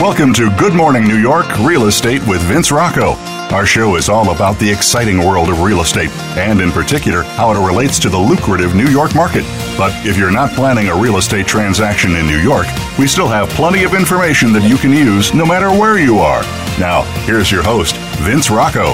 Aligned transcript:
Welcome 0.00 0.32
to 0.34 0.50
Good 0.56 0.72
Morning 0.74 1.06
New 1.06 1.18
York 1.18 1.46
Real 1.58 1.86
Estate 1.86 2.26
with 2.26 2.40
Vince 2.42 2.72
Rocco. 2.72 3.12
Our 3.54 3.66
show 3.66 3.96
is 3.96 4.08
all 4.08 4.30
about 4.30 4.58
the 4.58 4.70
exciting 4.70 5.18
world 5.18 5.50
of 5.50 5.60
real 5.60 5.82
estate, 5.82 6.10
and 6.38 6.60
in 6.60 6.70
particular, 6.70 7.22
how 7.22 7.50
it 7.50 7.66
relates 7.66 7.98
to 7.98 8.08
the 8.08 8.18
lucrative 8.18 8.74
New 8.74 8.88
York 8.88 9.14
market. 9.14 9.44
But 9.76 9.92
if 10.06 10.16
you're 10.16 10.30
not 10.30 10.52
planning 10.52 10.88
a 10.88 10.96
real 10.96 11.18
estate 11.18 11.46
transaction 11.46 12.16
in 12.16 12.26
New 12.26 12.38
York, 12.38 12.66
we 12.98 13.06
still 13.06 13.28
have 13.28 13.50
plenty 13.50 13.84
of 13.84 13.92
information 13.92 14.52
that 14.54 14.68
you 14.68 14.76
can 14.76 14.92
use 14.92 15.34
no 15.34 15.44
matter 15.44 15.68
where 15.68 15.98
you 15.98 16.18
are. 16.18 16.42
Now, 16.78 17.02
here's 17.26 17.50
your 17.50 17.62
host, 17.62 17.96
Vince 18.20 18.50
Rocco. 18.50 18.92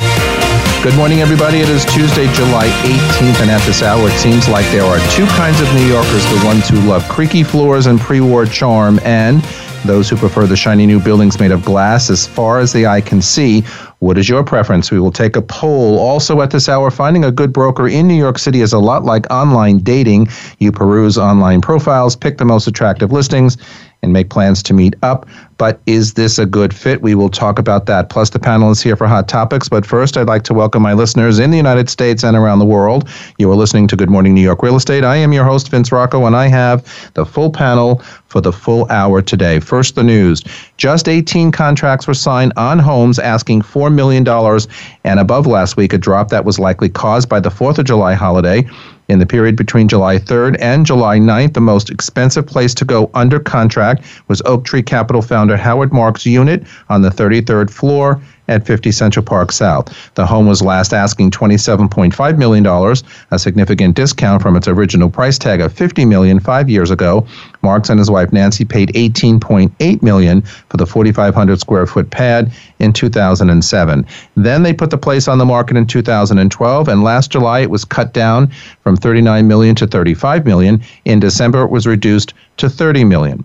Good 0.87 0.95
morning, 0.95 1.21
everybody. 1.21 1.59
It 1.59 1.69
is 1.69 1.85
Tuesday, 1.85 2.33
July 2.33 2.69
18th, 2.85 3.41
and 3.43 3.51
at 3.51 3.61
this 3.67 3.83
hour, 3.83 4.09
it 4.09 4.17
seems 4.21 4.49
like 4.49 4.65
there 4.67 4.85
are 4.85 5.01
two 5.11 5.27
kinds 5.27 5.61
of 5.61 5.67
New 5.75 5.85
Yorkers 5.85 6.25
the 6.27 6.41
ones 6.45 6.69
who 6.69 6.81
love 6.83 7.03
creaky 7.09 7.43
floors 7.43 7.87
and 7.87 7.99
pre 7.99 8.21
war 8.21 8.47
charm, 8.47 9.01
and 9.03 9.43
those 9.85 10.09
who 10.09 10.15
prefer 10.15 10.47
the 10.47 10.57
shiny 10.57 10.87
new 10.87 11.01
buildings 11.01 11.41
made 11.41 11.51
of 11.51 11.65
glass 11.65 12.09
as 12.09 12.25
far 12.25 12.61
as 12.61 12.73
the 12.73 12.87
eye 12.87 13.01
can 13.01 13.21
see. 13.21 13.65
What 14.01 14.19
is 14.19 14.29
your 14.29 14.45
preference? 14.45 14.91
We 14.91 15.01
will 15.01 15.11
take 15.11 15.37
a 15.37 15.43
poll. 15.43 15.99
Also, 15.99 16.43
at 16.43 16.51
this 16.51 16.69
hour, 16.69 16.91
finding 16.91 17.25
a 17.25 17.33
good 17.33 17.51
broker 17.51 17.89
in 17.89 18.07
New 18.07 18.15
York 18.15 18.39
City 18.39 18.61
is 18.61 18.75
a 18.75 18.79
lot 18.79 19.05
like 19.05 19.31
online 19.31 19.79
dating. 19.79 20.29
You 20.59 20.71
peruse 20.71 21.17
online 21.17 21.63
profiles, 21.63 22.15
pick 22.15 22.37
the 22.37 22.45
most 22.45 22.67
attractive 22.67 23.11
listings, 23.11 23.57
and 24.03 24.13
make 24.13 24.29
plans 24.29 24.63
to 24.65 24.75
meet 24.75 24.95
up. 25.03 25.27
But 25.57 25.81
is 25.87 26.13
this 26.13 26.39
a 26.39 26.45
good 26.45 26.75
fit? 26.75 27.01
We 27.01 27.15
will 27.15 27.31
talk 27.31 27.59
about 27.59 27.87
that. 27.87 28.11
Plus, 28.11 28.29
the 28.29 28.39
panel 28.39 28.71
is 28.71 28.83
here 28.83 28.97
for 28.97 29.07
hot 29.07 29.29
topics. 29.29 29.69
But 29.71 29.87
first, 29.87 30.19
I'd 30.19 30.27
like 30.27 30.43
to 30.45 30.55
welcome 30.55 30.83
my 30.83 30.93
listeners 30.93 31.39
in 31.39 31.51
the 31.51 31.57
United 31.57 31.89
States 31.89 32.23
and 32.23 32.37
around 32.37 32.59
the 32.59 32.67
world. 32.67 33.09
You 33.39 33.51
are 33.51 33.57
listening 33.57 33.89
to 33.89 33.97
Good 33.97 34.11
Morning 34.11 34.35
New 34.35 34.43
York 34.43 34.63
Real 34.63 34.77
Estate. 34.77 35.05
I 35.05 35.17
am 35.17 35.33
your 35.33 35.45
host, 35.45 35.71
Vince 35.71 35.91
Rocco, 35.91 36.27
and 36.27 36.37
I 36.37 36.49
have 36.49 37.11
the 37.15 37.25
full 37.25 37.51
panel 37.51 38.03
for 38.27 38.43
the 38.43 38.53
full 38.53 38.87
hour 38.91 39.23
today. 39.23 39.59
First, 39.61 39.95
the 39.95 40.05
news. 40.05 40.45
Just 40.77 41.09
18 41.09 41.53
contracts 41.53 42.07
were 42.07 42.15
signed 42.15 42.53
on 42.57 42.79
homes 42.79 43.19
asking 43.19 43.63
$4 43.63 43.93
million 43.93 44.27
and 45.05 45.21
above 45.21 45.47
last 45.47 45.77
week, 45.79 45.95
a 45.95 45.99
drop 45.99 46.29
that 46.29 46.45
was 46.45 46.59
likely 46.59 46.91
caused 46.91 47.31
by 47.31 47.41
the 47.41 47.49
4th 47.49 47.79
of 47.79 47.87
July 47.87 48.13
holiday. 48.13 48.69
In 49.09 49.19
the 49.19 49.27
period 49.27 49.57
between 49.57 49.89
July 49.89 50.19
3rd 50.19 50.57
and 50.61 50.85
July 50.85 51.19
9th, 51.19 51.55
the 51.55 51.61
most 51.61 51.89
expensive 51.89 52.47
place 52.47 52.75
to 52.75 52.85
go 52.85 53.11
under 53.15 53.39
contract 53.39 54.05
was 54.29 54.43
Oaktree 54.45 54.83
Capital 54.83 55.23
founder 55.23 55.57
Howard 55.57 55.93
Marks' 55.93 56.27
unit 56.27 56.65
on 56.91 57.03
the 57.03 57.11
33rd 57.11 57.71
floor 57.71 58.21
at 58.49 58.67
50 58.67 58.93
Central 58.93 59.25
Park 59.25 59.53
South. 59.53 59.93
The 60.15 60.27
home 60.27 60.47
was 60.47 60.63
last 60.63 60.93
asking 60.93 61.31
$27.5 61.31 62.39
million, 62.39 62.67
a 63.31 63.39
significant 63.39 63.97
discount 63.97 64.43
from 64.43 64.57
its 64.57 64.69
original 64.69 65.11
price 65.11 65.39
tag 65.39 65.61
of 65.61 65.73
50 65.73 66.05
million 66.05 66.41
five 66.41 66.69
years 66.69 66.91
ago. 66.91 67.27
Marks 67.63 67.89
and 67.89 67.99
his 67.99 68.11
wife 68.11 68.33
Nancy 68.33 68.65
paid 68.65 68.91
18.8 68.91 70.03
million 70.03 70.43
for 70.43 70.77
the 70.77 70.87
4,500 70.87 71.61
square 71.61 71.87
foot 71.87 72.11
pad 72.11 72.53
in 72.79 72.93
2007. 72.93 74.07
Then 74.37 74.63
they 74.63 74.73
put 74.73 74.91
the 74.91 74.99
place 74.99 75.29
on 75.29 75.39
the 75.39 75.45
market 75.45 75.77
in 75.77 75.87
2012, 75.87 76.89
and 76.89 77.03
last 77.03 77.31
July 77.31 77.61
it 77.61 77.71
was 77.71 77.85
cut 77.85 78.13
down 78.13 78.49
from 78.83 78.97
39 78.97 79.49
million 79.49 79.75
to 79.77 79.87
35 79.87 80.45
million. 80.45 80.83
In 81.05 81.21
December 81.21 81.63
it 81.63 81.71
was 81.71 81.87
reduced 81.87 82.35
to 82.59 82.69
30 82.69 83.05
million. 83.05 83.45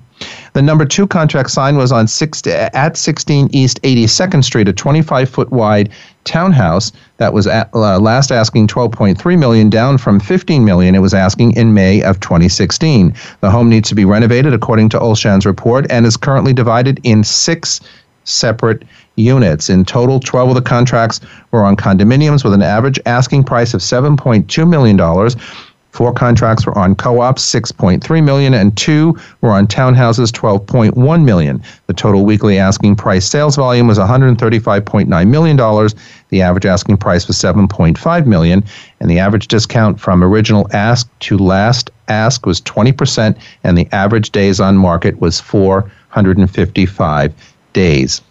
The 0.53 0.61
number 0.61 0.85
two 0.85 1.07
contract 1.07 1.49
signed 1.49 1.77
was 1.77 1.91
on 1.91 2.07
six, 2.07 2.45
at 2.45 2.97
16 2.97 3.49
East 3.53 3.81
82nd 3.83 4.43
Street, 4.43 4.67
a 4.67 4.73
25 4.73 5.29
foot 5.29 5.51
wide 5.51 5.89
townhouse 6.23 6.91
that 7.17 7.33
was 7.33 7.47
at, 7.47 7.69
uh, 7.73 7.99
last 7.99 8.31
asking 8.31 8.67
12.3 8.67 9.39
million, 9.39 9.69
down 9.69 9.97
from 9.97 10.19
15 10.19 10.65
million 10.65 10.93
it 10.93 10.99
was 10.99 11.13
asking 11.13 11.53
in 11.53 11.73
May 11.73 12.01
of 12.03 12.19
2016. 12.19 13.13
The 13.39 13.49
home 13.49 13.69
needs 13.69 13.89
to 13.89 13.95
be 13.95 14.05
renovated 14.05 14.53
according 14.53 14.89
to 14.89 14.99
Olshan's 14.99 15.45
report 15.45 15.85
and 15.89 16.05
is 16.05 16.17
currently 16.17 16.53
divided 16.53 16.99
in 17.03 17.23
six 17.23 17.79
separate 18.23 18.83
units. 19.15 19.69
In 19.69 19.85
total, 19.85 20.19
12 20.19 20.49
of 20.49 20.55
the 20.55 20.61
contracts 20.61 21.19
were 21.51 21.63
on 21.63 21.75
condominiums 21.75 22.43
with 22.43 22.53
an 22.53 22.61
average 22.61 22.99
asking 23.05 23.43
price 23.43 23.73
of 23.73 23.81
$7.2 23.81 24.69
million. 24.69 24.97
Four 25.91 26.13
contracts 26.13 26.65
were 26.65 26.77
on 26.77 26.95
co-ops, 26.95 27.43
6.3 27.53 28.23
million, 28.23 28.53
and 28.53 28.75
two 28.77 29.17
were 29.41 29.51
on 29.51 29.67
townhouses, 29.67 30.31
12.1 30.31 31.23
million. 31.23 31.61
The 31.87 31.93
total 31.93 32.23
weekly 32.23 32.57
asking 32.57 32.95
price 32.95 33.25
sales 33.25 33.57
volume 33.57 33.87
was 33.87 33.99
135.9 33.99 35.27
million 35.27 35.57
dollars. 35.57 35.93
The 36.29 36.41
average 36.41 36.65
asking 36.65 36.97
price 36.97 37.27
was 37.27 37.37
7.5 37.37 38.25
million, 38.25 38.63
and 39.01 39.11
the 39.11 39.19
average 39.19 39.49
discount 39.49 39.99
from 39.99 40.23
original 40.23 40.65
ask 40.71 41.09
to 41.19 41.37
last 41.37 41.89
ask 42.07 42.45
was 42.45 42.61
20%, 42.61 43.37
and 43.65 43.77
the 43.77 43.87
average 43.91 44.31
days 44.31 44.61
on 44.61 44.77
market 44.77 45.19
was 45.19 45.41
455 45.41 47.33
days. 47.73 48.21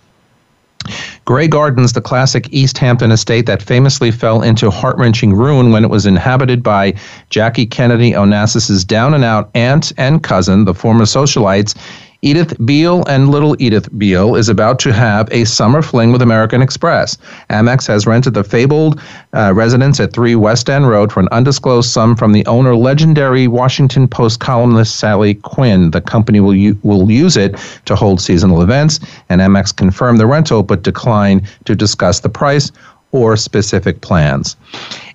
Grey 1.24 1.46
Gardens, 1.46 1.92
the 1.92 2.00
classic 2.00 2.48
East 2.50 2.78
Hampton 2.78 3.12
estate 3.12 3.46
that 3.46 3.62
famously 3.62 4.10
fell 4.10 4.42
into 4.42 4.70
heart 4.70 4.96
wrenching 4.96 5.32
ruin 5.32 5.70
when 5.70 5.84
it 5.84 5.90
was 5.90 6.06
inhabited 6.06 6.62
by 6.62 6.94
Jackie 7.28 7.66
Kennedy 7.66 8.12
Onassis's 8.12 8.84
down 8.84 9.14
and 9.14 9.24
out 9.24 9.50
aunt 9.54 9.92
and 9.96 10.22
cousin, 10.22 10.64
the 10.64 10.74
former 10.74 11.04
socialites, 11.04 11.76
Edith 12.22 12.54
Beale 12.66 13.02
and 13.06 13.30
little 13.30 13.56
Edith 13.62 13.88
Beale 13.96 14.36
is 14.36 14.50
about 14.50 14.78
to 14.80 14.92
have 14.92 15.26
a 15.32 15.44
summer 15.44 15.80
fling 15.80 16.12
with 16.12 16.20
American 16.20 16.60
Express. 16.60 17.16
Amex 17.48 17.86
has 17.86 18.06
rented 18.06 18.34
the 18.34 18.44
fabled 18.44 19.00
uh, 19.32 19.54
residence 19.54 19.98
at 20.00 20.12
3 20.12 20.34
West 20.34 20.68
End 20.68 20.86
Road 20.86 21.10
for 21.10 21.20
an 21.20 21.28
undisclosed 21.32 21.88
sum 21.88 22.14
from 22.14 22.32
the 22.32 22.44
owner, 22.44 22.76
legendary 22.76 23.48
Washington 23.48 24.06
Post 24.06 24.38
columnist 24.38 24.96
Sally 24.96 25.34
Quinn. 25.34 25.92
The 25.92 26.02
company 26.02 26.40
will, 26.40 26.54
u- 26.54 26.78
will 26.82 27.10
use 27.10 27.38
it 27.38 27.56
to 27.86 27.96
hold 27.96 28.20
seasonal 28.20 28.60
events, 28.60 29.00
and 29.30 29.40
Amex 29.40 29.74
confirmed 29.74 30.20
the 30.20 30.26
rental 30.26 30.62
but 30.62 30.82
declined 30.82 31.48
to 31.64 31.74
discuss 31.74 32.20
the 32.20 32.28
price 32.28 32.70
or 33.12 33.36
specific 33.36 34.00
plans. 34.00 34.56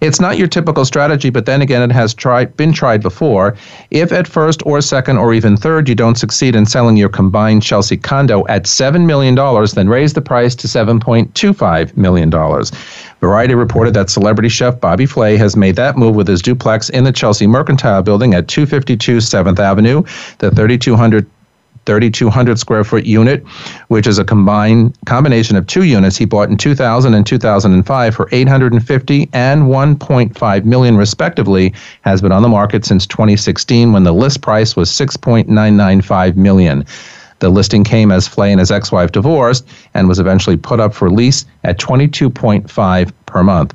It's 0.01 0.19
not 0.19 0.37
your 0.37 0.47
typical 0.47 0.85
strategy, 0.85 1.29
but 1.29 1.45
then 1.45 1.61
again, 1.61 1.81
it 1.81 1.93
has 1.93 2.13
tried, 2.13 2.55
been 2.57 2.73
tried 2.73 3.01
before. 3.01 3.55
If 3.91 4.11
at 4.11 4.27
first 4.27 4.61
or 4.65 4.81
second 4.81 5.17
or 5.17 5.33
even 5.33 5.55
third 5.57 5.87
you 5.87 5.95
don't 5.95 6.17
succeed 6.17 6.55
in 6.55 6.65
selling 6.65 6.97
your 6.97 7.09
combined 7.09 7.63
Chelsea 7.63 7.97
condo 7.97 8.45
at 8.47 8.65
$7 8.65 9.05
million, 9.05 9.35
then 9.73 9.89
raise 9.89 10.13
the 10.13 10.21
price 10.21 10.55
to 10.55 10.67
$7.25 10.67 11.97
million. 11.97 12.29
Variety 13.21 13.55
reported 13.55 13.93
that 13.93 14.09
celebrity 14.09 14.49
chef 14.49 14.79
Bobby 14.79 15.05
Flay 15.05 15.37
has 15.37 15.55
made 15.55 15.75
that 15.77 15.97
move 15.97 16.15
with 16.15 16.27
his 16.27 16.41
duplex 16.41 16.89
in 16.89 17.05
the 17.05 17.11
Chelsea 17.11 17.47
Mercantile 17.47 18.03
Building 18.03 18.33
at 18.33 18.47
252 18.47 19.17
7th 19.17 19.59
Avenue. 19.59 20.03
The 20.39 20.51
3,200 20.51 21.25
3,200 21.85 22.59
square 22.59 22.83
foot 22.83 23.05
unit, 23.05 23.45
which 23.87 24.07
is 24.07 24.17
a 24.17 24.25
combined 24.25 24.97
combination 25.05 25.55
of 25.55 25.67
two 25.67 25.83
units 25.83 26.17
he 26.17 26.25
bought 26.25 26.49
in 26.49 26.57
2000 26.57 27.13
and 27.13 27.25
2005 27.25 28.15
for 28.15 28.29
850 28.31 29.29
and 29.33 29.63
1.5 29.63 30.65
million 30.65 30.97
respectively, 30.97 31.73
has 32.01 32.21
been 32.21 32.31
on 32.31 32.41
the 32.41 32.49
market 32.49 32.85
since 32.85 33.05
2016 33.07 33.93
when 33.93 34.03
the 34.03 34.13
list 34.13 34.41
price 34.41 34.75
was 34.75 34.89
6.995 34.89 36.35
million. 36.35 36.85
The 37.39 37.49
listing 37.49 37.83
came 37.83 38.11
as 38.11 38.27
Flay 38.27 38.51
and 38.51 38.59
his 38.59 38.71
ex-wife 38.71 39.11
divorced 39.11 39.67
and 39.93 40.07
was 40.07 40.19
eventually 40.19 40.57
put 40.57 40.79
up 40.79 40.93
for 40.93 41.11
lease 41.11 41.45
at 41.63 41.77
22.5 41.77 43.11
per 43.25 43.43
month. 43.43 43.73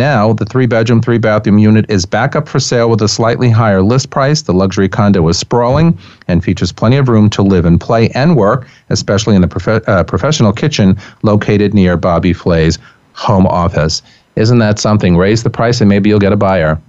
Now, 0.00 0.32
the 0.32 0.46
three 0.46 0.64
bedroom, 0.64 1.02
three 1.02 1.18
bathroom 1.18 1.58
unit 1.58 1.84
is 1.90 2.06
back 2.06 2.34
up 2.34 2.48
for 2.48 2.58
sale 2.58 2.88
with 2.88 3.02
a 3.02 3.06
slightly 3.06 3.50
higher 3.50 3.82
list 3.82 4.08
price. 4.08 4.40
The 4.40 4.54
luxury 4.54 4.88
condo 4.88 5.28
is 5.28 5.38
sprawling 5.38 5.98
and 6.26 6.42
features 6.42 6.72
plenty 6.72 6.96
of 6.96 7.10
room 7.10 7.28
to 7.28 7.42
live 7.42 7.66
and 7.66 7.78
play 7.78 8.08
and 8.14 8.34
work, 8.34 8.66
especially 8.88 9.34
in 9.34 9.42
the 9.42 9.46
prof- 9.46 9.86
uh, 9.86 10.02
professional 10.04 10.54
kitchen 10.54 10.96
located 11.22 11.74
near 11.74 11.98
Bobby 11.98 12.32
Flay's 12.32 12.78
home 13.12 13.46
office. 13.46 14.00
Isn't 14.36 14.60
that 14.60 14.78
something? 14.78 15.18
Raise 15.18 15.42
the 15.42 15.50
price 15.50 15.82
and 15.82 15.90
maybe 15.90 16.08
you'll 16.08 16.18
get 16.18 16.32
a 16.32 16.36
buyer. 16.36 16.80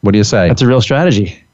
What 0.00 0.12
do 0.12 0.18
you 0.18 0.24
say? 0.24 0.48
That's 0.48 0.62
a 0.62 0.66
real 0.66 0.80
strategy. 0.80 1.44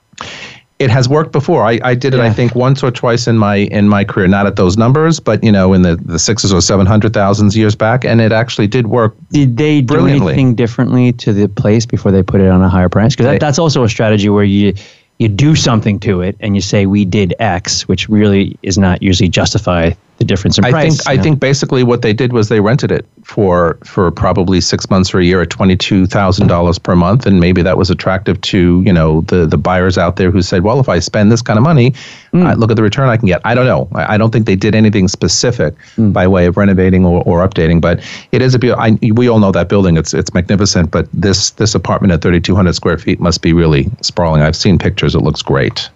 It 0.82 0.90
has 0.90 1.08
worked 1.08 1.32
before. 1.32 1.64
I, 1.64 1.80
I 1.82 1.94
did 1.94 2.14
it, 2.14 2.18
yeah. 2.18 2.24
I 2.24 2.30
think, 2.30 2.54
once 2.54 2.82
or 2.82 2.90
twice 2.90 3.26
in 3.26 3.38
my 3.38 3.56
in 3.56 3.88
my 3.88 4.04
career. 4.04 4.28
Not 4.28 4.46
at 4.46 4.56
those 4.56 4.76
numbers, 4.76 5.20
but 5.20 5.42
you 5.42 5.52
know, 5.52 5.72
in 5.72 5.82
the, 5.82 5.96
the 5.96 6.18
sixes 6.18 6.52
or 6.52 6.60
seven 6.60 6.86
hundred 6.86 7.14
thousands 7.14 7.56
years 7.56 7.74
back, 7.74 8.04
and 8.04 8.20
it 8.20 8.32
actually 8.32 8.66
did 8.66 8.86
work. 8.88 9.14
Did 9.30 9.56
they 9.56 9.80
do 9.80 10.06
anything 10.06 10.54
differently 10.54 11.12
to 11.14 11.32
the 11.32 11.48
place 11.48 11.86
before 11.86 12.12
they 12.12 12.22
put 12.22 12.40
it 12.40 12.48
on 12.48 12.62
a 12.62 12.68
higher 12.68 12.88
price? 12.88 13.14
Because 13.14 13.26
that, 13.26 13.40
that's 13.40 13.58
also 13.58 13.84
a 13.84 13.88
strategy 13.88 14.28
where 14.28 14.44
you 14.44 14.74
you 15.18 15.28
do 15.28 15.54
something 15.54 16.00
to 16.00 16.20
it 16.20 16.36
and 16.40 16.56
you 16.56 16.60
say 16.60 16.86
we 16.86 17.04
did 17.04 17.34
X, 17.38 17.86
which 17.86 18.08
really 18.08 18.58
is 18.62 18.76
not 18.76 19.02
usually 19.02 19.28
justify 19.28 19.92
the 20.22 20.26
difference 20.26 20.58
in 20.58 20.64
I 20.64 20.70
price. 20.70 21.04
Think, 21.04 21.18
I 21.18 21.22
think 21.22 21.40
basically 21.40 21.82
what 21.82 22.02
they 22.02 22.12
did 22.12 22.32
was 22.32 22.48
they 22.48 22.60
rented 22.60 22.90
it 22.90 23.04
for 23.24 23.78
for 23.84 24.10
probably 24.10 24.60
six 24.60 24.88
months 24.88 25.14
or 25.14 25.18
a 25.18 25.24
year 25.24 25.42
at 25.42 25.50
twenty 25.50 25.76
two 25.76 26.06
thousand 26.06 26.46
dollars 26.46 26.78
per 26.78 26.94
month, 26.94 27.26
and 27.26 27.40
maybe 27.40 27.62
that 27.62 27.76
was 27.76 27.90
attractive 27.90 28.40
to 28.52 28.82
you 28.86 28.92
know 28.92 29.22
the 29.22 29.46
the 29.46 29.58
buyers 29.58 29.98
out 29.98 30.16
there 30.16 30.30
who 30.30 30.42
said, 30.42 30.62
well, 30.62 30.80
if 30.80 30.88
I 30.88 31.00
spend 31.00 31.32
this 31.32 31.42
kind 31.42 31.58
of 31.58 31.64
money, 31.64 31.90
mm. 32.32 32.46
uh, 32.46 32.54
look 32.54 32.70
at 32.70 32.76
the 32.76 32.82
return 32.82 33.08
I 33.08 33.16
can 33.16 33.26
get. 33.26 33.40
I 33.44 33.54
don't 33.54 33.66
know. 33.66 33.88
I, 33.94 34.14
I 34.14 34.18
don't 34.18 34.30
think 34.30 34.46
they 34.46 34.56
did 34.56 34.74
anything 34.74 35.08
specific 35.08 35.74
mm. 35.96 36.12
by 36.12 36.26
way 36.26 36.46
of 36.46 36.56
renovating 36.56 37.04
or, 37.04 37.22
or 37.24 37.46
updating, 37.46 37.80
but 37.80 38.00
it 38.32 38.42
is 38.42 38.54
a 38.54 38.76
I, 38.78 38.98
we 39.12 39.28
all 39.28 39.40
know 39.40 39.52
that 39.52 39.68
building. 39.68 39.96
It's 39.96 40.14
it's 40.14 40.32
magnificent, 40.32 40.90
but 40.90 41.08
this 41.12 41.50
this 41.52 41.74
apartment 41.74 42.12
at 42.12 42.22
thirty 42.22 42.40
two 42.40 42.54
hundred 42.54 42.74
square 42.74 42.98
feet 42.98 43.20
must 43.20 43.42
be 43.42 43.52
really 43.52 43.90
sprawling. 44.00 44.42
I've 44.42 44.56
seen 44.56 44.78
pictures. 44.78 45.14
It 45.14 45.20
looks 45.20 45.42
great. 45.42 45.90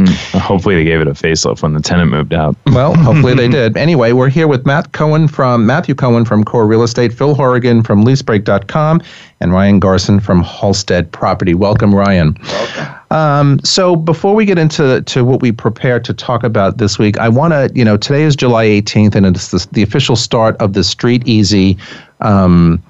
Mm. 0.00 0.40
Hopefully, 0.40 0.76
they 0.76 0.84
gave 0.84 1.00
it 1.00 1.08
a 1.08 1.12
facelift 1.12 1.62
when 1.62 1.74
the 1.74 1.80
tenant 1.80 2.10
moved 2.10 2.32
out. 2.32 2.56
Well, 2.70 2.94
hopefully 2.94 3.34
they 3.34 3.48
did. 3.48 3.76
Anyway, 3.76 4.12
we're 4.12 4.28
here 4.28 4.46
with 4.46 4.64
Matt 4.64 4.92
Cohen 4.92 5.26
from 5.26 5.66
Matthew 5.66 5.94
Cohen 5.94 6.24
from 6.24 6.44
Core 6.44 6.66
Real 6.66 6.84
Estate, 6.84 7.12
Phil 7.12 7.34
Horrigan 7.34 7.82
from 7.82 8.04
LeaseBreak.com, 8.04 9.02
and 9.40 9.52
Ryan 9.52 9.80
Garson 9.80 10.20
from 10.20 10.42
Halstead 10.42 11.10
Property. 11.10 11.52
Welcome, 11.52 11.92
Ryan. 11.92 12.36
Welcome. 12.42 12.94
Um, 13.10 13.60
so 13.64 13.96
before 13.96 14.34
we 14.34 14.44
get 14.44 14.56
into 14.56 15.02
to 15.02 15.24
what 15.24 15.42
we 15.42 15.50
prepared 15.50 16.04
to 16.04 16.14
talk 16.14 16.44
about 16.44 16.78
this 16.78 16.98
week, 16.98 17.18
I 17.18 17.28
want 17.28 17.52
to, 17.52 17.70
you 17.74 17.84
know, 17.84 17.96
today 17.96 18.22
is 18.22 18.36
July 18.36 18.66
18th, 18.66 19.16
and 19.16 19.26
it's 19.26 19.50
the, 19.50 19.66
the 19.72 19.82
official 19.82 20.14
start 20.14 20.56
of 20.58 20.72
the 20.72 20.84
Street 20.84 21.26
Easy 21.26 21.76
um, 22.20 22.82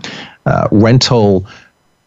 uh, 0.45 0.69
rental 0.71 1.47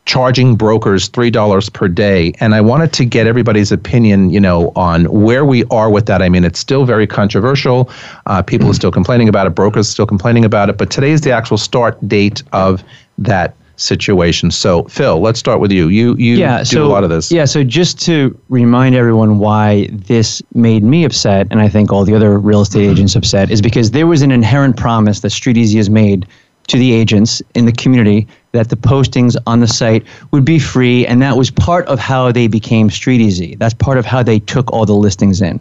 charging 0.06 0.56
brokers 0.56 1.10
$3 1.10 1.74
per 1.74 1.88
day. 1.88 2.34
And 2.40 2.54
i 2.54 2.62
wanted 2.62 2.92
to 2.94 3.06
get 3.06 3.26
everybody's 3.28 3.72
opinion 3.72 4.30
you 4.30 4.40
know 4.40 4.72
on 4.76 5.06
where 5.06 5.46
we 5.46 5.64
are 5.66 5.90
with 5.90 6.06
that. 6.08 6.22
I 6.22 6.30
mean 6.30 6.44
it's 6.44 6.60
still 6.60 6.86
very 6.86 7.08
controversial. 7.08 7.90
Uh, 8.26 8.42
people 8.42 8.70
are 8.70 8.74
still 8.74 8.92
complaining 8.92 9.30
about 9.30 9.48
it. 9.48 9.52
Brokers 9.52 9.88
still 9.88 10.06
complaining 10.06 10.46
about 10.46 10.70
it. 10.70 10.78
But 10.78 10.90
today 10.92 11.12
is 11.12 11.22
the 11.22 11.32
actual 11.32 11.58
start 11.58 11.98
date 12.08 12.44
of 12.52 12.84
that 13.18 13.56
situation. 13.78 14.52
So 14.52 14.84
phil 14.84 15.20
let's 15.20 15.40
start 15.40 15.60
with 15.60 15.72
you. 15.72 15.88
You 15.88 16.16
you 16.18 16.36
yeah, 16.36 16.60
do 16.60 16.66
so, 16.66 16.86
a 16.86 16.88
lot 16.88 17.04
of 17.04 17.10
this. 17.10 17.32
yeah 17.32 17.46
so 17.46 17.64
just 17.64 18.00
to 18.02 18.38
remind 18.50 18.96
everyone 18.96 19.40
why 19.40 19.88
this 19.92 20.42
made 20.54 20.84
me 20.84 21.06
upset 21.06 21.48
and 21.50 21.60
i 21.60 21.68
think 21.68 21.92
all 21.92 22.06
the 22.06 22.16
other 22.16 22.38
real 22.38 22.62
estate 22.62 22.88
agents 22.90 23.16
upset 23.16 23.50
is 23.50 23.62
because 23.62 23.92
there 23.92 24.06
was 24.06 24.22
an 24.22 24.32
inherent 24.32 24.78
promise 24.78 25.22
that 25.22 25.32
street 25.32 25.58
easy 25.58 25.78
has 25.78 25.90
made 25.90 26.28
to 26.68 26.78
the 26.78 26.94
agents 26.94 27.42
in 27.56 27.66
the 27.66 27.72
community 27.72 28.28
that 28.54 28.70
the 28.70 28.76
postings 28.76 29.36
on 29.48 29.60
the 29.60 29.68
site 29.68 30.06
would 30.32 30.46
be 30.46 30.60
free, 30.60 31.06
and 31.08 31.22
that 31.22 31.36
was 31.36 31.50
part 31.52 31.86
of 31.88 32.00
how 32.00 32.32
they 32.32 32.48
became 32.48 32.90
Street 32.90 33.20
Easy. 33.20 33.56
That's 33.56 33.74
part 33.74 33.98
of 33.98 34.06
how 34.06 34.24
they 34.24 34.40
took 34.40 34.72
all 34.72 34.86
the 34.86 34.94
listings 34.94 35.42
in. 35.42 35.60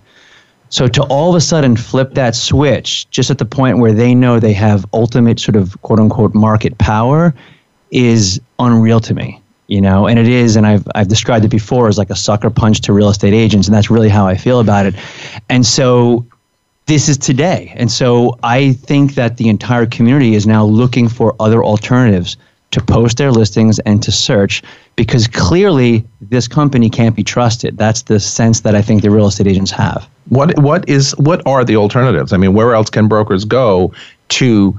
So 0.68 0.88
to 0.88 1.02
all 1.04 1.30
of 1.30 1.34
a 1.34 1.40
sudden 1.40 1.76
flip 1.76 2.14
that 2.14 2.34
switch 2.34 3.08
just 3.10 3.30
at 3.30 3.38
the 3.38 3.44
point 3.44 3.78
where 3.78 3.92
they 3.92 4.14
know 4.14 4.38
they 4.38 4.52
have 4.54 4.86
ultimate 4.92 5.40
sort 5.40 5.56
of 5.56 5.80
quote 5.82 6.00
unquote 6.00 6.34
market 6.34 6.78
power 6.78 7.34
is 7.90 8.40
unreal 8.58 9.00
to 9.00 9.14
me. 9.14 9.40
You 9.68 9.80
know, 9.80 10.06
and 10.06 10.18
it 10.18 10.28
is, 10.28 10.56
and 10.56 10.66
I've 10.66 10.86
I've 10.94 11.08
described 11.08 11.46
it 11.46 11.50
before 11.50 11.88
as 11.88 11.96
like 11.96 12.10
a 12.10 12.16
sucker 12.16 12.50
punch 12.50 12.82
to 12.82 12.92
real 12.92 13.08
estate 13.08 13.32
agents, 13.32 13.68
and 13.68 13.74
that's 13.74 13.90
really 13.90 14.10
how 14.10 14.26
I 14.26 14.36
feel 14.36 14.60
about 14.60 14.84
it. 14.84 14.94
And 15.48 15.64
so 15.64 16.26
this 16.86 17.08
is 17.08 17.16
today. 17.16 17.72
And 17.76 17.90
so 17.90 18.38
I 18.42 18.74
think 18.74 19.14
that 19.14 19.38
the 19.38 19.48
entire 19.48 19.86
community 19.86 20.34
is 20.34 20.46
now 20.46 20.64
looking 20.66 21.08
for 21.08 21.34
other 21.40 21.64
alternatives 21.64 22.36
to 22.72 22.82
post 22.82 23.18
their 23.18 23.30
listings 23.30 23.78
and 23.80 24.02
to 24.02 24.10
search 24.10 24.62
because 24.96 25.28
clearly 25.28 26.04
this 26.20 26.48
company 26.48 26.90
can't 26.90 27.14
be 27.14 27.22
trusted. 27.22 27.78
That's 27.78 28.02
the 28.02 28.18
sense 28.18 28.60
that 28.60 28.74
I 28.74 28.82
think 28.82 29.02
the 29.02 29.10
real 29.10 29.28
estate 29.28 29.46
agents 29.46 29.70
have. 29.70 30.08
What 30.28 30.58
what 30.58 30.88
is 30.88 31.12
what 31.18 31.46
are 31.46 31.64
the 31.64 31.76
alternatives? 31.76 32.32
I 32.32 32.36
mean, 32.36 32.54
where 32.54 32.74
else 32.74 32.90
can 32.90 33.08
brokers 33.08 33.44
go 33.44 33.92
to 34.30 34.78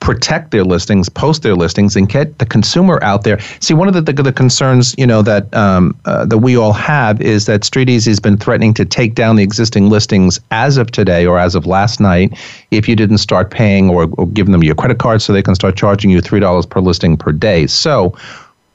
protect 0.00 0.52
their 0.52 0.64
listings, 0.64 1.08
post 1.08 1.42
their 1.42 1.54
listings, 1.54 1.96
and 1.96 2.08
get 2.08 2.38
the 2.38 2.46
consumer 2.46 3.02
out 3.02 3.24
there. 3.24 3.38
See, 3.60 3.74
one 3.74 3.88
of 3.88 3.94
the, 3.94 4.00
the, 4.00 4.22
the 4.22 4.32
concerns 4.32 4.94
you 4.96 5.06
know 5.06 5.22
that 5.22 5.52
um, 5.54 5.98
uh, 6.04 6.24
that 6.26 6.38
we 6.38 6.56
all 6.56 6.72
have 6.72 7.20
is 7.20 7.46
that 7.46 7.64
Street 7.64 7.88
Easy 7.88 8.10
has 8.10 8.20
been 8.20 8.36
threatening 8.36 8.74
to 8.74 8.84
take 8.84 9.14
down 9.14 9.36
the 9.36 9.42
existing 9.42 9.90
listings 9.90 10.40
as 10.50 10.76
of 10.76 10.90
today 10.90 11.26
or 11.26 11.38
as 11.38 11.54
of 11.54 11.66
last 11.66 12.00
night 12.00 12.38
if 12.70 12.88
you 12.88 12.96
didn't 12.96 13.18
start 13.18 13.50
paying 13.50 13.90
or, 13.90 14.08
or 14.16 14.26
giving 14.28 14.52
them 14.52 14.62
your 14.62 14.74
credit 14.74 14.98
card 14.98 15.20
so 15.20 15.32
they 15.32 15.42
can 15.42 15.54
start 15.54 15.76
charging 15.76 16.10
you 16.10 16.20
three 16.20 16.40
dollars 16.40 16.66
per 16.66 16.80
listing 16.80 17.16
per 17.16 17.32
day. 17.32 17.66
So, 17.66 18.16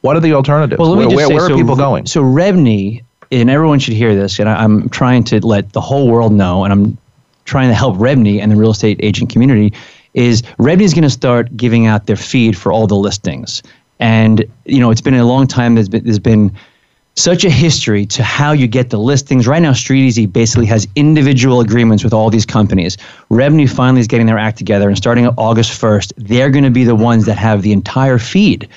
what 0.01 0.17
are 0.17 0.21
the 0.21 0.33
alternatives? 0.33 0.79
Well, 0.79 0.95
where, 0.95 1.07
where, 1.07 1.27
say, 1.27 1.33
where 1.33 1.45
are 1.45 1.49
so, 1.49 1.55
people 1.55 1.75
going? 1.75 2.05
So, 2.05 2.21
REBNY, 2.21 3.03
and 3.31 3.49
everyone 3.49 3.79
should 3.79 3.93
hear 3.93 4.13
this, 4.13 4.39
and 4.39 4.49
I, 4.49 4.63
I'm 4.63 4.89
trying 4.89 5.23
to 5.25 5.45
let 5.45 5.71
the 5.71 5.81
whole 5.81 6.09
world 6.09 6.33
know, 6.33 6.65
and 6.65 6.73
I'm 6.73 6.97
trying 7.45 7.69
to 7.69 7.75
help 7.75 7.97
REBNY 7.97 8.41
and 8.41 8.51
the 8.51 8.55
real 8.55 8.71
estate 8.71 8.99
agent 9.01 9.29
community 9.29 9.73
is 10.13 10.41
REBNY 10.59 10.81
is 10.81 10.93
going 10.93 11.03
to 11.03 11.09
start 11.09 11.55
giving 11.55 11.85
out 11.85 12.05
their 12.05 12.15
feed 12.15 12.57
for 12.57 12.71
all 12.71 12.87
the 12.87 12.95
listings. 12.95 13.63
And, 13.99 14.45
you 14.65 14.79
know, 14.79 14.91
it's 14.91 15.01
been 15.01 15.13
a 15.13 15.25
long 15.25 15.47
time. 15.47 15.75
There's 15.75 15.89
been, 15.89 16.03
there's 16.03 16.19
been 16.19 16.51
such 17.15 17.45
a 17.45 17.49
history 17.49 18.05
to 18.07 18.23
how 18.23 18.51
you 18.51 18.67
get 18.67 18.89
the 18.89 18.97
listings. 18.97 19.47
Right 19.47 19.61
now, 19.61 19.73
Street 19.73 20.05
Easy 20.05 20.25
basically 20.25 20.65
has 20.65 20.87
individual 20.95 21.61
agreements 21.61 22.03
with 22.03 22.13
all 22.13 22.29
these 22.29 22.45
companies. 22.45 22.97
REBNY 23.29 23.69
finally 23.69 24.01
is 24.01 24.07
getting 24.07 24.25
their 24.25 24.39
act 24.39 24.57
together, 24.57 24.87
and 24.87 24.97
starting 24.97 25.27
August 25.27 25.79
1st, 25.79 26.13
they're 26.17 26.49
going 26.49 26.63
to 26.63 26.71
be 26.71 26.83
the 26.83 26.95
ones 26.95 27.25
that 27.25 27.37
have 27.37 27.61
the 27.61 27.71
entire 27.71 28.17
feed. 28.17 28.67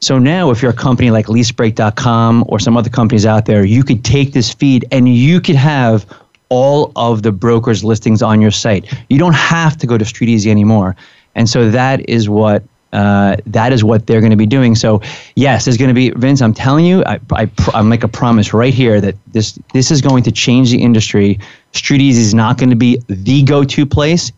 So 0.00 0.18
now, 0.18 0.50
if 0.50 0.60
you're 0.60 0.72
a 0.72 0.74
company 0.74 1.10
like 1.10 1.26
LeaseBreak.com 1.26 2.44
or 2.48 2.58
some 2.58 2.76
other 2.76 2.90
companies 2.90 3.24
out 3.24 3.46
there, 3.46 3.64
you 3.64 3.82
could 3.82 4.04
take 4.04 4.32
this 4.32 4.52
feed 4.52 4.84
and 4.92 5.08
you 5.08 5.40
could 5.40 5.56
have 5.56 6.06
all 6.48 6.92
of 6.96 7.22
the 7.22 7.32
brokers' 7.32 7.82
listings 7.84 8.22
on 8.22 8.40
your 8.40 8.50
site. 8.50 8.92
You 9.08 9.18
don't 9.18 9.34
have 9.34 9.76
to 9.78 9.86
go 9.86 9.98
to 9.98 10.04
Street 10.04 10.30
Easy 10.30 10.50
anymore. 10.50 10.96
And 11.34 11.48
so 11.48 11.70
that 11.70 12.08
is 12.08 12.28
what 12.28 12.62
uh, 12.92 13.36
that 13.46 13.72
is 13.72 13.84
what 13.84 14.06
they're 14.06 14.20
going 14.20 14.30
to 14.30 14.36
be 14.36 14.46
doing. 14.46 14.74
So 14.74 15.02
yes, 15.34 15.64
there's 15.64 15.76
going 15.76 15.88
to 15.88 15.94
be 15.94 16.10
Vince. 16.10 16.40
I'm 16.40 16.54
telling 16.54 16.86
you, 16.86 17.04
I, 17.04 17.20
I 17.32 17.50
I 17.74 17.82
make 17.82 18.04
a 18.04 18.08
promise 18.08 18.54
right 18.54 18.72
here 18.72 19.00
that 19.00 19.16
this 19.32 19.58
this 19.74 19.90
is 19.90 20.00
going 20.00 20.22
to 20.22 20.32
change 20.32 20.70
the 20.70 20.82
industry. 20.82 21.38
Street 21.72 22.00
Easy 22.00 22.22
is 22.22 22.32
not 22.34 22.58
going 22.58 22.70
to 22.70 22.76
be 22.76 23.02
the 23.08 23.42
go-to 23.42 23.84
place 23.84 24.32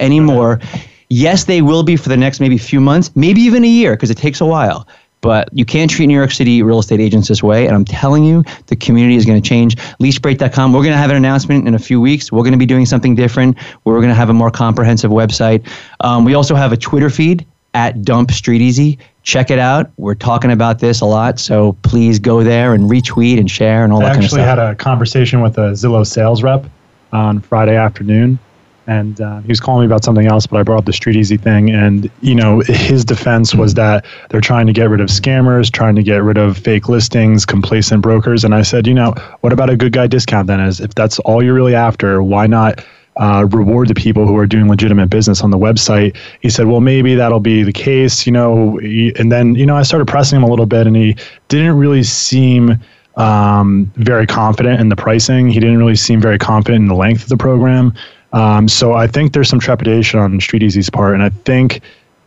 anymore. 0.00 0.60
Yes, 1.08 1.44
they 1.44 1.62
will 1.62 1.82
be 1.82 1.96
for 1.96 2.08
the 2.08 2.16
next 2.16 2.40
maybe 2.40 2.58
few 2.58 2.80
months, 2.80 3.10
maybe 3.14 3.40
even 3.42 3.64
a 3.64 3.68
year, 3.68 3.94
because 3.94 4.10
it 4.10 4.16
takes 4.16 4.40
a 4.40 4.46
while. 4.46 4.86
But 5.22 5.48
you 5.52 5.64
can't 5.64 5.90
treat 5.90 6.08
New 6.08 6.16
York 6.16 6.32
City 6.32 6.62
real 6.62 6.80
estate 6.80 7.00
agents 7.00 7.28
this 7.28 7.42
way. 7.42 7.66
And 7.66 7.74
I'm 7.74 7.84
telling 7.84 8.24
you, 8.24 8.44
the 8.66 8.76
community 8.76 9.16
is 9.16 9.24
going 9.24 9.40
to 9.40 9.48
change. 9.48 9.76
LeaseBreak.com, 10.00 10.72
we're 10.72 10.80
going 10.80 10.92
to 10.92 10.98
have 10.98 11.10
an 11.10 11.16
announcement 11.16 11.66
in 11.66 11.74
a 11.74 11.78
few 11.78 12.00
weeks. 12.00 12.32
We're 12.32 12.42
going 12.42 12.52
to 12.52 12.58
be 12.58 12.66
doing 12.66 12.86
something 12.86 13.14
different. 13.14 13.56
We're 13.84 13.98
going 13.98 14.08
to 14.08 14.16
have 14.16 14.30
a 14.30 14.34
more 14.34 14.50
comprehensive 14.50 15.12
website. 15.12 15.66
Um, 16.00 16.24
we 16.24 16.34
also 16.34 16.56
have 16.56 16.72
a 16.72 16.76
Twitter 16.76 17.08
feed 17.08 17.46
at 17.72 18.02
Dump 18.02 18.32
Street 18.32 18.60
Easy. 18.60 18.98
Check 19.22 19.50
it 19.52 19.60
out. 19.60 19.90
We're 19.96 20.16
talking 20.16 20.50
about 20.50 20.80
this 20.80 21.00
a 21.00 21.06
lot, 21.06 21.38
so 21.38 21.74
please 21.82 22.18
go 22.18 22.42
there 22.42 22.74
and 22.74 22.90
retweet 22.90 23.38
and 23.38 23.48
share 23.48 23.84
and 23.84 23.92
all 23.92 24.00
I 24.00 24.06
that 24.06 24.12
kind 24.14 24.24
of 24.24 24.30
stuff. 24.30 24.40
I 24.40 24.42
actually 24.42 24.64
had 24.64 24.72
a 24.72 24.74
conversation 24.74 25.40
with 25.40 25.56
a 25.56 25.70
Zillow 25.70 26.04
sales 26.04 26.42
rep 26.42 26.66
on 27.12 27.40
Friday 27.40 27.76
afternoon 27.76 28.40
and 28.86 29.20
uh, 29.20 29.40
he 29.40 29.48
was 29.48 29.60
calling 29.60 29.82
me 29.82 29.86
about 29.86 30.04
something 30.04 30.26
else 30.26 30.46
but 30.46 30.58
i 30.58 30.62
brought 30.62 30.78
up 30.78 30.84
the 30.84 30.92
street 30.92 31.16
easy 31.16 31.36
thing 31.36 31.70
and 31.70 32.10
you 32.20 32.34
know 32.34 32.60
his 32.60 33.04
defense 33.04 33.54
was 33.54 33.74
that 33.74 34.04
they're 34.30 34.40
trying 34.40 34.66
to 34.66 34.72
get 34.72 34.88
rid 34.90 35.00
of 35.00 35.08
scammers 35.08 35.70
trying 35.70 35.94
to 35.94 36.02
get 36.02 36.22
rid 36.22 36.38
of 36.38 36.58
fake 36.58 36.88
listings 36.88 37.44
complacent 37.46 38.02
brokers 38.02 38.44
and 38.44 38.54
i 38.54 38.62
said 38.62 38.86
you 38.86 38.94
know 38.94 39.14
what 39.40 39.52
about 39.52 39.70
a 39.70 39.76
good 39.76 39.92
guy 39.92 40.06
discount 40.06 40.46
then 40.46 40.60
as 40.60 40.80
if 40.80 40.94
that's 40.94 41.18
all 41.20 41.42
you're 41.42 41.54
really 41.54 41.74
after 41.74 42.22
why 42.22 42.46
not 42.46 42.84
uh, 43.16 43.46
reward 43.50 43.88
the 43.88 43.94
people 43.94 44.26
who 44.26 44.36
are 44.36 44.46
doing 44.46 44.68
legitimate 44.68 45.10
business 45.10 45.42
on 45.42 45.50
the 45.50 45.58
website. 45.58 46.16
He 46.40 46.48
said, 46.48 46.66
"Well, 46.66 46.80
maybe 46.80 47.14
that'll 47.14 47.40
be 47.40 47.62
the 47.62 47.72
case, 47.72 48.26
you 48.26 48.32
know." 48.32 48.78
And 48.78 49.30
then, 49.30 49.54
you 49.54 49.66
know, 49.66 49.76
I 49.76 49.82
started 49.82 50.08
pressing 50.08 50.38
him 50.38 50.44
a 50.44 50.48
little 50.48 50.64
bit, 50.64 50.86
and 50.86 50.96
he 50.96 51.16
didn't 51.48 51.76
really 51.76 52.02
seem 52.04 52.78
um, 53.16 53.92
very 53.96 54.26
confident 54.26 54.80
in 54.80 54.88
the 54.88 54.96
pricing. 54.96 55.50
He 55.50 55.60
didn't 55.60 55.78
really 55.78 55.96
seem 55.96 56.20
very 56.20 56.38
confident 56.38 56.82
in 56.82 56.88
the 56.88 56.94
length 56.94 57.24
of 57.24 57.28
the 57.28 57.36
program. 57.36 57.92
Um, 58.32 58.68
so 58.68 58.94
I 58.94 59.06
think 59.06 59.32
there's 59.32 59.48
some 59.48 59.60
trepidation 59.60 60.18
on 60.18 60.40
Street 60.40 60.62
Easy's 60.62 60.90
part, 60.90 61.14
and 61.14 61.22
I 61.22 61.28
think, 61.30 61.80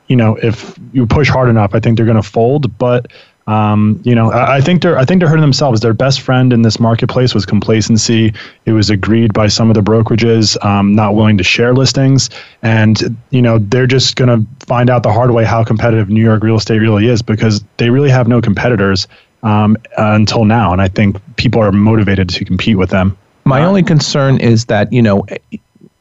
you 0.08 0.16
know, 0.16 0.36
if 0.36 0.78
you 0.94 1.06
push 1.08 1.30
hard 1.30 1.50
enough, 1.50 1.74
I 1.74 1.80
think 1.80 1.98
they're 1.98 2.06
going 2.06 2.22
to 2.22 2.24
fold. 2.24 2.78
But 2.78 3.12
um, 3.48 4.02
you 4.04 4.16
know, 4.16 4.32
I, 4.32 4.56
I, 4.56 4.62
think 4.62 4.82
they're 4.82 4.98
I 4.98 5.06
think 5.06 5.20
they're 5.20 5.30
hurting 5.30 5.42
themselves. 5.42 5.82
Their 5.82 5.94
best 5.94 6.22
friend 6.22 6.52
in 6.52 6.64
this 6.64 6.80
marketplace 6.80 7.36
was 7.36 7.46
complacency. 7.46 8.34
It 8.66 8.72
was 8.72 8.90
agreed 8.90 9.34
by 9.34 9.48
some 9.48 9.70
of 9.70 9.76
the 9.76 9.82
brokerages 9.82 10.64
um, 10.66 10.96
not 10.96 11.14
willing 11.14 11.38
to 11.38 11.44
share 11.44 11.74
listings, 11.74 12.32
and 12.64 13.16
you 13.30 13.44
know 13.44 13.60
they're 13.60 13.86
just 13.86 14.16
going 14.16 14.30
to 14.30 14.66
find 14.66 14.90
out 14.90 15.04
the 15.04 15.14
hard 15.14 15.32
way 15.32 15.46
how 15.46 15.64
competitive 15.64 16.10
New 16.10 16.24
York 16.24 16.44
real 16.44 16.56
estate 16.56 16.80
really 16.80 17.08
is 17.08 17.22
because 17.22 17.64
they 17.78 17.92
really 17.92 18.10
have 18.10 18.28
no 18.28 18.42
competitors 18.42 19.08
um, 19.44 19.78
until 19.98 20.46
now, 20.46 20.72
and 20.72 20.82
I 20.82 20.88
think 20.88 21.18
people 21.36 21.62
are 21.62 21.72
motivated 21.72 22.30
to 22.30 22.46
compete 22.46 22.80
with 22.80 22.90
them. 22.90 23.16
My 23.44 23.64
only 23.64 23.84
concern 23.84 24.40
is 24.40 24.66
that 24.66 24.92
you 24.92 25.04
know 25.04 25.24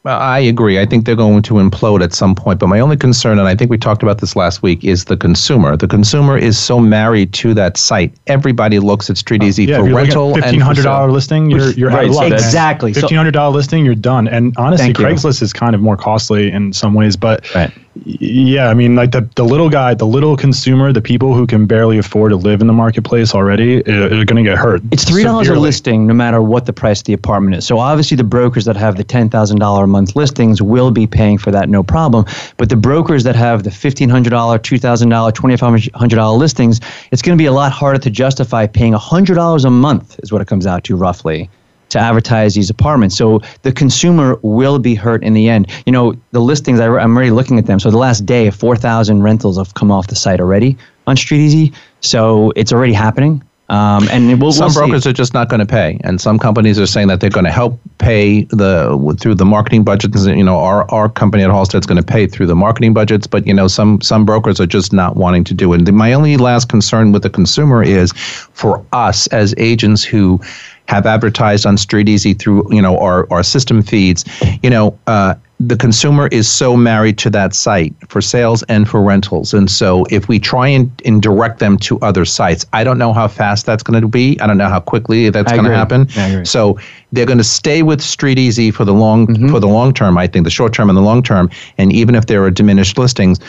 I 0.05 0.39
agree. 0.39 0.79
I 0.79 0.85
think 0.85 1.05
they're 1.05 1.15
going 1.15 1.41
to 1.43 1.55
implode 1.55 2.03
at 2.03 2.13
some 2.13 2.35
point. 2.35 2.59
But 2.59 2.67
my 2.67 2.79
only 2.79 2.97
concern, 2.97 3.39
and 3.39 3.47
I 3.47 3.55
think 3.55 3.71
we 3.71 3.77
talked 3.77 4.03
about 4.03 4.19
this 4.19 4.35
last 4.35 4.61
week, 4.61 4.83
is 4.83 5.05
the 5.05 5.17
consumer. 5.17 5.75
The 5.75 5.87
consumer 5.87 6.37
is 6.37 6.57
so 6.57 6.79
married 6.79 7.33
to 7.33 7.53
that 7.55 7.77
site. 7.77 8.13
Everybody 8.27 8.79
looks 8.79 9.09
at 9.09 9.17
Street 9.17 9.41
oh, 9.41 9.47
Easy 9.47 9.65
yeah, 9.65 9.77
for 9.77 9.93
rental 9.93 10.33
and 10.33 10.43
fifteen 10.43 10.59
hundred 10.59 10.83
dollar 10.83 11.11
listing. 11.11 11.49
You're 11.49 11.71
you're 11.71 11.89
right, 11.89 12.05
out 12.05 12.09
of 12.09 12.15
luck. 12.15 12.31
exactly. 12.31 12.93
Fifteen 12.93 13.17
hundred 13.17 13.31
dollar 13.31 13.53
listing, 13.55 13.83
you're 13.83 13.95
done. 13.95 14.27
And 14.27 14.53
honestly, 14.57 14.93
Craigslist 14.93 15.41
is 15.41 15.53
kind 15.53 15.73
of 15.73 15.81
more 15.81 15.97
costly 15.97 16.51
in 16.51 16.71
some 16.71 16.93
ways, 16.93 17.15
but 17.17 17.53
right 17.55 17.73
yeah, 18.03 18.67
I 18.69 18.73
mean, 18.73 18.95
like 18.95 19.11
the, 19.11 19.27
the 19.35 19.45
little 19.45 19.69
guy, 19.69 19.93
the 19.93 20.05
little 20.05 20.35
consumer, 20.35 20.91
the 20.91 21.01
people 21.01 21.33
who 21.33 21.47
can 21.47 21.65
barely 21.65 21.97
afford 21.97 22.31
to 22.31 22.35
live 22.35 22.59
in 22.59 22.67
the 22.67 22.73
marketplace 22.73 23.33
already 23.33 23.81
are, 23.89 24.05
are 24.05 24.25
going 24.25 24.35
to 24.35 24.43
get 24.43 24.57
hurt. 24.57 24.81
It's 24.91 25.05
three 25.05 25.23
dollars 25.23 25.47
a 25.47 25.55
listing, 25.55 26.05
no 26.05 26.13
matter 26.13 26.41
what 26.41 26.65
the 26.65 26.73
price 26.73 26.99
of 26.99 27.05
the 27.05 27.13
apartment 27.13 27.55
is. 27.55 27.65
So 27.65 27.79
obviously, 27.79 28.17
the 28.17 28.23
brokers 28.25 28.65
that 28.65 28.75
have 28.75 28.97
the 28.97 29.03
ten 29.03 29.29
thousand 29.29 29.59
dollar 29.59 29.85
a 29.85 29.87
month 29.87 30.15
listings 30.15 30.61
will 30.61 30.91
be 30.91 31.07
paying 31.07 31.37
for 31.37 31.51
that, 31.51 31.69
no 31.69 31.83
problem. 31.83 32.25
But 32.57 32.69
the 32.69 32.75
brokers 32.75 33.23
that 33.23 33.35
have 33.35 33.63
the 33.63 33.71
fifteen 33.71 34.09
hundred 34.09 34.31
dollar, 34.31 34.57
two 34.57 34.77
thousand 34.77 35.09
dollar, 35.09 35.31
twenty 35.31 35.55
five 35.55 35.87
hundred 35.93 36.15
dollar 36.17 36.37
listings, 36.37 36.81
it's 37.11 37.21
going 37.21 37.37
to 37.37 37.41
be 37.41 37.47
a 37.47 37.53
lot 37.53 37.71
harder 37.71 37.99
to 37.99 38.09
justify 38.09 38.67
paying 38.67 38.93
hundred 38.93 39.35
dollars 39.35 39.63
a 39.63 39.69
month, 39.69 40.19
is 40.21 40.31
what 40.31 40.41
it 40.41 40.47
comes 40.47 40.67
out 40.67 40.83
to 40.83 40.95
roughly 40.95 41.49
to 41.95 41.99
advertise 41.99 42.53
these 42.53 42.69
apartments. 42.69 43.17
So 43.17 43.41
the 43.63 43.71
consumer 43.71 44.37
will 44.41 44.79
be 44.79 44.95
hurt 44.95 45.23
in 45.23 45.33
the 45.33 45.49
end. 45.49 45.71
You 45.85 45.91
know, 45.91 46.13
the 46.31 46.41
listings, 46.41 46.79
I, 46.79 46.85
am 46.85 47.15
already 47.15 47.31
looking 47.31 47.57
at 47.57 47.65
them. 47.65 47.79
So 47.79 47.89
the 47.89 47.97
last 47.97 48.25
day, 48.25 48.51
4,000 48.51 49.23
rentals 49.23 49.57
have 49.57 49.73
come 49.73 49.91
off 49.91 50.07
the 50.07 50.15
site 50.15 50.39
already 50.39 50.77
on 51.07 51.15
StreetEasy. 51.15 51.73
So 52.01 52.51
it's 52.55 52.71
already 52.71 52.93
happening. 52.93 53.41
Um, 53.67 54.07
and 54.11 54.39
we'll, 54.39 54.51
some 54.51 54.67
we'll 54.67 54.75
brokers 54.75 55.07
are 55.07 55.13
just 55.13 55.33
not 55.33 55.49
going 55.49 55.59
to 55.59 55.65
pay, 55.65 55.99
and 56.03 56.21
some 56.21 56.37
companies 56.37 56.79
are 56.79 56.85
saying 56.85 57.07
that 57.07 57.19
they're 57.19 57.31
going 57.31 57.45
to 57.45 57.51
help 57.51 57.79
pay 57.97 58.43
the 58.51 59.17
through 59.19 59.33
the 59.33 59.45
marketing 59.45 59.83
budgets. 59.83 60.23
You 60.23 60.43
know, 60.43 60.59
our 60.59 60.89
our 60.91 61.09
company 61.09 61.41
at 61.41 61.49
Halstead's 61.49 61.87
going 61.87 61.97
to 61.97 62.05
pay 62.05 62.27
through 62.27 62.45
the 62.45 62.55
marketing 62.55 62.93
budgets, 62.93 63.25
but 63.25 63.47
you 63.47 63.55
know, 63.55 63.67
some 63.67 64.01
some 64.01 64.23
brokers 64.23 64.59
are 64.59 64.67
just 64.67 64.93
not 64.93 65.15
wanting 65.15 65.43
to 65.45 65.55
do 65.55 65.73
it. 65.73 65.77
And 65.77 65.97
my 65.97 66.13
only 66.13 66.37
last 66.37 66.69
concern 66.69 67.11
with 67.11 67.23
the 67.23 67.29
consumer 67.31 67.81
is 67.81 68.11
for 68.11 68.85
us 68.93 69.25
as 69.27 69.55
agents 69.57 70.03
who 70.03 70.39
have 70.87 71.05
advertised 71.05 71.65
on 71.65 71.77
Street 71.77 72.09
Easy 72.09 72.33
through 72.33 72.67
you 72.73 72.81
know 72.81 72.97
our, 72.99 73.31
our 73.31 73.43
system 73.43 73.81
feeds. 73.81 74.25
You 74.61 74.69
know, 74.69 74.97
uh, 75.07 75.35
the 75.59 75.77
consumer 75.77 76.27
is 76.27 76.51
so 76.51 76.75
married 76.75 77.17
to 77.19 77.29
that 77.29 77.55
site 77.55 77.93
for 78.09 78.21
sales 78.21 78.63
and 78.63 78.87
for 78.87 79.01
rentals, 79.01 79.53
and 79.53 79.69
so 79.69 80.05
if 80.09 80.27
we 80.27 80.39
try 80.39 80.67
and, 80.67 80.91
and 81.05 81.21
direct 81.21 81.59
them 81.59 81.77
to 81.79 81.99
other 81.99 82.25
sites, 82.25 82.65
I 82.73 82.83
don't 82.83 82.97
know 82.97 83.13
how 83.13 83.27
fast 83.27 83.65
that's 83.65 83.83
going 83.83 84.01
to 84.01 84.07
be. 84.07 84.39
I 84.41 84.47
don't 84.47 84.57
know 84.57 84.69
how 84.69 84.79
quickly 84.79 85.29
that's 85.29 85.51
going 85.51 85.65
to 85.65 85.75
happen. 85.75 86.45
So 86.45 86.79
they're 87.11 87.25
going 87.25 87.37
to 87.37 87.43
stay 87.43 87.83
with 87.83 88.01
Street 88.01 88.37
Easy 88.37 88.71
for 88.71 88.85
the 88.85 88.93
long 88.93 89.27
mm-hmm. 89.27 89.49
for 89.49 89.59
the 89.59 89.67
long 89.67 89.93
term. 89.93 90.17
I 90.17 90.27
think 90.27 90.43
the 90.43 90.51
short 90.51 90.73
term 90.73 90.89
and 90.89 90.97
the 90.97 91.03
long 91.03 91.23
term, 91.23 91.49
and 91.77 91.93
even 91.93 92.15
if 92.15 92.25
there 92.25 92.43
are 92.43 92.51
diminished 92.51 92.97
listings 92.97 93.39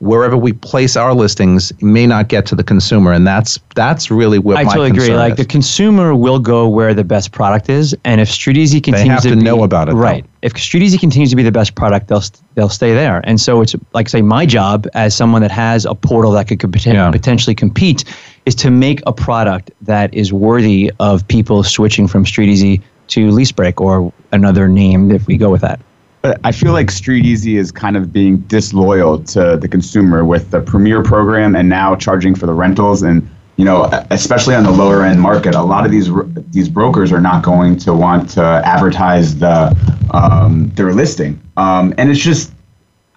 wherever 0.00 0.36
we 0.36 0.52
place 0.52 0.96
our 0.96 1.14
listings 1.14 1.72
may 1.82 2.06
not 2.06 2.28
get 2.28 2.46
to 2.46 2.54
the 2.54 2.64
consumer, 2.64 3.12
and 3.12 3.26
that's 3.26 3.58
that's 3.74 4.10
really 4.10 4.38
what 4.38 4.56
I 4.56 4.64
totally 4.64 4.90
agree. 4.90 5.14
Like 5.14 5.32
is. 5.32 5.38
the 5.38 5.44
consumer 5.44 6.14
will 6.14 6.38
go 6.38 6.68
where 6.68 6.94
the 6.94 7.04
best 7.04 7.32
product 7.32 7.68
is, 7.68 7.94
and 8.04 8.20
if 8.20 8.28
StreetEasy 8.28 8.82
continues 8.82 9.02
they 9.02 9.08
have 9.08 9.22
to, 9.22 9.30
to 9.30 9.36
be, 9.36 9.42
know 9.42 9.62
about 9.62 9.88
it, 9.88 9.92
right? 9.92 10.24
Though. 10.24 10.30
If 10.42 10.54
StreetEasy 10.54 10.98
continues 10.98 11.30
to 11.30 11.36
be 11.36 11.42
the 11.42 11.52
best 11.52 11.74
product, 11.74 12.08
they'll 12.08 12.24
they'll 12.54 12.68
stay 12.68 12.94
there. 12.94 13.20
And 13.24 13.40
so 13.40 13.60
it's 13.60 13.76
like 13.92 14.08
say 14.08 14.22
my 14.22 14.46
job 14.46 14.86
as 14.94 15.14
someone 15.14 15.42
that 15.42 15.50
has 15.50 15.84
a 15.84 15.94
portal 15.94 16.32
that 16.32 16.48
could, 16.48 16.58
could 16.58 16.72
poten- 16.72 16.94
yeah. 16.94 17.10
potentially 17.10 17.54
compete 17.54 18.04
is 18.46 18.54
to 18.56 18.70
make 18.70 19.00
a 19.06 19.12
product 19.12 19.70
that 19.82 20.12
is 20.14 20.32
worthy 20.32 20.90
of 20.98 21.26
people 21.28 21.62
switching 21.62 22.08
from 22.08 22.24
StreetEasy 22.24 22.82
to 23.08 23.28
LeaseBreak 23.28 23.80
or 23.80 24.12
another 24.32 24.66
name 24.66 25.10
if 25.10 25.26
we 25.26 25.36
go 25.36 25.50
with 25.50 25.60
that. 25.60 25.80
But 26.22 26.38
I 26.44 26.52
feel 26.52 26.72
like 26.72 26.90
Street 26.90 27.24
Easy 27.24 27.56
is 27.56 27.72
kind 27.72 27.96
of 27.96 28.12
being 28.12 28.38
disloyal 28.40 29.22
to 29.24 29.56
the 29.56 29.68
consumer 29.68 30.24
with 30.24 30.50
the 30.50 30.60
Premier 30.60 31.02
program 31.02 31.56
and 31.56 31.68
now 31.68 31.96
charging 31.96 32.34
for 32.34 32.46
the 32.46 32.52
rentals. 32.52 33.02
And 33.02 33.28
you 33.60 33.66
know 33.66 33.90
especially 34.10 34.54
on 34.54 34.64
the 34.64 34.70
lower 34.70 35.04
end 35.04 35.20
market 35.20 35.54
a 35.54 35.60
lot 35.62 35.84
of 35.84 35.90
these 35.92 36.08
these 36.50 36.66
brokers 36.66 37.12
are 37.12 37.20
not 37.20 37.44
going 37.44 37.76
to 37.76 37.92
want 37.92 38.30
to 38.30 38.42
advertise 38.42 39.38
the 39.38 39.76
um, 40.14 40.70
their 40.76 40.94
listing. 40.94 41.38
Um, 41.58 41.92
and 41.98 42.08
it's 42.08 42.20
just 42.20 42.52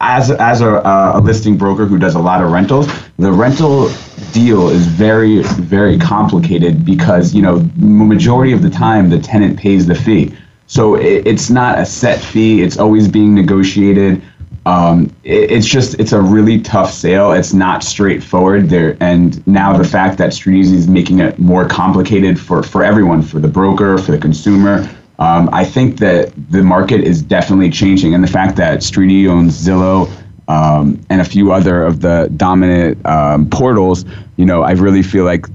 as 0.01 0.31
as 0.31 0.59
a, 0.59 0.81
a 1.15 1.21
listing 1.23 1.57
broker 1.57 1.85
who 1.85 1.97
does 1.97 2.15
a 2.15 2.19
lot 2.19 2.43
of 2.43 2.51
rentals 2.51 2.87
the 3.17 3.31
rental 3.31 3.89
deal 4.33 4.67
is 4.67 4.85
very 4.85 5.43
very 5.43 5.97
complicated 5.97 6.83
because 6.83 7.33
you 7.33 7.41
know 7.41 7.65
majority 7.77 8.51
of 8.51 8.61
the 8.61 8.69
time 8.69 9.09
the 9.09 9.19
tenant 9.19 9.57
pays 9.57 9.87
the 9.87 9.95
fee 9.95 10.35
so 10.67 10.95
it, 10.95 11.27
it's 11.27 11.49
not 11.49 11.79
a 11.79 11.85
set 11.85 12.19
fee. 12.19 12.61
It's 12.61 12.77
always 12.77 13.07
being 13.07 13.35
negotiated. 13.35 14.21
Um, 14.65 15.13
it, 15.23 15.51
it's 15.51 15.67
just 15.67 15.99
it's 15.99 16.13
a 16.13 16.21
really 16.21 16.61
tough 16.61 16.91
sale. 16.91 17.31
It's 17.33 17.53
not 17.53 17.83
straightforward 17.83 18.69
there. 18.69 18.97
And 18.99 19.45
now 19.45 19.75
the 19.77 19.83
fact 19.83 20.17
that 20.19 20.31
StreetEasy 20.31 20.73
is 20.73 20.87
making 20.87 21.19
it 21.19 21.37
more 21.39 21.67
complicated 21.67 22.39
for 22.39 22.63
for 22.63 22.83
everyone, 22.83 23.21
for 23.21 23.39
the 23.39 23.47
broker, 23.47 23.97
for 23.97 24.11
the 24.11 24.17
consumer. 24.17 24.89
Um, 25.19 25.49
I 25.53 25.63
think 25.63 25.99
that 25.99 26.33
the 26.49 26.63
market 26.63 27.01
is 27.01 27.21
definitely 27.21 27.69
changing, 27.69 28.13
and 28.13 28.23
the 28.23 28.27
fact 28.27 28.55
that 28.57 28.79
StreetEasy 28.79 29.29
owns 29.29 29.53
Zillow 29.53 30.09
um, 30.47 30.99
and 31.09 31.21
a 31.21 31.25
few 31.25 31.51
other 31.51 31.83
of 31.83 32.01
the 32.01 32.29
dominant 32.35 33.05
um, 33.05 33.49
portals, 33.49 34.05
you 34.37 34.45
know, 34.45 34.63
I 34.63 34.71
really 34.71 35.03
feel 35.03 35.23
like 35.23 35.45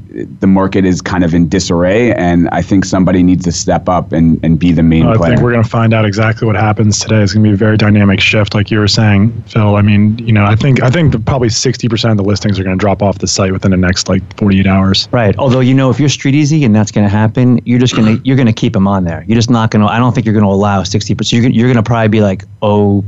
the 0.40 0.46
market 0.46 0.84
is 0.84 1.00
kind 1.00 1.24
of 1.24 1.34
in 1.34 1.48
disarray, 1.48 2.12
and 2.14 2.48
I 2.50 2.62
think 2.62 2.84
somebody 2.84 3.22
needs 3.22 3.44
to 3.44 3.52
step 3.52 3.88
up 3.88 4.12
and, 4.12 4.42
and 4.44 4.58
be 4.58 4.72
the 4.72 4.82
main 4.82 5.06
I 5.06 5.16
player. 5.16 5.30
think 5.30 5.42
we're 5.42 5.52
going 5.52 5.62
to 5.64 5.68
find 5.68 5.94
out 5.94 6.04
exactly 6.04 6.46
what 6.46 6.56
happens 6.56 7.00
today. 7.00 7.22
It's 7.22 7.32
going 7.32 7.44
to 7.44 7.50
be 7.50 7.54
a 7.54 7.56
very 7.56 7.76
dynamic 7.76 8.20
shift, 8.20 8.54
like 8.54 8.70
you 8.70 8.78
were 8.78 8.88
saying, 8.88 9.42
Phil. 9.42 9.76
I 9.76 9.82
mean, 9.82 10.18
you 10.18 10.32
know, 10.32 10.44
I 10.44 10.56
think 10.56 10.82
I 10.82 10.90
think 10.90 11.24
probably 11.26 11.48
sixty 11.48 11.88
percent 11.88 12.12
of 12.12 12.16
the 12.16 12.24
listings 12.24 12.58
are 12.58 12.64
going 12.64 12.78
to 12.78 12.80
drop 12.80 13.02
off 13.02 13.18
the 13.18 13.26
site 13.26 13.52
within 13.52 13.70
the 13.70 13.76
next 13.76 14.08
like 14.08 14.22
forty 14.38 14.60
eight 14.60 14.66
hours. 14.66 15.08
Right. 15.12 15.36
Although 15.38 15.60
you 15.60 15.74
know, 15.74 15.90
if 15.90 16.00
you're 16.00 16.08
Street 16.08 16.34
Easy 16.34 16.64
and 16.64 16.74
that's 16.74 16.90
going 16.90 17.06
to 17.06 17.10
happen, 17.10 17.60
you're 17.64 17.80
just 17.80 17.94
going 17.94 18.16
to 18.16 18.24
you're 18.24 18.36
going 18.36 18.46
to 18.46 18.52
keep 18.52 18.72
them 18.72 18.88
on 18.88 19.04
there. 19.04 19.24
You're 19.26 19.36
just 19.36 19.50
not 19.50 19.70
going 19.70 19.84
to. 19.84 19.92
I 19.92 19.98
don't 19.98 20.14
think 20.14 20.26
you're 20.26 20.34
going 20.34 20.46
to 20.46 20.50
allow 20.50 20.82
sixty 20.82 21.14
percent. 21.14 21.42
You're 21.42 21.50
you're 21.52 21.68
going 21.68 21.82
to 21.82 21.86
probably 21.86 22.08
be 22.08 22.20
like, 22.20 22.44
oh 22.62 23.04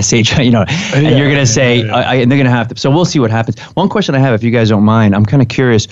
sh 0.00 0.12
you 0.38 0.50
know 0.50 0.64
and 0.94 1.04
yeah, 1.04 1.16
you're 1.16 1.28
going 1.28 1.36
to 1.38 1.46
say 1.46 1.78
yeah, 1.78 1.84
yeah. 1.84 1.94
I, 1.94 2.14
and 2.16 2.30
they're 2.30 2.38
going 2.38 2.46
to 2.46 2.50
have 2.50 2.68
to 2.68 2.76
so 2.76 2.90
we'll 2.90 3.04
see 3.04 3.18
what 3.18 3.30
happens 3.30 3.58
one 3.74 3.88
question 3.88 4.14
i 4.14 4.18
have 4.18 4.34
if 4.34 4.42
you 4.42 4.50
guys 4.50 4.70
don't 4.70 4.82
mind 4.82 5.14
i'm 5.14 5.26
kind 5.26 5.42
of 5.42 5.48
curious 5.48 5.88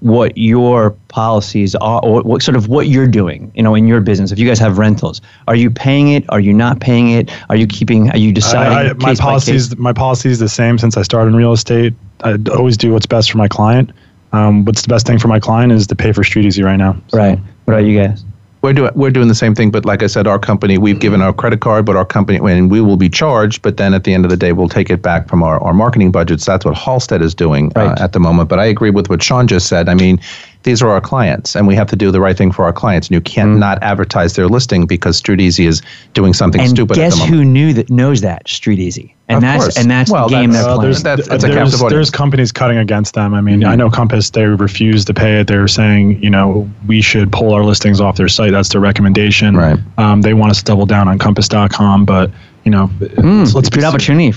what 0.00 0.36
your 0.36 0.90
policies 1.08 1.74
are 1.76 2.00
or 2.04 2.22
what 2.22 2.42
sort 2.42 2.56
of 2.56 2.68
what 2.68 2.88
you're 2.88 3.06
doing 3.06 3.50
you 3.54 3.62
know 3.62 3.74
in 3.74 3.86
your 3.86 4.00
business. 4.00 4.32
If 4.32 4.38
you 4.38 4.46
guys 4.46 4.58
have 4.58 4.78
rentals 4.78 5.20
are 5.48 5.56
you 5.56 5.70
paying 5.70 6.08
it? 6.12 6.24
Are 6.28 6.40
you 6.40 6.52
not 6.52 6.80
paying 6.80 7.10
it? 7.10 7.30
Are 7.48 7.56
you 7.56 7.66
keeping 7.66 8.10
are 8.10 8.18
you 8.18 8.32
deciding 8.32 8.72
I, 8.76 8.90
I, 8.90 8.92
my 8.94 9.14
policies 9.14 9.76
my 9.76 9.92
policy 9.92 10.30
is 10.30 10.38
the 10.38 10.48
same 10.48 10.78
since 10.78 10.96
i 10.96 11.02
started 11.02 11.28
in 11.28 11.36
real 11.36 11.52
estate. 11.52 11.94
I 12.22 12.36
always 12.50 12.76
do 12.76 12.92
what's 12.92 13.06
best 13.06 13.30
for 13.30 13.38
my 13.38 13.48
client. 13.48 13.90
Um, 14.32 14.64
what's 14.64 14.82
the 14.82 14.88
best 14.88 15.06
thing 15.06 15.18
for 15.18 15.28
my 15.28 15.38
client 15.38 15.72
is 15.72 15.86
to 15.86 15.94
pay 15.94 16.12
for 16.12 16.24
street 16.24 16.44
easy 16.44 16.62
right 16.62 16.76
now. 16.76 16.96
So. 17.08 17.18
right. 17.18 17.38
What 17.64 17.74
about 17.74 17.86
you 17.86 17.98
guys 17.98 18.24
we're 18.64 18.72
doing 18.72 18.90
we're 18.94 19.10
doing 19.10 19.28
the 19.28 19.34
same 19.34 19.54
thing, 19.54 19.70
but 19.70 19.84
like 19.84 20.02
I 20.02 20.06
said, 20.06 20.26
our 20.26 20.38
company 20.38 20.78
we've 20.78 20.98
given 20.98 21.20
our 21.20 21.34
credit 21.34 21.60
card, 21.60 21.84
but 21.84 21.96
our 21.96 22.04
company 22.06 22.38
and 22.38 22.70
we 22.70 22.80
will 22.80 22.96
be 22.96 23.10
charged. 23.10 23.60
But 23.60 23.76
then 23.76 23.92
at 23.92 24.04
the 24.04 24.14
end 24.14 24.24
of 24.24 24.30
the 24.30 24.38
day, 24.38 24.52
we'll 24.54 24.70
take 24.70 24.88
it 24.88 25.02
back 25.02 25.28
from 25.28 25.42
our, 25.42 25.62
our 25.62 25.74
marketing 25.74 26.10
budgets. 26.10 26.46
That's 26.46 26.64
what 26.64 26.74
Halstead 26.74 27.20
is 27.20 27.34
doing 27.34 27.70
uh, 27.76 27.80
right. 27.80 28.00
uh, 28.00 28.04
at 28.04 28.14
the 28.14 28.20
moment. 28.20 28.48
But 28.48 28.60
I 28.60 28.64
agree 28.64 28.88
with 28.88 29.10
what 29.10 29.22
Sean 29.22 29.46
just 29.46 29.68
said. 29.68 29.90
I 29.90 29.94
mean, 29.94 30.18
these 30.62 30.80
are 30.82 30.88
our 30.88 31.02
clients, 31.02 31.54
and 31.54 31.66
we 31.66 31.74
have 31.74 31.88
to 31.88 31.96
do 31.96 32.10
the 32.10 32.22
right 32.22 32.38
thing 32.38 32.52
for 32.52 32.64
our 32.64 32.72
clients. 32.72 33.08
And 33.08 33.14
you 33.14 33.20
can't 33.20 33.50
mm. 33.50 33.58
not 33.58 33.82
advertise 33.82 34.34
their 34.34 34.48
listing 34.48 34.86
because 34.86 35.18
Street 35.18 35.42
Easy 35.42 35.66
is 35.66 35.82
doing 36.14 36.32
something 36.32 36.62
and 36.62 36.70
stupid. 36.70 36.96
Guess 36.96 37.22
who 37.22 37.44
knew 37.44 37.74
that 37.74 37.90
knows 37.90 38.22
that 38.22 38.48
Street 38.48 38.78
Easy, 38.78 39.13
and 39.28 39.36
of 39.36 39.42
that's 39.42 39.64
course. 39.64 39.76
and 39.78 39.90
that's 39.90 40.10
well, 40.10 40.28
the 40.28 40.34
game 40.34 40.50
that's, 40.50 40.64
they're 40.64 40.72
uh, 40.72 40.76
playing. 40.76 40.90
There's, 40.90 41.02
that's, 41.02 41.28
that's 41.28 41.44
there's, 41.44 41.80
there's 41.80 42.10
companies 42.10 42.52
cutting 42.52 42.76
against 42.76 43.14
them. 43.14 43.32
I 43.32 43.40
mean, 43.40 43.60
mm-hmm. 43.60 43.70
I 43.70 43.76
know 43.76 43.88
Compass 43.88 44.30
they 44.30 44.44
refuse 44.44 45.04
to 45.06 45.14
pay 45.14 45.40
it. 45.40 45.46
They're 45.46 45.68
saying 45.68 46.22
you 46.22 46.30
know 46.30 46.70
we 46.86 47.00
should 47.00 47.32
pull 47.32 47.54
our 47.54 47.64
listings 47.64 48.00
off 48.00 48.16
their 48.16 48.28
site. 48.28 48.52
That's 48.52 48.68
their 48.68 48.80
recommendation. 48.80 49.56
Right. 49.56 49.78
Um, 49.98 50.20
they 50.20 50.34
want 50.34 50.50
us 50.50 50.58
to 50.58 50.64
double 50.64 50.86
down 50.86 51.08
on 51.08 51.18
Compass.com, 51.18 52.04
but 52.04 52.30
you 52.64 52.70
know, 52.70 52.88
mm, 52.88 53.38
let's, 53.38 53.54
let's 53.54 53.68
good 53.70 53.84
opportunity 53.84 54.32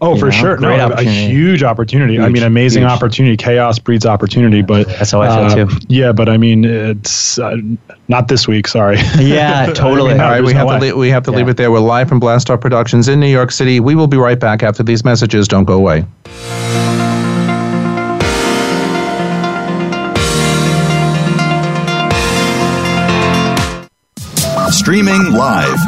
Oh, 0.00 0.16
for 0.16 0.26
know? 0.26 0.30
sure. 0.30 0.56
Great 0.56 0.78
no, 0.78 0.90
a 0.90 1.02
huge 1.02 1.62
opportunity. 1.62 2.14
Huge, 2.14 2.24
I 2.24 2.28
mean, 2.28 2.42
amazing 2.42 2.82
huge. 2.82 2.92
opportunity. 2.92 3.36
Chaos 3.36 3.78
breeds 3.78 4.06
opportunity. 4.06 4.62
But 4.62 4.86
that's 4.88 5.10
how 5.10 5.22
I 5.22 5.50
feel 5.50 5.62
uh, 5.62 5.66
too. 5.66 5.76
Yeah, 5.88 6.12
but 6.12 6.28
I 6.28 6.36
mean, 6.36 6.64
it's 6.64 7.38
uh, 7.38 7.56
not 8.08 8.28
this 8.28 8.48
week. 8.48 8.68
Sorry. 8.68 8.98
Yeah, 9.22 9.72
totally. 9.72 10.10
I 10.12 10.14
mean, 10.14 10.20
All 10.20 10.30
right, 10.30 10.44
we 10.44 10.52
have, 10.52 10.80
to 10.80 10.96
we 10.96 11.08
have 11.10 11.22
to 11.24 11.30
yeah. 11.30 11.36
leave 11.36 11.48
it 11.48 11.56
there. 11.56 11.70
We're 11.70 11.80
live 11.80 12.08
from 12.08 12.20
Blastar 12.20 12.60
Productions 12.60 13.08
in 13.08 13.20
New 13.20 13.28
York 13.28 13.52
City. 13.52 13.78
We 13.78 13.94
will 13.94 14.08
be 14.08 14.16
right 14.16 14.38
back 14.38 14.62
after 14.62 14.82
these 14.82 15.04
messages. 15.04 15.48
Don't 15.48 15.64
go 15.64 15.74
away. 15.74 16.04
Streaming 24.72 25.32
live, 25.32 25.78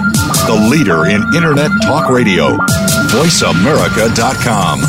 the 0.47 0.69
leader 0.71 1.07
in 1.07 1.23
Internet 1.35 1.71
Talk 1.83 2.11
Radio, 2.11 2.57
VoiceAmerica.com. 3.15 4.81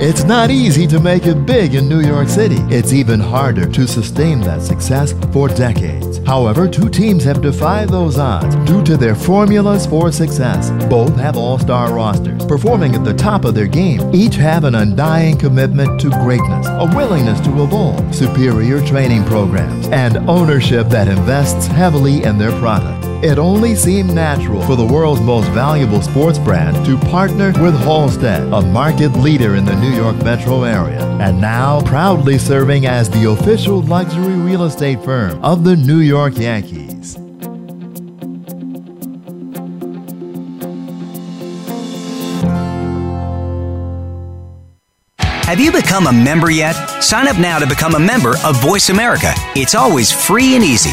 It's 0.00 0.24
not 0.24 0.50
easy 0.50 0.86
to 0.86 0.98
make 0.98 1.26
it 1.26 1.44
big 1.44 1.74
in 1.74 1.90
New 1.90 2.00
York 2.00 2.28
City. 2.28 2.56
It's 2.70 2.94
even 2.94 3.20
harder 3.20 3.70
to 3.72 3.86
sustain 3.86 4.40
that 4.40 4.62
success 4.62 5.12
for 5.30 5.48
decades. 5.48 6.26
However, 6.26 6.68
two 6.68 6.88
teams 6.88 7.22
have 7.24 7.42
defied 7.42 7.90
those 7.90 8.16
odds 8.16 8.56
due 8.64 8.82
to 8.84 8.96
their 8.96 9.14
formulas 9.14 9.84
for 9.84 10.10
success. 10.10 10.70
Both 10.88 11.14
have 11.16 11.36
all 11.36 11.58
star 11.58 11.92
rosters, 11.92 12.46
performing 12.46 12.94
at 12.94 13.04
the 13.04 13.12
top 13.12 13.44
of 13.44 13.54
their 13.54 13.66
game. 13.66 14.00
Each 14.14 14.36
have 14.36 14.64
an 14.64 14.74
undying 14.74 15.36
commitment 15.36 16.00
to 16.00 16.08
greatness, 16.08 16.66
a 16.66 16.90
willingness 16.96 17.40
to 17.40 17.62
evolve, 17.62 18.14
superior 18.14 18.80
training 18.86 19.24
programs, 19.26 19.86
and 19.88 20.16
ownership 20.30 20.88
that 20.88 21.08
invests 21.08 21.66
heavily 21.66 22.22
in 22.22 22.38
their 22.38 22.58
product. 22.58 23.07
It 23.20 23.36
only 23.36 23.74
seemed 23.74 24.14
natural 24.14 24.62
for 24.62 24.76
the 24.76 24.84
world's 24.84 25.20
most 25.20 25.48
valuable 25.48 26.00
sports 26.00 26.38
brand 26.38 26.86
to 26.86 26.96
partner 26.96 27.46
with 27.60 27.74
Halstead, 27.80 28.42
a 28.52 28.62
market 28.62 29.08
leader 29.08 29.56
in 29.56 29.64
the 29.64 29.74
New 29.74 29.90
York 29.90 30.14
metro 30.22 30.62
area, 30.62 31.04
and 31.18 31.40
now 31.40 31.80
proudly 31.80 32.38
serving 32.38 32.86
as 32.86 33.10
the 33.10 33.28
official 33.28 33.82
luxury 33.82 34.34
real 34.34 34.62
estate 34.62 35.02
firm 35.02 35.44
of 35.44 35.64
the 35.64 35.74
New 35.74 35.98
York 35.98 36.38
Yankees. 36.38 37.16
Have 45.18 45.58
you 45.58 45.72
become 45.72 46.06
a 46.06 46.12
member 46.12 46.52
yet? 46.52 46.74
Sign 47.02 47.26
up 47.26 47.38
now 47.40 47.58
to 47.58 47.66
become 47.66 47.96
a 47.96 47.98
member 47.98 48.34
of 48.44 48.62
Voice 48.62 48.90
America. 48.90 49.32
It's 49.56 49.74
always 49.74 50.12
free 50.12 50.54
and 50.54 50.62
easy. 50.62 50.92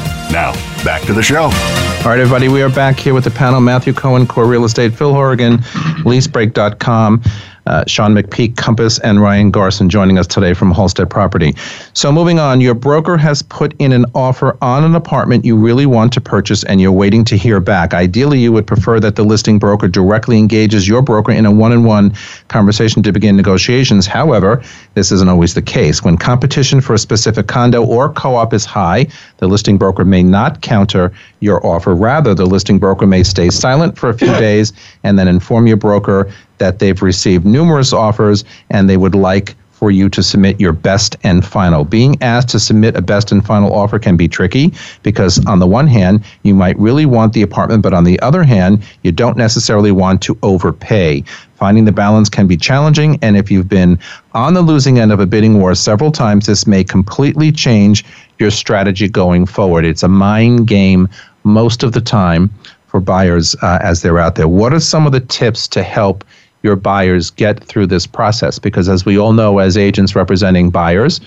Now, 0.31 0.53
back 0.85 1.01
to 1.03 1.13
the 1.13 1.21
show. 1.21 1.43
All 1.43 1.49
right, 2.05 2.19
everybody, 2.19 2.47
we 2.47 2.61
are 2.61 2.69
back 2.69 2.97
here 2.97 3.13
with 3.13 3.25
the 3.25 3.31
panel 3.31 3.59
Matthew 3.59 3.91
Cohen, 3.91 4.25
Core 4.25 4.45
Real 4.45 4.63
Estate, 4.63 4.93
Phil 4.93 5.13
Horrigan, 5.13 5.57
leasebreak.com 6.03 7.21
uh, 7.71 7.85
Sean 7.87 8.13
McPeak 8.13 8.57
Compass 8.57 8.99
and 8.99 9.21
Ryan 9.21 9.49
Garson 9.49 9.89
joining 9.89 10.17
us 10.17 10.27
today 10.27 10.53
from 10.53 10.71
Halstead 10.71 11.09
Property. 11.09 11.55
So, 11.93 12.11
moving 12.11 12.37
on, 12.37 12.59
your 12.59 12.73
broker 12.73 13.15
has 13.15 13.41
put 13.41 13.73
in 13.79 13.93
an 13.93 14.05
offer 14.13 14.57
on 14.61 14.83
an 14.83 14.93
apartment 14.93 15.45
you 15.45 15.55
really 15.55 15.85
want 15.85 16.11
to 16.13 16.21
purchase 16.21 16.65
and 16.65 16.81
you're 16.81 16.91
waiting 16.91 17.23
to 17.25 17.37
hear 17.37 17.61
back. 17.61 17.93
Ideally, 17.93 18.39
you 18.39 18.51
would 18.51 18.67
prefer 18.67 18.99
that 18.99 19.15
the 19.15 19.23
listing 19.23 19.57
broker 19.57 19.87
directly 19.87 20.37
engages 20.37 20.85
your 20.85 21.01
broker 21.01 21.31
in 21.31 21.45
a 21.45 21.51
one 21.51 21.71
on 21.71 21.85
one 21.85 22.13
conversation 22.49 23.01
to 23.03 23.13
begin 23.13 23.37
negotiations. 23.37 24.05
However, 24.05 24.61
this 24.95 25.11
isn't 25.13 25.29
always 25.29 25.53
the 25.53 25.61
case. 25.61 26.03
When 26.03 26.17
competition 26.17 26.81
for 26.81 26.93
a 26.93 26.99
specific 26.99 27.47
condo 27.47 27.85
or 27.85 28.11
co 28.11 28.35
op 28.35 28.53
is 28.53 28.65
high, 28.65 29.07
the 29.37 29.47
listing 29.47 29.77
broker 29.77 30.03
may 30.03 30.23
not 30.23 30.61
counter 30.61 31.13
your 31.39 31.65
offer. 31.65 31.95
Rather, 31.95 32.35
the 32.35 32.45
listing 32.45 32.79
broker 32.79 33.07
may 33.07 33.23
stay 33.23 33.49
silent 33.49 33.97
for 33.97 34.09
a 34.09 34.13
few 34.13 34.27
days 34.39 34.73
and 35.03 35.17
then 35.17 35.29
inform 35.29 35.67
your 35.67 35.77
broker 35.77 36.29
that 36.61 36.77
they've 36.77 37.01
received 37.01 37.43
numerous 37.43 37.91
offers 37.91 38.45
and 38.69 38.87
they 38.87 38.95
would 38.95 39.15
like 39.15 39.55
for 39.71 39.89
you 39.89 40.07
to 40.07 40.21
submit 40.21 40.59
your 40.59 40.73
best 40.73 41.15
and 41.23 41.43
final. 41.43 41.83
Being 41.83 42.15
asked 42.21 42.49
to 42.49 42.59
submit 42.59 42.95
a 42.95 43.01
best 43.01 43.31
and 43.31 43.43
final 43.43 43.73
offer 43.73 43.97
can 43.97 44.15
be 44.15 44.27
tricky 44.27 44.71
because, 45.01 45.43
on 45.47 45.57
the 45.57 45.65
one 45.65 45.87
hand, 45.87 46.23
you 46.43 46.53
might 46.53 46.77
really 46.77 47.07
want 47.07 47.33
the 47.33 47.41
apartment, 47.41 47.81
but 47.81 47.95
on 47.95 48.03
the 48.03 48.19
other 48.19 48.43
hand, 48.43 48.83
you 49.01 49.11
don't 49.11 49.37
necessarily 49.37 49.91
want 49.91 50.21
to 50.21 50.37
overpay. 50.43 51.23
Finding 51.55 51.85
the 51.85 51.91
balance 51.91 52.29
can 52.29 52.45
be 52.45 52.57
challenging, 52.57 53.17
and 53.23 53.35
if 53.35 53.49
you've 53.49 53.67
been 53.67 53.97
on 54.35 54.53
the 54.53 54.61
losing 54.61 54.99
end 54.99 55.11
of 55.11 55.19
a 55.19 55.25
bidding 55.25 55.59
war 55.59 55.73
several 55.73 56.11
times, 56.11 56.45
this 56.45 56.67
may 56.67 56.83
completely 56.83 57.51
change 57.51 58.05
your 58.37 58.51
strategy 58.51 59.09
going 59.09 59.47
forward. 59.47 59.83
It's 59.83 60.03
a 60.03 60.07
mind 60.07 60.67
game 60.67 61.09
most 61.43 61.81
of 61.81 61.93
the 61.93 62.01
time 62.01 62.51
for 62.85 62.99
buyers 62.99 63.55
uh, 63.63 63.79
as 63.81 64.03
they're 64.03 64.19
out 64.19 64.35
there. 64.35 64.47
What 64.47 64.73
are 64.73 64.79
some 64.79 65.07
of 65.07 65.11
the 65.11 65.21
tips 65.21 65.67
to 65.69 65.81
help? 65.81 66.23
Your 66.63 66.75
buyers 66.75 67.29
get 67.31 67.63
through 67.63 67.87
this 67.87 68.07
process. 68.07 68.59
Because 68.59 68.89
as 68.89 69.05
we 69.05 69.17
all 69.17 69.33
know, 69.33 69.59
as 69.59 69.77
agents 69.77 70.15
representing 70.15 70.69
buyers, 70.69 71.19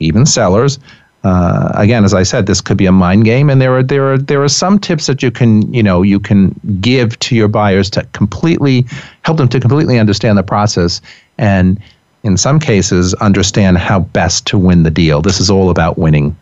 even 0.00 0.26
sellers, 0.26 0.78
uh, 1.24 1.72
again, 1.74 2.04
as 2.04 2.14
I 2.14 2.22
said, 2.22 2.46
this 2.46 2.60
could 2.60 2.76
be 2.76 2.86
a 2.86 2.92
mind 2.92 3.24
game, 3.24 3.50
and 3.50 3.60
there 3.60 3.76
are 3.76 3.82
there 3.82 4.12
are 4.12 4.18
there 4.18 4.42
are 4.44 4.48
some 4.48 4.78
tips 4.78 5.06
that 5.06 5.24
you 5.24 5.32
can 5.32 5.72
you 5.74 5.82
know 5.82 6.02
you 6.02 6.20
can 6.20 6.54
give 6.80 7.18
to 7.18 7.34
your 7.34 7.48
buyers 7.48 7.90
to 7.90 8.04
completely 8.12 8.86
help 9.22 9.38
them 9.38 9.48
to 9.48 9.58
completely 9.58 9.98
understand 9.98 10.38
the 10.38 10.44
process, 10.44 11.00
and 11.36 11.80
in 12.22 12.36
some 12.36 12.60
cases 12.60 13.12
understand 13.14 13.78
how 13.78 14.00
best 14.00 14.46
to 14.46 14.56
win 14.56 14.84
the 14.84 14.90
deal. 14.90 15.20
This 15.20 15.40
is 15.40 15.50
all 15.50 15.68
about 15.68 15.98
winning. 15.98 16.36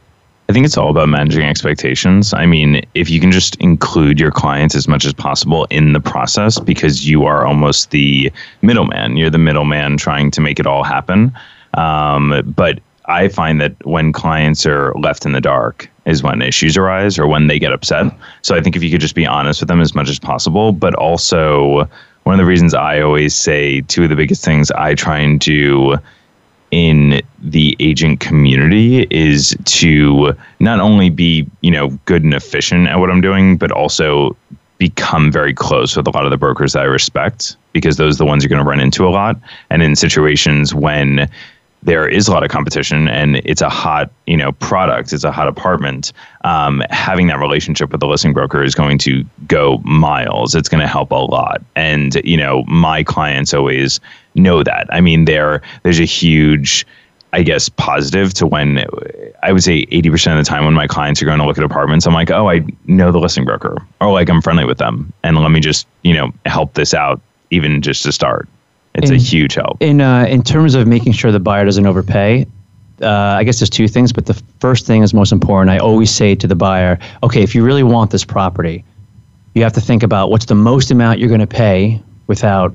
I 0.49 0.53
think 0.53 0.67
it's 0.67 0.77
all 0.77 0.91
about 0.91 1.09
managing 1.09 1.43
expectations. 1.43 2.35
I 2.35 2.45
mean, 2.45 2.85
if 2.95 3.09
you 3.09 3.19
can 3.19 3.33
just 3.33 3.57
include 3.57 4.21
your 4.21 4.31
clients 4.31 4.75
as 4.75 4.87
much 4.87 5.07
as 5.07 5.15
possible 5.15 5.67
in 5.71 5.95
the 5.95 6.01
process 6.01 6.61
because 6.61 7.09
you 7.09 7.25
are 7.25 7.47
almost 7.47 7.91
the 7.91 8.31
middleman, 8.61 9.17
you're 9.17 9.31
the 9.31 9.39
middleman 9.39 9.97
trying 9.97 10.31
to 10.33 10.43
make 10.43 10.61
it 10.61 10.67
all 10.67 10.83
happen. 10.83 11.33
Um, 11.73 12.43
but 12.55 12.81
I 13.07 13.29
find 13.29 13.61
that 13.61 13.75
when 13.87 14.13
clients 14.13 14.67
are 14.67 14.93
left 14.95 15.25
in 15.25 15.33
the 15.33 15.41
dark 15.41 15.91
is 16.05 16.23
when 16.23 16.43
issues 16.43 16.77
arise 16.77 17.19
or 17.19 17.27
when 17.27 17.47
they 17.47 17.59
get 17.59 17.73
upset. 17.73 18.15
So 18.43 18.55
I 18.55 18.61
think 18.61 18.77
if 18.77 18.83
you 18.83 18.91
could 18.91 19.01
just 19.01 19.15
be 19.15 19.27
honest 19.27 19.61
with 19.61 19.69
them 19.69 19.81
as 19.81 19.95
much 19.95 20.11
as 20.11 20.19
possible, 20.19 20.73
but 20.73 20.95
also 20.95 21.89
one 22.25 22.35
of 22.35 22.39
the 22.39 22.45
reasons 22.45 22.75
I 22.75 23.01
always 23.01 23.35
say 23.35 23.81
two 23.83 24.05
of 24.05 24.11
the 24.11 24.17
biggest 24.17 24.45
things 24.45 24.71
I 24.71 24.95
try 24.95 25.19
and 25.19 25.41
do 25.41 25.97
in 26.75 27.23
the 27.41 27.77
agent 27.79 28.19
community 28.19 29.07
is 29.13 29.57
to 29.65 30.37
not 30.59 30.81
only 30.81 31.09
be 31.09 31.47
you 31.61 31.71
know 31.71 31.91
good 32.05 32.25
and 32.25 32.35
efficient 32.35 32.89
at 32.89 32.99
what 32.99 33.11
I'm 33.11 33.21
doing, 33.21 33.57
but 33.57 33.71
also 33.71 34.37
become 34.79 35.31
very 35.31 35.55
close 35.55 35.97
with 35.97 36.09
a 36.09 36.11
lot 36.11 36.25
of 36.25 36.33
the 36.33 36.37
brokers 36.37 36.73
that 36.73 36.81
I 36.81 36.87
respect 36.87 37.57
because 37.73 37.97
those 37.97 38.17
are 38.17 38.25
the 38.25 38.27
ones 38.27 38.43
you're 38.43 38.49
going 38.49 38.63
to 38.63 38.69
run 38.69 38.81
into 38.81 39.07
a 39.07 39.11
lot. 39.11 39.37
And 39.71 39.85
in 39.85 39.95
situations 39.95 40.75
when 40.75 41.31
there 41.85 42.09
is 42.09 42.29
a 42.29 42.33
lot 42.33 42.43
of 42.43 42.51
competition 42.51 43.09
and 43.09 43.37
it's 43.45 43.61
a 43.61 43.69
hot 43.69 44.11
you 44.27 44.37
know 44.37 44.53
product 44.53 45.13
it's 45.13 45.25
a 45.25 45.33
hot 45.33 45.47
apartment 45.47 46.13
um, 46.43 46.83
having 46.91 47.27
that 47.29 47.39
relationship 47.39 47.91
with 47.91 48.01
the 48.01 48.07
listing 48.07 48.33
broker 48.33 48.63
is 48.63 48.75
going 48.75 48.99
to 48.99 49.25
go 49.47 49.79
miles 49.85 50.55
it's 50.55 50.69
going 50.69 50.81
to 50.81 50.89
help 50.89 51.11
a 51.11 51.15
lot 51.15 51.63
and 51.77 52.17
you 52.25 52.37
know 52.37 52.65
my 52.65 53.03
clients 53.03 53.55
always 53.55 54.01
know 54.35 54.63
that 54.63 54.87
i 54.93 55.01
mean 55.01 55.25
there 55.27 55.63
there's 55.83 56.01
a 56.01 56.05
huge 56.05 56.87
I 57.33 57.43
guess 57.43 57.69
positive 57.69 58.33
to 58.35 58.47
when 58.47 58.85
I 59.43 59.53
would 59.53 59.65
say 59.65 59.87
80% 59.87 60.39
of 60.39 60.45
the 60.45 60.49
time 60.49 60.65
when 60.65 60.75
my 60.75 60.87
clients 60.87 61.21
are 61.21 61.25
going 61.25 61.41
to 61.41 61.45
look 61.45 61.59
at 61.59 61.65
apartments, 61.65 62.07
I'm 62.07 62.15
like, 62.15 62.31
oh, 62.31 62.49
I 62.49 62.65
know 62.87 63.11
the 63.11 63.19
listing 63.19 63.45
broker 63.45 63.85
or 64.01 64.13
like 64.13 64.29
I'm 64.29 64.41
friendly 64.41 64.65
with 64.65 64.79
them. 64.79 65.13
And 65.25 65.37
let 65.39 65.51
me 65.51 65.59
just, 65.59 65.89
you 66.03 66.15
know, 66.15 66.33
help 66.47 66.75
this 66.75 66.95
out 66.95 67.21
even 67.51 67.83
just 67.83 68.05
to 68.05 68.13
start. 68.13 68.49
It's 68.95 69.11
in, 69.11 69.17
a 69.17 69.21
huge 69.21 69.55
help. 69.55 69.79
In 69.81 70.01
uh, 70.01 70.27
in 70.29 70.43
terms 70.43 70.75
of 70.75 70.87
making 70.87 71.13
sure 71.13 71.33
the 71.33 71.41
buyer 71.41 71.65
doesn't 71.65 71.87
overpay, 71.87 72.47
uh, 73.03 73.09
I 73.09 73.45
guess 73.45 73.59
there's 73.59 73.71
two 73.71 73.89
things, 73.89 74.13
but 74.13 74.27
the 74.27 74.41
first 74.61 74.87
thing 74.87 75.03
is 75.03 75.13
most 75.13 75.33
important. 75.33 75.71
I 75.71 75.79
always 75.79 76.11
say 76.11 76.35
to 76.37 76.47
the 76.47 76.55
buyer, 76.55 76.99
okay, 77.23 77.43
if 77.43 77.55
you 77.55 77.65
really 77.65 77.83
want 77.83 78.11
this 78.11 78.25
property, 78.25 78.85
you 79.55 79.63
have 79.63 79.73
to 79.73 79.81
think 79.81 80.03
about 80.03 80.31
what's 80.31 80.47
the 80.47 80.55
most 80.55 80.91
amount 80.91 81.19
you're 81.19 81.29
going 81.29 81.41
to 81.41 81.47
pay 81.47 82.01
without 82.27 82.73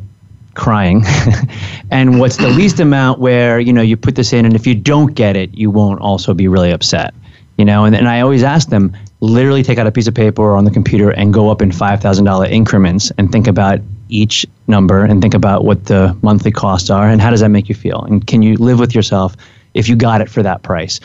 crying 0.56 1.04
and 1.92 2.20
what's 2.20 2.38
the 2.38 2.50
least 2.50 2.80
amount 2.80 3.20
where 3.20 3.60
you 3.60 3.72
know 3.72 3.82
you 3.82 3.96
put 3.96 4.16
this 4.16 4.34
in 4.34 4.46
and 4.46 4.56
if 4.56 4.68
you 4.68 4.76
don't 4.76 5.14
get 5.14 5.38
it 5.38 5.54
you 5.54 5.70
won't 5.70 6.02
also 6.02 6.34
be 6.34 6.48
really 6.48 6.72
upset 6.72 7.14
you 7.58 7.64
know 7.64 7.86
and, 7.86 7.96
and 7.96 8.10
i 8.10 8.20
always 8.20 8.44
ask 8.44 8.68
them 8.70 8.94
literally 9.22 9.64
take 9.64 9.78
out 9.78 9.88
a 9.88 9.92
piece 9.92 10.08
of 10.08 10.14
paper 10.14 10.42
or 10.42 10.56
on 10.56 10.66
the 10.66 10.72
computer 10.72 11.12
and 11.12 11.34
go 11.34 11.50
up 11.50 11.62
in 11.62 11.72
$5000 11.72 12.50
increments 12.50 13.12
and 13.18 13.32
think 13.32 13.48
about 13.48 13.80
each 14.10 14.46
number 14.68 15.04
and 15.04 15.22
think 15.22 15.34
about 15.34 15.64
what 15.64 15.86
the 15.86 16.16
monthly 16.22 16.52
costs 16.52 16.90
are 16.90 17.08
and 17.08 17.22
how 17.22 17.30
does 17.30 17.40
that 17.40 17.50
make 17.50 17.70
you 17.70 17.76
feel 17.76 18.02
and 18.04 18.28
can 18.28 18.42
you 18.42 18.56
live 18.58 18.80
with 18.80 18.94
yourself 18.94 19.36
if 19.74 19.88
you 19.88 19.96
got 19.96 20.22
it 20.22 20.30
for 20.30 20.44
that 20.44 20.62
price 20.64 21.00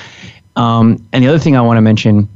Um, 0.57 1.05
and 1.13 1.23
the 1.23 1.29
other 1.29 1.39
thing 1.39 1.57
I 1.57 1.61
want 1.61 1.77
to 1.77 1.83
mention 1.83 2.29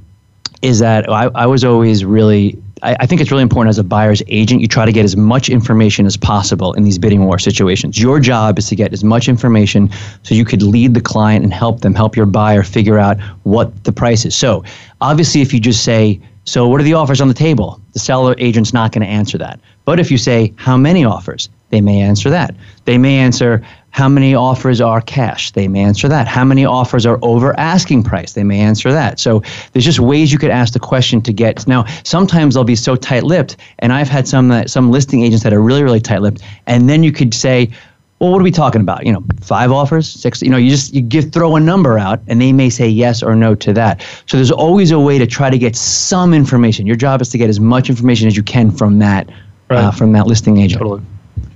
is 0.63 0.81
that 0.81 1.09
I, 1.09 1.31
I 1.35 1.47
was 1.47 1.65
always 1.65 2.05
really 2.05 2.59
I, 2.83 2.97
I, 3.01 3.07
think 3.07 3.21
it's 3.21 3.31
really 3.31 3.43
important 3.43 3.71
as 3.71 3.79
a 3.79 3.85
buyer's 3.85 4.23
agent, 4.29 4.61
you 4.61 4.69
try 4.69 4.85
to 4.85 4.93
get 4.93 5.05
as 5.05 5.17
much 5.17 5.49
information 5.49 6.07
as 6.07 6.17
possible 6.17 6.73
in 6.75 6.85
these 6.85 6.99
bidding 6.99 7.25
war 7.25 7.39
situations. 7.39 8.01
Your 8.01 8.21
job 8.21 8.59
is 8.59 8.69
to 8.69 8.77
get 8.77 8.93
as 8.93 9.03
much 9.03 9.29
information 9.29 9.91
so 10.23 10.35
you 10.35 10.45
could 10.45 10.63
lead 10.63 10.95
the 10.95 11.01
client 11.01 11.45
and 11.45 11.53
help 11.53 11.81
them, 11.81 11.95
help 11.95 12.17
your 12.17 12.27
buyer 12.27 12.63
figure 12.63 12.99
out 12.99 13.19
what 13.43 13.85
the 13.85 13.93
price 13.93 14.25
is. 14.25 14.35
So, 14.35 14.65
obviously, 15.01 15.41
if 15.41 15.53
you 15.53 15.61
just 15.61 15.85
say, 15.85 16.21
So, 16.45 16.69
what 16.69 16.81
are 16.81 16.85
the 16.85 16.95
offers 16.95 17.21
on 17.21 17.29
the 17.29 17.35
table? 17.35 17.81
The 17.93 17.99
seller 17.99 18.35
agent's 18.39 18.73
not 18.73 18.93
going 18.93 19.03
to 19.03 19.13
answer 19.13 19.39
that. 19.39 19.61
But 19.89 19.99
if 19.99 20.11
you 20.11 20.19
say, 20.19 20.53
How 20.57 20.77
many 20.77 21.03
offers? 21.03 21.49
They 21.71 21.81
may 21.81 22.03
answer 22.03 22.29
that. 22.29 22.55
They 22.85 22.99
may 22.99 23.17
answer, 23.17 23.63
how 23.89 24.07
many 24.07 24.35
offers 24.35 24.83
are 24.83 25.01
cash? 25.01 25.51
They 25.53 25.67
may 25.67 25.81
answer 25.81 26.09
that. 26.09 26.29
How 26.29 26.45
many 26.45 26.67
offers 26.67 27.07
are 27.07 27.19
over 27.23 27.59
asking 27.59 28.03
price? 28.03 28.35
They 28.35 28.45
may 28.45 28.61
answer 28.61 28.93
that. 28.93 29.19
So 29.19 29.43
there's 29.73 29.87
just 29.87 29.99
ways 29.99 30.31
you 30.31 30.39
could 30.39 30.51
ask 30.51 30.75
the 30.75 30.79
question 30.79 31.23
to 31.23 31.33
get. 31.33 31.67
Now, 31.67 31.87
sometimes 32.05 32.55
they'll 32.55 32.65
be 32.65 32.77
so 32.77 32.97
tight-lipped, 32.97 33.57
and 33.79 33.95
I've 33.95 34.11
had 34.11 34.29
some 34.29 34.49
that 34.49 34.69
some 34.69 34.91
listing 34.91 35.23
agents 35.23 35.43
that 35.43 35.55
are 35.55 35.63
really, 35.63 35.83
really 35.83 36.01
tight-lipped, 36.01 36.43
and 36.67 36.87
then 36.87 37.03
you 37.03 37.11
could 37.11 37.33
say, 37.33 37.71
well, 38.19 38.33
what 38.33 38.43
are 38.43 38.45
we 38.45 38.51
talking 38.51 38.83
about? 38.83 39.07
You 39.07 39.13
know, 39.13 39.25
five 39.41 39.73
offers, 39.73 40.07
six. 40.07 40.43
You 40.43 40.51
know, 40.51 40.59
you 40.59 40.69
just 40.69 40.93
you 40.93 41.01
give 41.01 41.33
throw 41.33 41.57
a 41.57 41.61
number 41.61 41.99
out, 41.99 42.21
and 42.27 42.43
they 42.43 42.53
may 42.53 42.69
say 42.69 42.87
yes 42.87 43.23
or 43.23 43.35
no 43.35 43.55
to 43.55 43.73
that. 43.73 44.05
So 44.27 44.37
there's 44.37 44.51
always 44.51 44.91
a 44.91 45.01
way 45.01 45.17
to 45.17 45.27
try 45.27 45.49
to 45.49 45.59
get 45.59 45.75
some 45.75 46.35
information. 46.35 46.87
Your 46.87 46.97
job 46.97 47.23
is 47.23 47.31
to 47.31 47.39
get 47.39 47.49
as 47.49 47.59
much 47.59 47.89
information 47.89 48.27
as 48.27 48.37
you 48.37 48.43
can 48.43 48.71
from 48.71 48.99
that 48.99 49.31
right. 49.71 49.85
uh, 49.85 49.91
from 49.91 50.13
that 50.13 50.27
listing 50.27 50.59
agent. 50.59 50.81
Totally. 50.81 51.03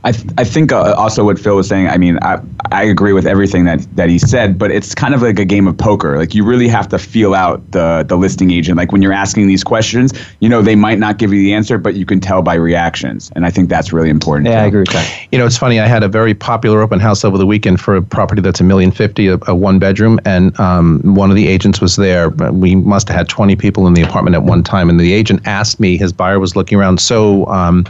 I, 0.04 0.12
th- 0.12 0.26
I 0.36 0.44
think 0.44 0.72
uh, 0.72 0.94
also 0.96 1.24
what 1.24 1.38
Phil 1.38 1.54
was 1.54 1.68
saying. 1.68 1.86
I 1.86 1.96
mean, 1.96 2.18
I, 2.22 2.40
I 2.72 2.82
agree 2.82 3.12
with 3.12 3.24
everything 3.26 3.64
that, 3.66 3.86
that 3.94 4.08
he 4.08 4.18
said, 4.18 4.58
but 4.58 4.72
it's 4.72 4.94
kind 4.94 5.14
of 5.14 5.22
like 5.22 5.38
a 5.38 5.44
game 5.44 5.68
of 5.68 5.78
poker. 5.78 6.18
Like 6.18 6.34
you 6.34 6.44
really 6.44 6.66
have 6.66 6.88
to 6.88 6.98
feel 6.98 7.34
out 7.34 7.70
the 7.70 8.04
the 8.08 8.16
listing 8.16 8.50
agent. 8.50 8.76
Like 8.76 8.90
when 8.90 9.00
you're 9.00 9.12
asking 9.12 9.46
these 9.46 9.62
questions, 9.62 10.12
you 10.40 10.48
know, 10.48 10.60
they 10.60 10.74
might 10.74 10.98
not 10.98 11.18
give 11.18 11.32
you 11.32 11.40
the 11.40 11.52
answer, 11.52 11.78
but 11.78 11.94
you 11.94 12.04
can 12.04 12.18
tell 12.18 12.42
by 12.42 12.54
reactions, 12.54 13.30
and 13.36 13.46
I 13.46 13.50
think 13.50 13.68
that's 13.68 13.92
really 13.92 14.10
important. 14.10 14.48
Yeah, 14.48 14.56
too. 14.56 14.64
I 14.64 14.66
agree 14.66 14.80
with 14.80 14.90
that. 14.90 15.28
You 15.30 15.38
know, 15.38 15.46
it's 15.46 15.58
funny. 15.58 15.78
I 15.78 15.86
had 15.86 16.02
a 16.02 16.08
very 16.08 16.34
popular 16.34 16.82
open 16.82 16.98
house 16.98 17.24
over 17.24 17.38
the 17.38 17.46
weekend 17.46 17.80
for 17.80 17.94
a 17.94 18.02
property 18.02 18.42
that's 18.42 18.60
a 18.60 18.64
million 18.64 18.90
fifty, 18.90 19.28
a, 19.28 19.38
a 19.46 19.54
one 19.54 19.78
bedroom, 19.78 20.18
and 20.24 20.58
um, 20.58 21.00
one 21.14 21.30
of 21.30 21.36
the 21.36 21.46
agents 21.46 21.80
was 21.80 21.94
there. 21.94 22.30
We 22.30 22.74
must 22.74 23.08
have 23.08 23.16
had 23.16 23.28
twenty 23.28 23.54
people 23.54 23.86
in 23.86 23.94
the 23.94 24.02
apartment 24.02 24.34
at 24.34 24.42
one 24.42 24.64
time, 24.64 24.90
and 24.90 24.98
the 24.98 25.12
agent 25.12 25.46
asked 25.46 25.78
me. 25.78 25.96
His 25.96 26.12
buyer 26.12 26.40
was 26.40 26.56
looking 26.56 26.78
around, 26.78 27.00
so. 27.00 27.46
Um, 27.46 27.84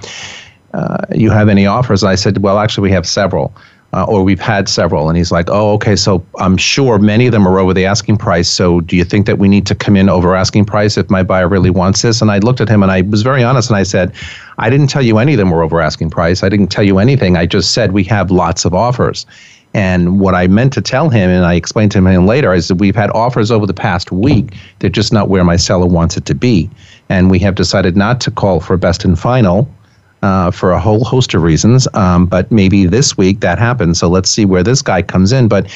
uh, 0.72 1.04
you 1.14 1.30
have 1.30 1.48
any 1.48 1.66
offers? 1.66 2.02
And 2.02 2.10
I 2.10 2.14
said, 2.14 2.38
well, 2.38 2.58
actually, 2.58 2.88
we 2.88 2.92
have 2.92 3.06
several. 3.06 3.54
Uh, 3.94 4.04
or 4.04 4.22
we've 4.24 4.40
had 4.40 4.70
several. 4.70 5.10
And 5.10 5.18
he's 5.18 5.30
like, 5.30 5.50
oh, 5.50 5.74
okay, 5.74 5.96
so 5.96 6.24
I'm 6.38 6.56
sure 6.56 6.98
many 6.98 7.26
of 7.26 7.32
them 7.32 7.46
are 7.46 7.58
over 7.58 7.74
the 7.74 7.84
asking 7.84 8.16
price. 8.16 8.48
So 8.48 8.80
do 8.80 8.96
you 8.96 9.04
think 9.04 9.26
that 9.26 9.38
we 9.38 9.48
need 9.48 9.66
to 9.66 9.74
come 9.74 9.96
in 9.96 10.08
over 10.08 10.34
asking 10.34 10.64
price 10.64 10.96
if 10.96 11.10
my 11.10 11.22
buyer 11.22 11.46
really 11.46 11.68
wants 11.68 12.00
this? 12.00 12.22
And 12.22 12.30
I 12.30 12.38
looked 12.38 12.62
at 12.62 12.70
him 12.70 12.82
and 12.82 12.90
I 12.90 13.02
was 13.02 13.20
very 13.20 13.44
honest 13.44 13.68
and 13.68 13.76
I 13.76 13.82
said, 13.82 14.14
I 14.56 14.70
didn't 14.70 14.86
tell 14.86 15.02
you 15.02 15.18
any 15.18 15.34
of 15.34 15.38
them 15.38 15.50
were 15.50 15.62
over 15.62 15.78
asking 15.78 16.08
price. 16.08 16.42
I 16.42 16.48
didn't 16.48 16.68
tell 16.68 16.84
you 16.84 16.98
anything. 17.00 17.36
I 17.36 17.44
just 17.44 17.74
said 17.74 17.92
we 17.92 18.04
have 18.04 18.30
lots 18.30 18.64
of 18.64 18.72
offers. 18.72 19.26
And 19.74 20.20
what 20.20 20.34
I 20.34 20.46
meant 20.46 20.72
to 20.74 20.80
tell 20.80 21.10
him, 21.10 21.28
and 21.28 21.44
I 21.44 21.54
explained 21.54 21.92
to 21.92 21.98
him 21.98 22.26
later, 22.26 22.54
is 22.54 22.68
that 22.68 22.76
we've 22.76 22.96
had 22.96 23.10
offers 23.10 23.50
over 23.50 23.66
the 23.66 23.74
past 23.74 24.10
week. 24.10 24.54
They're 24.78 24.90
just 24.90 25.12
not 25.12 25.28
where 25.28 25.44
my 25.44 25.56
seller 25.56 25.86
wants 25.86 26.16
it 26.16 26.24
to 26.26 26.34
be. 26.34 26.70
And 27.10 27.30
we 27.30 27.38
have 27.40 27.54
decided 27.56 27.94
not 27.94 28.22
to 28.22 28.30
call 28.30 28.60
for 28.60 28.78
best 28.78 29.04
and 29.04 29.18
final 29.18 29.68
uh, 30.22 30.50
for 30.50 30.72
a 30.72 30.80
whole 30.80 31.04
host 31.04 31.34
of 31.34 31.42
reasons. 31.42 31.88
Um, 31.94 32.26
but 32.26 32.50
maybe 32.50 32.86
this 32.86 33.16
week 33.16 33.40
that 33.40 33.58
happens. 33.58 33.98
So 33.98 34.08
let's 34.08 34.30
see 34.30 34.44
where 34.44 34.62
this 34.62 34.82
guy 34.82 35.02
comes 35.02 35.32
in. 35.32 35.48
But 35.48 35.66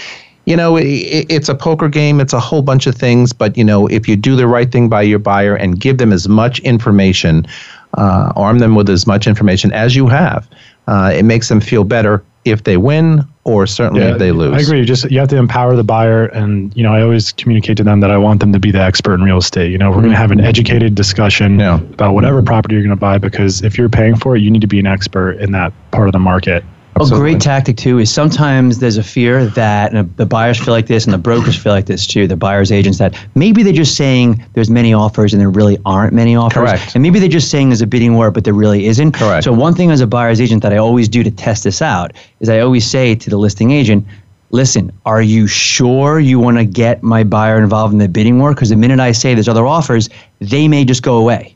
you 0.45 0.57
know, 0.57 0.77
it, 0.77 1.27
it's 1.29 1.49
a 1.49 1.55
poker 1.55 1.89
game. 1.89 2.21
It's 2.21 2.33
a 2.33 2.41
whole 2.41 2.63
bunch 2.63 2.87
of 2.87 2.95
things. 2.95 3.33
But 3.33 3.57
you 3.57 3.65
know, 3.65 3.87
if 3.89 4.09
you 4.09 4.17
do 4.17 4.37
the 4.37 4.47
right 4.47 4.71
thing 4.71 4.89
by 4.89 5.03
your 5.03 5.19
buyer 5.19 5.57
and 5.57 5.81
give 5.81 5.99
them 5.99 6.13
as 6.13 6.29
much 6.29 6.61
information, 6.61 7.47
uh, 7.95 8.33
arm 8.37 8.61
them 8.61 8.75
with 8.75 8.89
as 8.89 9.07
much 9.07 9.27
information 9.27 9.73
as 9.73 9.97
you 9.97 10.07
have, 10.07 10.49
uh, 10.87 11.13
it 11.13 11.25
makes 11.25 11.49
them 11.49 11.61
feel 11.61 11.83
better 11.83 12.23
if 12.45 12.63
they 12.63 12.77
win 12.77 13.27
or 13.47 13.65
certainly 13.65 14.03
yeah, 14.03 14.13
if 14.13 14.19
they 14.19 14.33
lose. 14.33 14.53
I 14.55 14.61
agree. 14.61 14.85
Just 14.85 15.09
you 15.09 15.21
have 15.21 15.29
to 15.29 15.37
empower 15.37 15.77
the 15.77 15.85
buyer, 15.85 16.27
and 16.27 16.77
you 16.77 16.83
know 16.83 16.93
I 16.93 17.01
always 17.01 17.33
communicate 17.33 17.77
to 17.77 17.85
them 17.85 18.01
that 18.01 18.11
I 18.11 18.19
want 18.19 18.41
them 18.41 18.53
to 18.53 18.59
be 18.59 18.73
the 18.73 18.81
expert 18.81 19.15
in 19.15 19.23
real 19.23 19.39
estate. 19.39 19.71
You 19.71 19.79
know, 19.79 19.91
we're 19.91 19.99
going 19.99 20.11
to 20.11 20.17
have 20.17 20.33
an 20.33 20.39
mm-hmm. 20.39 20.49
educated 20.49 20.97
discussion 20.97 21.61
yeah. 21.61 21.77
about 21.81 22.15
whatever 22.15 22.39
mm-hmm. 22.39 22.47
property 22.47 22.75
you're 22.75 22.83
going 22.83 22.91
to 22.91 23.01
buy 23.01 23.19
because 23.19 23.63
if 23.63 23.79
you're 23.79 23.89
paying 23.89 24.17
for 24.17 24.37
it, 24.37 24.41
you 24.41 24.51
need 24.51 24.63
to 24.63 24.67
be 24.67 24.81
an 24.81 24.87
expert 24.87 25.39
in 25.39 25.53
that 25.53 25.73
part 25.93 26.09
of 26.09 26.13
the 26.13 26.19
market. 26.19 26.65
A 26.99 27.05
great 27.11 27.41
tactic 27.41 27.77
too 27.77 27.99
is 27.99 28.11
sometimes 28.11 28.79
there's 28.79 28.97
a 28.97 29.03
fear 29.03 29.47
that 29.47 29.93
the 30.17 30.25
buyers 30.25 30.59
feel 30.59 30.73
like 30.73 30.87
this 30.87 31.05
and 31.05 31.13
the 31.13 31.19
brokers 31.19 31.57
feel 31.57 31.73
like 31.73 31.85
this 31.85 32.07
too. 32.07 32.27
The 32.27 32.37
buyers 32.37 32.73
agents 32.73 32.99
that 32.99 33.15
maybe 33.35 33.63
they're 33.63 33.75
just 33.75 33.97
saying 33.97 34.43
there's 34.55 34.71
many 34.71 34.95
offers 34.95 35.35
and 35.35 35.41
there 35.41 35.51
really 35.51 35.77
aren't 35.85 36.15
many 36.15 36.37
offers. 36.37 36.71
Correct. 36.71 36.95
And 36.95 37.03
maybe 37.03 37.19
they're 37.19 37.29
just 37.29 37.51
saying 37.51 37.69
there's 37.69 37.83
a 37.83 37.87
bidding 37.87 38.15
war, 38.15 38.31
but 38.31 38.45
there 38.45 38.55
really 38.55 38.87
isn't. 38.87 39.13
Correct. 39.13 39.45
So 39.45 39.53
one 39.53 39.75
thing 39.75 39.91
as 39.91 40.01
a 40.01 40.07
buyer's 40.07 40.41
agent 40.41 40.63
that 40.63 40.73
I 40.73 40.79
always 40.79 41.09
do 41.09 41.23
to 41.23 41.31
test 41.31 41.65
this 41.65 41.83
out 41.83 42.13
is 42.41 42.49
I 42.49 42.61
always 42.61 42.89
say 42.89 43.15
to 43.15 43.29
the 43.29 43.37
listing 43.37 43.73
agent, 43.73 44.07
listen, 44.51 44.91
are 45.05 45.21
you 45.21 45.47
sure 45.47 46.19
you 46.19 46.39
want 46.39 46.57
to 46.57 46.65
get 46.65 47.03
my 47.03 47.25
buyer 47.25 47.59
involved 47.59 47.93
in 47.93 47.99
the 47.99 48.09
bidding 48.09 48.39
war? 48.39 48.55
Because 48.55 48.71
the 48.71 48.77
minute 48.77 49.01
I 49.01 49.13
say 49.13 49.35
there's 49.35 49.49
other 49.49 49.67
offers, 49.67 50.09
they 50.41 50.67
may 50.67 50.85
just 50.85 51.03
go 51.03 51.19
away. 51.19 51.55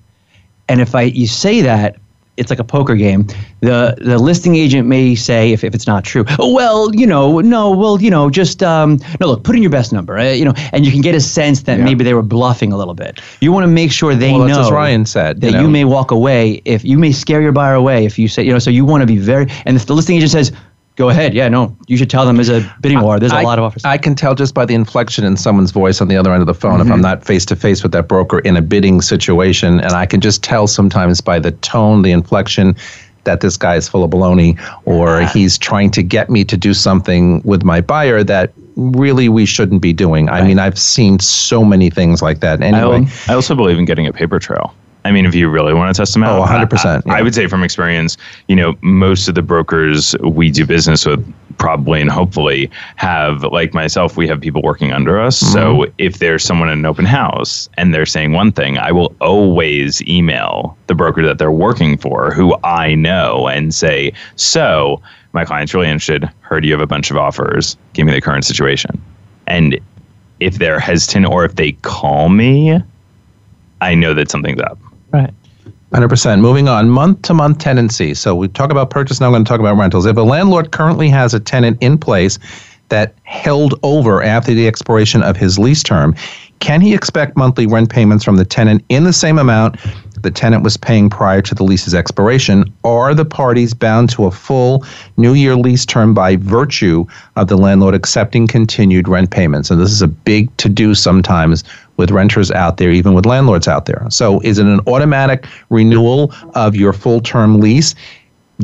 And 0.69 0.81
if 0.81 0.95
I 0.95 1.03
you 1.03 1.27
say 1.27 1.63
that, 1.63 1.97
it's 2.41 2.51
like 2.51 2.59
a 2.59 2.65
poker 2.65 2.97
game. 2.97 3.27
The 3.61 3.97
the 4.01 4.19
listing 4.19 4.57
agent 4.57 4.89
may 4.89 5.15
say 5.15 5.53
if, 5.53 5.63
if 5.63 5.75
it's 5.75 5.87
not 5.87 6.05
true, 6.05 6.25
oh, 6.39 6.53
well, 6.53 6.93
you 6.95 7.07
know, 7.07 7.41
no, 7.41 7.71
well, 7.71 8.01
you 8.01 8.11
know, 8.11 8.31
just 8.31 8.63
um, 8.63 8.99
no, 9.21 9.29
look, 9.29 9.45
put 9.45 9.55
in 9.55 9.63
your 9.63 9.71
best 9.71 9.93
number, 9.93 10.19
uh, 10.19 10.33
you 10.33 10.45
know, 10.45 10.55
and 10.73 10.87
you 10.87 10.91
can 10.91 11.03
get 11.03 11.15
a 11.15 11.21
sense 11.21 11.63
that 11.63 11.79
yeah. 11.79 11.85
maybe 11.85 12.03
they 12.03 12.15
were 12.15 12.23
bluffing 12.23 12.73
a 12.73 12.77
little 12.77 12.95
bit. 12.95 13.21
You 13.41 13.53
want 13.53 13.65
to 13.65 13.69
make 13.69 13.93
sure 13.93 14.15
they 14.15 14.33
well, 14.33 14.49
know. 14.49 14.61
as 14.61 14.71
Ryan 14.71 15.05
said, 15.05 15.43
that 15.43 15.49
you, 15.49 15.53
know. 15.53 15.63
you 15.63 15.69
may 15.69 15.85
walk 15.85 16.11
away 16.11 16.63
if 16.65 16.85
you 16.85 16.99
may 16.99 17.13
scare 17.13 17.43
your 17.43 17.53
buyer 17.53 17.75
away 17.75 18.07
if 18.07 18.19
you 18.19 18.27
say, 18.27 18.43
you 18.43 18.53
know, 18.53 18.59
so 18.59 18.71
you 18.71 18.85
want 18.85 19.03
to 19.03 19.07
be 19.07 19.19
very. 19.19 19.47
And 19.67 19.77
if 19.77 19.87
the 19.87 19.95
listing 19.95 20.17
agent 20.17 20.33
says, 20.33 20.53
go 21.01 21.09
ahead. 21.09 21.33
Yeah, 21.33 21.49
no, 21.49 21.75
you 21.89 21.97
should 21.97 22.11
tell 22.11 22.27
them 22.27 22.37
there's 22.37 22.51
a 22.51 22.61
bidding 22.83 23.01
war. 23.01 23.19
There's 23.19 23.33
a 23.33 23.37
I, 23.37 23.43
lot 23.43 23.59
of 23.59 23.65
offers. 23.65 23.85
I 23.87 23.97
can 23.97 24.15
tell 24.15 24.35
just 24.35 24.55
by 24.55 24.67
the 24.67 24.75
inflection 24.75 25.25
in 25.25 25.37
someone's 25.37 25.71
voice 25.71 26.01
on 26.03 26.09
the 26.09 26.17
other 26.17 26.33
end 26.33 26.43
of 26.43 26.47
the 26.47 26.55
phone 26.55 26.79
mm-hmm. 26.79 26.89
if 26.89 26.93
I'm 26.93 27.01
not 27.01 27.25
face 27.25 27.47
to 27.47 27.57
face 27.57 27.83
with 27.83 27.93
that 27.93 28.07
broker 28.07 28.41
in 28.41 28.55
a 28.57 28.63
bidding 28.63 29.01
situation, 29.01 29.81
and 29.81 29.93
I 29.93 30.05
can 30.05 30.21
just 30.21 30.45
tell 30.45 30.67
sometimes 30.67 31.23
by 31.23 31.39
the 31.39 31.53
tone, 31.53 32.03
the 32.03 32.13
inflection. 32.13 32.77
That 33.25 33.43
this 33.43 33.59
guy 33.59 33.77
is 33.77 33.87
full 33.87 34.03
of 34.03 34.11
baloney, 34.11 34.59
or 34.87 35.21
he's 35.27 35.59
trying 35.59 35.91
to 35.91 36.03
get 36.03 36.31
me 36.31 36.43
to 36.43 36.57
do 36.57 36.73
something 36.73 37.43
with 37.43 37.63
my 37.63 37.83
buyer 37.83 38.25
that 38.25 38.55
really 38.77 39.29
we 39.29 39.45
shouldn't 39.45 39.83
be 39.83 39.93
doing. 39.93 40.27
Right. 40.27 40.43
I 40.43 40.47
mean, 40.47 40.59
I've 40.59 40.79
seen 40.79 41.19
so 41.19 41.63
many 41.63 41.91
things 41.91 42.23
like 42.23 42.41
that. 42.41 42.63
Anyway, 42.63 43.07
I, 43.29 43.33
I 43.33 43.35
also 43.35 43.55
believe 43.55 43.79
in 43.79 43.85
getting 43.85 44.07
a 44.07 44.13
paper 44.13 44.39
trail. 44.39 44.75
I 45.05 45.13
mean, 45.13 45.25
if 45.25 45.35
you 45.35 45.49
really 45.49 45.73
want 45.73 45.95
to 45.95 45.99
test 45.99 46.13
them 46.13 46.23
out, 46.23 46.39
oh, 46.39 46.45
100%. 46.45 47.03
I, 47.07 47.19
I, 47.19 47.23
would 47.23 47.35
say 47.35 47.47
from 47.47 47.63
experience, 47.63 48.17
you 48.49 48.57
know, 48.57 48.77
most 48.83 49.29
of 49.29 49.35
the 49.35 49.43
brokers 49.43 50.15
we 50.19 50.51
do 50.51 50.67
business 50.67 51.07
with 51.07 51.25
probably 51.59 52.01
and 52.01 52.11
hopefully 52.11 52.71
have, 52.97 53.43
like 53.45 53.73
myself, 53.75 54.17
we 54.17 54.27
have 54.29 54.41
people 54.41 54.63
working 54.63 54.93
under 54.93 55.21
us. 55.21 55.43
Mm-hmm. 55.43 55.53
So 55.53 55.93
if 55.99 56.19
there's 56.19 56.45
someone 56.45 56.69
in 56.69 56.81
an 56.81 56.87
open 56.87 57.05
house 57.05 57.69
and 57.75 57.95
they're 57.95 58.07
saying 58.07 58.33
one 58.33 58.53
thing, 58.53 58.79
I 58.79 58.93
will 58.93 59.15
always 59.21 60.03
email 60.03 60.77
the 60.87 60.95
broker 60.95 61.23
that 61.23 61.39
they're 61.39 61.53
working 61.53 61.97
for 61.97 62.31
who 62.33 62.57
I 62.65 62.95
know 62.95 63.49
and 63.49 63.75
say, 63.75 64.13
so 64.37 65.01
my 65.33 65.45
client's 65.45 65.73
really 65.73 65.89
interested, 65.89 66.29
heard 66.41 66.65
you 66.65 66.73
have 66.73 66.81
a 66.81 66.87
bunch 66.87 67.11
of 67.11 67.17
offers, 67.17 67.77
give 67.93 68.07
me 68.07 68.13
the 68.13 68.21
current 68.21 68.45
situation. 68.45 69.01
And 69.47 69.79
if 70.41 70.59
they're 70.59 70.81
hesitant 70.81 71.27
or 71.27 71.45
if 71.45 71.57
they 71.57 71.73
call 71.73 72.29
me, 72.29 72.81
I 73.81 73.95
know 73.95 74.15
that 74.15 74.31
something's 74.31 74.61
up. 74.61 74.79
Right. 75.13 75.31
100%. 75.93 76.41
Moving 76.41 76.69
on, 76.69 76.89
month 76.89 77.23
to 77.23 77.35
month 77.35 77.59
tenancy. 77.59 78.15
So 78.15 78.35
we 78.37 78.49
talk 78.49 78.71
about 78.71 78.91
purchase, 78.91 79.21
now 79.21 79.27
I'm 79.27 79.33
going 79.33 79.45
to 79.45 79.49
talk 79.49 79.61
about 79.61 79.77
rentals. 79.77 80.07
If 80.07 80.17
a 80.17 80.23
landlord 80.23 80.71
currently 80.71 81.09
has 81.09 81.35
a 81.35 81.41
tenant 81.41 81.79
in 81.81 81.99
place 81.99 82.39
that 82.91 83.15
held 83.25 83.75
over 83.83 84.23
after 84.23 84.55
the 84.55 84.69
expiration 84.69 85.23
of 85.23 85.37
his 85.37 85.59
lease 85.59 85.83
term, 85.83 86.15
can 86.61 86.81
he 86.81 86.95
expect 86.95 87.37
monthly 87.37 87.67
rent 87.67 87.91
payments 87.91 88.25
from 88.25 88.37
the 88.37 88.45
tenant 88.45 88.85
in 88.89 89.05
the 89.05 89.13
same 89.13 89.39
amount 89.39 89.77
the 90.23 90.31
tenant 90.31 90.63
was 90.63 90.77
paying 90.77 91.09
prior 91.09 91.41
to 91.43 91.55
the 91.55 91.65
lease's 91.65 91.95
expiration? 91.95 92.71
Are 92.85 93.15
the 93.15 93.25
parties 93.25 93.75
bound 93.75 94.11
to 94.11 94.27
a 94.27 94.31
full 94.31 94.85
new 95.17 95.35
year 95.35 95.57
lease 95.57 95.85
term 95.85 96.15
by 96.15 96.37
virtue 96.37 97.07
of 97.37 97.49
the 97.49 97.57
landlord 97.57 97.95
accepting 97.95 98.47
continued 98.47 99.09
rent 99.09 99.31
payments? 99.31 99.71
And 99.71 99.81
this 99.81 99.91
is 99.91 100.03
a 100.03 100.09
big 100.09 100.55
to 100.59 100.69
do 100.69 100.95
sometimes 100.95 101.65
with 101.97 102.11
renters 102.11 102.51
out 102.51 102.77
there, 102.77 102.91
even 102.91 103.15
with 103.15 103.27
landlords 103.27 103.69
out 103.69 103.87
there. 103.87 104.07
So, 104.11 104.41
is 104.41 104.59
it 104.59 104.67
an 104.67 104.81
automatic 104.87 105.47
renewal 105.71 106.35
of 106.55 106.75
your 106.75 106.93
full 106.93 107.21
term 107.21 107.61
lease 107.61 107.95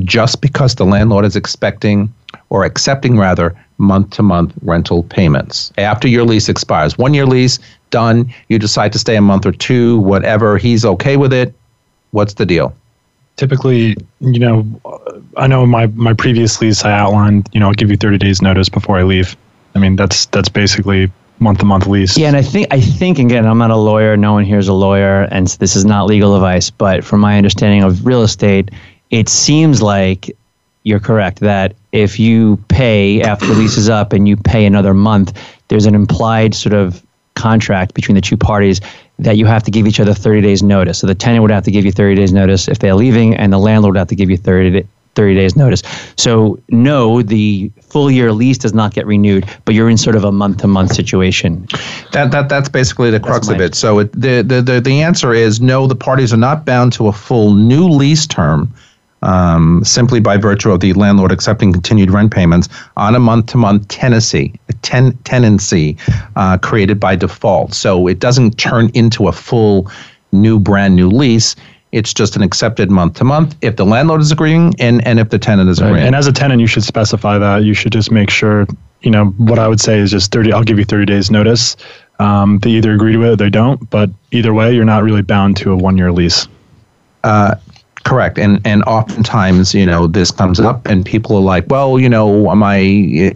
just 0.01 0.41
because 0.41 0.75
the 0.75 0.85
landlord 0.85 1.25
is 1.25 1.37
expecting 1.37 2.13
or 2.51 2.65
accepting 2.65 3.19
rather 3.19 3.57
month 3.79 4.11
to 4.11 4.23
month 4.23 4.53
rental 4.63 5.03
payments 5.05 5.73
after 5.79 6.09
your 6.09 6.25
lease 6.25 6.49
expires? 6.49 6.99
One 6.99 7.15
year 7.15 7.27
lease, 7.27 7.59
done. 7.91 8.33
You 8.49 8.59
decide 8.59 8.93
to 8.93 8.99
stay 8.99 9.17
a 9.17 9.21
month 9.21 9.47
or 9.47 9.53
two, 9.53 9.99
whatever. 10.01 10.59
He's 10.59 10.85
okay 10.85 11.17
with 11.17 11.33
it. 11.33 11.55
What's 12.11 12.35
the 12.35 12.47
deal? 12.47 12.75
Typically, 13.37 13.97
you 14.21 14.39
know, 14.39 14.67
I 15.37 15.47
know 15.47 15.67
my, 15.67 15.87
my 15.89 16.15
previous 16.15 16.61
lease 16.61 16.85
I 16.85 16.93
outlined, 16.93 17.49
you 17.53 17.61
know, 17.61 17.67
I'll 17.67 17.75
give 17.75 17.91
you 17.91 17.97
30 17.97 18.19
days 18.19 18.41
notice 18.41 18.69
before 18.69 18.99
I 18.99 19.03
leave. 19.03 19.37
I 19.75 19.79
mean, 19.79 19.97
that's 19.97 20.25
that's 20.27 20.49
basically 20.49 21.13
month 21.39 21.59
to 21.59 21.67
month 21.67 21.87
lease. 21.87 22.17
Yeah, 22.17 22.29
and 22.29 22.37
I 22.37 22.43
think 22.43 22.69
I 22.71 22.81
think 22.81 23.19
again, 23.19 23.47
I'm 23.47 23.59
not 23.59 23.71
a 23.71 23.77
lawyer. 23.77 24.17
No 24.17 24.33
one 24.33 24.45
here 24.45 24.59
is 24.59 24.69
a 24.69 24.73
lawyer, 24.73 25.23
and 25.31 25.47
this 25.47 25.77
is 25.77 25.85
not 25.85 26.07
legal 26.07 26.35
advice. 26.35 26.71
But 26.71 27.05
from 27.05 27.21
my 27.21 27.37
understanding 27.37 27.83
of 27.83 28.07
real 28.07 28.23
estate, 28.23 28.71
it 29.11 29.29
seems 29.29 29.83
like 29.83 30.35
you're 30.85 31.01
correct 31.01 31.41
that 31.41 31.75
if 31.93 32.19
you 32.19 32.57
pay 32.69 33.21
after 33.21 33.47
the 33.47 33.55
lease 33.55 33.77
is 33.77 33.89
up 33.89 34.13
and 34.13 34.29
you 34.29 34.37
pay 34.37 34.65
another 34.67 34.95
month, 34.95 35.37
there's 35.69 35.87
an 35.87 35.95
implied 35.95 36.55
sort 36.55 36.73
of 36.73 37.03
contract 37.37 37.95
between 37.95 38.17
the 38.17 38.21
two 38.21 38.37
parties 38.37 38.81
that 39.19 39.37
you 39.37 39.47
have 39.47 39.63
to 39.63 39.71
give 39.71 39.87
each 39.87 40.01
other 40.01 40.13
30 40.13 40.41
days 40.41 40.63
notice. 40.63 40.99
So 40.99 41.07
the 41.07 41.15
tenant 41.15 41.43
would 41.43 41.51
have 41.51 41.65
to 41.65 41.71
give 41.71 41.85
you 41.85 41.93
30 41.93 42.17
days 42.17 42.33
notice 42.33 42.69
if 42.69 42.81
they're 42.81 42.95
leaving, 42.95 43.35
and 43.35 43.53
the 43.53 43.59
landlord 43.59 43.95
would 43.95 43.99
have 43.99 44.09
to 44.09 44.17
give 44.17 44.29
you 44.29 44.37
30, 44.37 44.87
30 45.15 45.35
days 45.35 45.57
notice. 45.57 45.83
So 46.17 46.61
no, 46.69 47.23
the 47.23 47.71
full 47.83 48.11
year 48.11 48.33
lease 48.33 48.59
does 48.59 48.75
not 48.75 48.93
get 48.95 49.07
renewed, 49.07 49.49
but 49.65 49.75
you're 49.75 49.89
in 49.89 49.97
sort 49.97 50.17
of 50.17 50.25
a 50.25 50.33
month 50.33 50.59
to 50.59 50.67
month 50.67 50.95
situation. 50.95 51.67
That, 52.13 52.31
that 52.33 52.49
that's 52.49 52.69
basically 52.69 53.11
the 53.11 53.21
crux 53.21 53.49
of 53.49 53.61
it. 53.61 53.75
So 53.75 54.01
it, 54.01 54.13
the, 54.13 54.43
the 54.43 54.61
the 54.61 54.81
the 54.81 55.03
answer 55.03 55.33
is 55.33 55.61
no. 55.61 55.87
The 55.87 55.97
parties 55.97 56.33
are 56.33 56.39
not 56.39 56.65
bound 56.65 56.93
to 56.95 57.09
a 57.09 57.13
full 57.13 57.55
new 57.55 57.89
lease 57.89 58.27
term. 58.27 58.73
Um, 59.27 59.83
simply 59.85 60.21
by 60.21 60.37
virtue 60.37 60.71
of 60.71 60.79
the 60.79 60.93
landlord 60.93 61.33
accepting 61.33 61.73
continued 61.73 62.13
rent 62.13 62.33
payments 62.33 62.69
on 62.97 63.17
a 63.17 63.19
month-to-month 63.19 63.89
tenancy, 63.89 64.55
a 64.69 64.73
ten- 64.75 65.17
tenancy 65.25 65.97
uh, 66.37 66.59
created 66.59 67.01
by 67.01 67.17
default. 67.17 67.75
So 67.75 68.07
it 68.07 68.21
doesn't 68.21 68.57
turn 68.57 68.89
into 68.95 69.27
a 69.27 69.33
full 69.33 69.91
new, 70.31 70.61
brand 70.61 70.95
new 70.95 71.09
lease. 71.09 71.57
It's 71.91 72.15
just 72.15 72.37
an 72.37 72.43
accepted 72.43 72.91
month 72.91 73.15
to 73.15 73.25
month 73.25 73.57
if 73.63 73.77
the 73.77 73.85
landlord 73.85 74.21
is 74.21 74.31
agreeing 74.31 74.75
and, 74.79 75.05
and 75.07 75.19
if 75.19 75.31
the 75.31 75.39
tenant 75.39 75.71
is 75.71 75.81
agreeing. 75.81 76.07
And 76.07 76.15
as 76.15 76.27
a 76.27 76.33
tenant, 76.33 76.61
you 76.61 76.67
should 76.69 76.85
specify 76.85 77.39
that. 77.39 77.65
You 77.65 77.75
should 77.75 77.93
just 77.93 78.13
make 78.13 78.31
sure, 78.31 78.67
you 79.01 79.11
know, 79.11 79.27
what 79.39 79.59
I 79.59 79.67
would 79.67 79.81
say 79.81 79.99
is 79.99 80.11
just 80.13 80.31
30, 80.31 80.53
I'll 80.53 80.63
give 80.63 80.79
you 80.79 80.85
30 80.85 81.07
days 81.07 81.31
notice. 81.31 81.77
Um, 82.19 82.59
they 82.61 82.71
either 82.71 82.93
agree 82.93 83.13
to 83.13 83.23
it 83.25 83.29
or 83.31 83.37
they 83.37 83.51
don't, 83.51 83.89
but 83.91 84.11
either 84.31 84.55
way, 84.55 84.75
you're 84.75 84.85
not 84.85 85.03
really 85.03 85.23
bound 85.23 85.57
to 85.59 85.73
a 85.73 85.77
one 85.77 85.97
year 85.97 86.13
lease. 86.13 86.47
Uh, 87.25 87.57
Correct, 88.07 88.39
and 88.39 88.61
and 88.65 88.85
oftentimes 88.85 89.75
you 89.75 89.85
know 89.85 90.07
this 90.07 90.31
comes 90.31 90.61
up, 90.61 90.87
and 90.87 91.05
people 91.05 91.35
are 91.37 91.41
like, 91.41 91.65
well, 91.69 91.99
you 91.99 92.09
know, 92.09 92.49
am 92.53 92.63
I? 92.63 92.79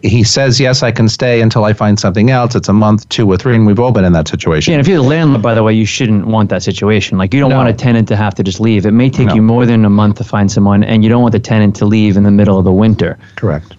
He 0.04 0.22
says 0.22 0.60
yes, 0.60 0.84
I 0.84 0.92
can 0.92 1.08
stay 1.08 1.40
until 1.40 1.64
I 1.64 1.72
find 1.72 1.98
something 1.98 2.30
else. 2.30 2.54
It's 2.54 2.68
a 2.68 2.72
month, 2.72 3.08
two 3.08 3.28
or 3.28 3.36
three, 3.36 3.56
and 3.56 3.66
we've 3.66 3.80
all 3.80 3.90
been 3.90 4.04
in 4.04 4.12
that 4.12 4.28
situation. 4.28 4.70
Yeah, 4.70 4.76
and 4.78 4.80
if 4.80 4.88
you're 4.88 5.02
the 5.02 5.08
landlord, 5.08 5.42
by 5.42 5.54
the 5.54 5.64
way, 5.64 5.72
you 5.74 5.84
shouldn't 5.84 6.28
want 6.28 6.50
that 6.50 6.62
situation. 6.62 7.18
Like 7.18 7.34
you 7.34 7.40
don't 7.40 7.50
No. 7.50 7.56
want 7.56 7.68
a 7.68 7.72
tenant 7.72 8.06
to 8.08 8.16
have 8.16 8.32
to 8.36 8.44
just 8.44 8.60
leave. 8.60 8.86
It 8.86 8.92
may 8.92 9.10
take 9.10 9.26
No. 9.26 9.34
you 9.34 9.42
more 9.42 9.66
than 9.66 9.84
a 9.84 9.90
month 9.90 10.18
to 10.18 10.24
find 10.24 10.48
someone, 10.52 10.84
and 10.84 11.02
you 11.02 11.08
don't 11.10 11.20
want 11.22 11.32
the 11.32 11.40
tenant 11.40 11.74
to 11.76 11.84
leave 11.84 12.16
in 12.16 12.22
the 12.22 12.30
middle 12.30 12.56
of 12.56 12.64
the 12.64 12.72
winter. 12.72 13.18
Correct. 13.34 13.74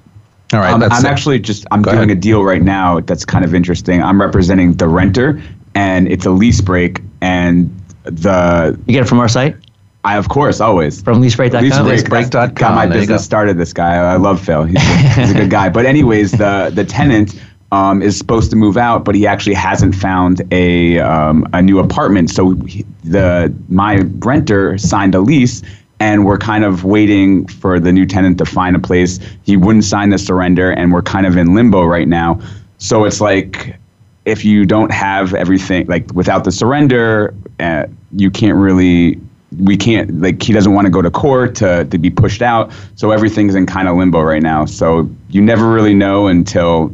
All 0.53 0.59
right, 0.59 0.73
Um, 0.73 0.81
that's 0.81 0.93
I'm 0.99 1.05
it. 1.05 1.09
actually 1.09 1.39
just 1.39 1.65
I'm 1.71 1.83
Go 1.83 1.91
doing 1.91 2.09
ahead. 2.09 2.17
a 2.17 2.19
deal 2.19 2.43
right 2.43 2.61
now 2.61 2.99
that's 2.99 3.23
kind 3.23 3.45
of 3.45 3.55
interesting. 3.55 4.03
I'm 4.03 4.19
representing 4.19 4.73
the 4.73 4.89
renter, 4.89 5.41
and 5.73 6.09
it's 6.11 6.25
a 6.25 6.31
lease 6.31 6.59
break, 6.59 7.01
and 7.21 7.73
the 8.03 8.77
You 8.87 8.93
get 8.95 9.03
it 9.03 9.07
from 9.07 9.21
our 9.21 9.29
site, 9.29 9.55
I 10.03 10.17
of 10.17 10.29
course 10.29 10.59
always 10.59 11.01
from 11.01 11.21
leasebreak.com. 11.21 11.61
Lease 11.61 12.03
break, 12.03 12.25
Leasebreak.com, 12.25 12.31
that's 12.31 12.53
got 12.53 12.75
my 12.75 12.85
there 12.85 12.99
business 12.99 13.21
go. 13.21 13.23
started. 13.23 13.57
This 13.57 13.73
guy, 13.73 13.95
I 13.95 14.15
love 14.17 14.43
Phil. 14.43 14.63
He's 14.63 14.77
a, 14.77 14.97
he's 15.19 15.31
a 15.31 15.33
good 15.35 15.49
guy. 15.49 15.69
But 15.69 15.85
anyways, 15.85 16.31
the 16.31 16.71
the 16.73 16.83
tenant 16.83 17.39
um, 17.71 18.01
is 18.01 18.17
supposed 18.17 18.49
to 18.51 18.55
move 18.55 18.77
out, 18.77 19.05
but 19.05 19.15
he 19.15 19.27
actually 19.27 19.53
hasn't 19.53 19.95
found 19.95 20.41
a 20.51 20.99
um, 20.99 21.47
a 21.53 21.61
new 21.61 21.79
apartment. 21.79 22.29
So 22.31 22.55
he, 22.55 22.85
the 23.03 23.53
my 23.69 23.97
renter 24.19 24.77
signed 24.77 25.15
a 25.15 25.19
lease. 25.19 25.61
And 25.99 26.25
we're 26.25 26.39
kind 26.39 26.63
of 26.63 26.83
waiting 26.83 27.45
for 27.45 27.79
the 27.79 27.91
new 27.91 28.07
tenant 28.07 28.39
to 28.39 28.45
find 28.45 28.75
a 28.75 28.79
place. 28.79 29.19
He 29.43 29.55
wouldn't 29.55 29.83
sign 29.83 30.09
the 30.09 30.17
surrender, 30.17 30.71
and 30.71 30.91
we're 30.91 31.03
kind 31.03 31.27
of 31.27 31.37
in 31.37 31.53
limbo 31.53 31.83
right 31.83 32.07
now. 32.07 32.41
So 32.79 33.05
it's 33.05 33.21
like 33.21 33.77
if 34.25 34.43
you 34.43 34.65
don't 34.65 34.91
have 34.91 35.35
everything 35.35 35.85
like 35.87 36.11
without 36.13 36.43
the 36.43 36.51
surrender 36.51 37.33
uh, 37.59 37.85
you 38.15 38.29
can't 38.31 38.57
really 38.57 39.19
we 39.59 39.75
can't 39.75 40.21
like 40.21 40.41
he 40.41 40.53
doesn't 40.53 40.73
want 40.73 40.85
to 40.85 40.91
go 40.91 41.01
to 41.01 41.11
court 41.11 41.55
to, 41.55 41.83
to 41.85 41.97
be 41.97 42.09
pushed 42.09 42.41
out 42.41 42.71
so 42.95 43.11
everything's 43.11 43.53
in 43.55 43.65
kind 43.65 43.87
of 43.87 43.97
limbo 43.97 44.21
right 44.21 44.41
now 44.41 44.65
so 44.65 45.09
you 45.29 45.41
never 45.41 45.69
really 45.71 45.93
know 45.93 46.27
until 46.27 46.91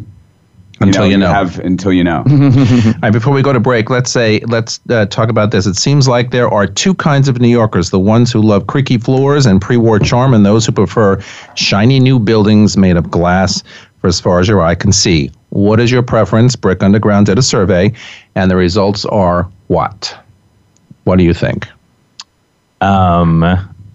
Until 0.80 1.08
you 1.08 1.17
know. 1.17 1.28
have 1.28 1.60
until 1.60 1.91
you 1.91 2.04
know 2.04 2.24
All 2.30 2.93
right, 3.02 3.13
before 3.13 3.34
we 3.34 3.41
go 3.41 3.52
to 3.52 3.60
break, 3.60 3.89
let's 3.89 4.12
say 4.12 4.39
let's 4.48 4.80
uh, 4.89 5.06
talk 5.08 5.30
about 5.30 5.50
this. 5.50 5.65
It 5.65 5.76
seems 5.76 6.08
like 6.08 6.30
there 6.30 6.48
are 6.54 6.67
two 6.67 6.93
kinds 6.93 7.28
of 7.28 7.39
New 7.39 7.48
Yorkers: 7.48 7.89
the 7.89 8.00
ones 8.00 8.32
who 8.32 8.41
love 8.41 8.67
creaky 8.67 9.00
floors 9.00 9.48
and 9.48 9.60
pre-war 9.60 9.98
charm, 9.98 10.36
and 10.36 10.46
those 10.46 10.67
who 10.67 10.72
prefer 10.72 11.20
shiny 11.56 12.00
new 12.00 12.20
buildings 12.20 12.78
made 12.78 12.96
of 12.96 13.10
glass 13.10 13.63
for 14.02 14.08
as 14.08 14.20
far 14.20 14.39
as 14.39 14.48
your 14.48 14.62
eye 14.62 14.76
can 14.76 14.91
see. 14.91 15.32
What 15.50 15.80
is 15.80 15.91
your 15.91 16.04
preference? 16.04 16.56
Brick 16.56 16.84
Underground 16.84 17.26
did 17.26 17.39
a 17.39 17.41
survey, 17.41 17.91
and 18.36 18.52
the 18.52 18.56
results 18.56 19.04
are 19.06 19.50
what? 19.67 20.15
What 21.06 21.17
do 21.17 21.24
you 21.24 21.34
think? 21.34 21.67
Um, 22.82 23.42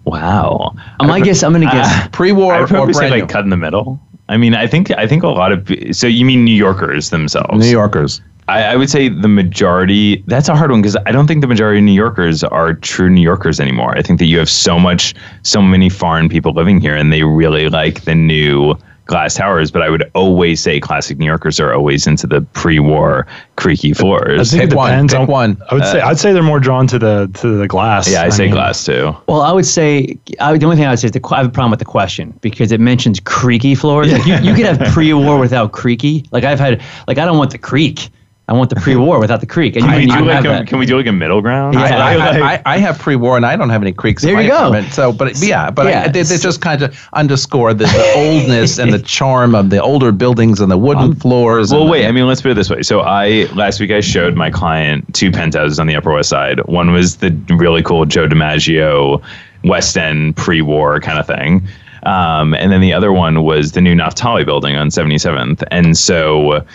wow. 0.05 0.73
Um, 0.99 1.11
I 1.11 1.21
guess 1.21 1.43
I'm 1.43 1.53
going 1.53 1.67
to 1.67 1.71
guess. 1.71 1.83
Uh, 2.05 2.09
Pre-war 2.09 2.53
I 2.53 2.61
or 2.61 2.67
probably 2.67 2.93
say 2.93 3.09
like 3.09 3.29
cut 3.29 3.43
in 3.43 3.49
the 3.49 3.57
middle. 3.57 3.99
I 4.29 4.37
mean, 4.37 4.55
I 4.55 4.67
think 4.67 4.91
I 4.91 5.07
think 5.07 5.23
a 5.23 5.27
lot 5.27 5.51
of 5.51 5.69
so 5.91 6.07
you 6.07 6.25
mean 6.25 6.45
New 6.45 6.55
Yorkers 6.55 7.09
themselves. 7.09 7.59
New 7.59 7.71
Yorkers. 7.71 8.21
I, 8.47 8.63
I 8.63 8.75
would 8.75 8.89
say 8.89 9.09
the 9.09 9.27
majority. 9.27 10.23
That's 10.27 10.49
a 10.49 10.55
hard 10.55 10.71
one 10.71 10.81
because 10.81 10.97
I 11.05 11.11
don't 11.11 11.27
think 11.27 11.41
the 11.41 11.47
majority 11.47 11.79
of 11.79 11.85
New 11.85 11.93
Yorkers 11.93 12.43
are 12.43 12.73
true 12.73 13.09
New 13.09 13.21
Yorkers 13.21 13.59
anymore. 13.59 13.97
I 13.97 14.01
think 14.01 14.19
that 14.19 14.25
you 14.25 14.37
have 14.39 14.49
so 14.49 14.79
much, 14.79 15.13
so 15.43 15.61
many 15.61 15.89
foreign 15.89 16.29
people 16.29 16.53
living 16.53 16.81
here, 16.81 16.95
and 16.95 17.11
they 17.11 17.23
really 17.23 17.69
like 17.69 18.03
the 18.03 18.15
new 18.15 18.75
glass 19.05 19.35
towers. 19.35 19.71
But 19.71 19.81
I 19.81 19.89
would 19.89 20.09
always 20.13 20.61
say 20.61 20.79
classic 20.79 21.17
New 21.17 21.25
Yorkers 21.25 21.59
are 21.59 21.73
always 21.73 22.07
into 22.07 22.27
the 22.27 22.41
pre-war 22.53 23.27
creaky 23.55 23.93
floors. 23.93 24.53
I 24.53 24.57
think 24.57 24.63
it 24.63 24.69
Pick 24.69 24.77
one, 24.77 24.91
depends 24.91 25.13
on 25.13 25.27
one. 25.27 25.61
I 25.69 25.75
would 25.75 25.85
say 25.85 25.99
uh, 25.99 26.09
I'd 26.09 26.19
say 26.19 26.33
they're 26.33 26.43
more 26.43 26.59
drawn 26.59 26.87
to 26.87 26.99
the 26.99 27.29
to 27.35 27.57
the 27.57 27.67
glass. 27.67 28.09
yeah, 28.09 28.23
I 28.23 28.29
say 28.29 28.45
mean, 28.45 28.53
glass 28.53 28.85
too. 28.85 29.15
Well, 29.27 29.41
I 29.41 29.51
would 29.51 29.65
say 29.65 30.17
I, 30.39 30.57
the 30.57 30.65
only 30.65 30.77
thing 30.77 30.85
I 30.85 30.91
would 30.91 30.99
say 30.99 31.07
is 31.07 31.11
the, 31.11 31.21
I 31.31 31.37
have 31.37 31.47
a 31.47 31.49
problem 31.49 31.71
with 31.71 31.79
the 31.79 31.85
question 31.85 32.37
because 32.41 32.71
it 32.71 32.79
mentions 32.79 33.19
creaky 33.19 33.75
floors. 33.75 34.11
Like 34.11 34.25
you, 34.25 34.35
you 34.35 34.53
could 34.55 34.65
have 34.65 34.79
pre-war 34.93 35.39
without 35.39 35.71
creaky. 35.71 36.25
Like 36.31 36.43
I've 36.43 36.59
had, 36.59 36.81
like 37.07 37.17
I 37.17 37.25
don't 37.25 37.37
want 37.37 37.51
the 37.51 37.57
creak. 37.57 38.09
I 38.49 38.53
want 38.53 38.69
the 38.69 38.75
pre-war 38.75 39.19
without 39.21 39.39
the 39.39 39.45
creak. 39.45 39.77
And 39.77 39.85
Can 39.85 39.95
we, 39.95 40.05
do 40.05 40.25
like 40.25 40.43
a, 40.43 40.65
can 40.65 40.77
we 40.77 40.85
do 40.85 40.97
like 40.97 41.07
a 41.07 41.13
middle 41.13 41.41
ground? 41.41 41.75
Yeah. 41.75 41.81
I, 41.83 42.13
I, 42.15 42.53
I, 42.55 42.61
I 42.65 42.77
have 42.77 42.99
pre-war 42.99 43.37
and 43.37 43.45
I 43.45 43.55
don't 43.55 43.69
have 43.69 43.81
any 43.81 43.93
creaks. 43.93 44.21
in 44.21 44.27
There 44.27 44.35
my 44.35 44.41
you 44.41 44.49
go. 44.49 44.57
apartment. 44.57 44.91
So, 44.91 45.13
but 45.13 45.37
yeah, 45.41 45.71
but 45.71 45.85
Yeah. 45.85 46.03
I, 46.03 46.07
they, 46.09 46.23
they 46.23 46.37
just 46.37 46.59
kind 46.61 46.81
of 46.81 47.07
underscore 47.13 47.73
the, 47.73 47.85
the 47.85 48.13
oldness 48.17 48.79
and 48.79 48.91
the 48.91 48.99
charm 48.99 49.55
of 49.55 49.69
the 49.69 49.81
older 49.81 50.11
buildings 50.11 50.59
and 50.59 50.69
the 50.69 50.77
wooden 50.77 51.15
floors. 51.15 51.71
Well, 51.71 51.83
and 51.83 51.89
wait. 51.91 52.01
the- 52.01 52.09
I 52.09 52.11
mean, 52.11 52.27
let's 52.27 52.41
put 52.41 52.51
it 52.51 52.55
this 52.55 52.69
way. 52.69 52.83
So, 52.83 52.99
I 52.99 53.43
last 53.53 53.79
week 53.79 53.91
I 53.91 54.01
showed 54.01 54.35
my 54.35 54.51
client 54.51 55.13
two 55.13 55.31
penthouses 55.31 55.79
on 55.79 55.87
the 55.87 55.95
Upper 55.95 56.11
West 56.11 56.27
Side. 56.29 56.59
One 56.65 56.91
was 56.91 57.17
the 57.17 57.29
really 57.57 57.81
cool 57.81 58.05
Joe 58.05 58.27
DiMaggio 58.27 59.23
West 59.63 59.97
End 59.97 60.35
pre-war 60.35 60.99
kind 60.99 61.17
of 61.17 61.25
thing, 61.25 61.65
um, 62.03 62.53
and 62.55 62.73
then 62.73 62.81
the 62.81 62.91
other 62.91 63.13
one 63.13 63.43
was 63.45 63.71
the 63.71 63.79
new 63.79 63.95
Naftali 63.95 64.45
building 64.45 64.75
on 64.75 64.89
77th. 64.89 65.63
And 65.71 65.97
so, 65.97 66.65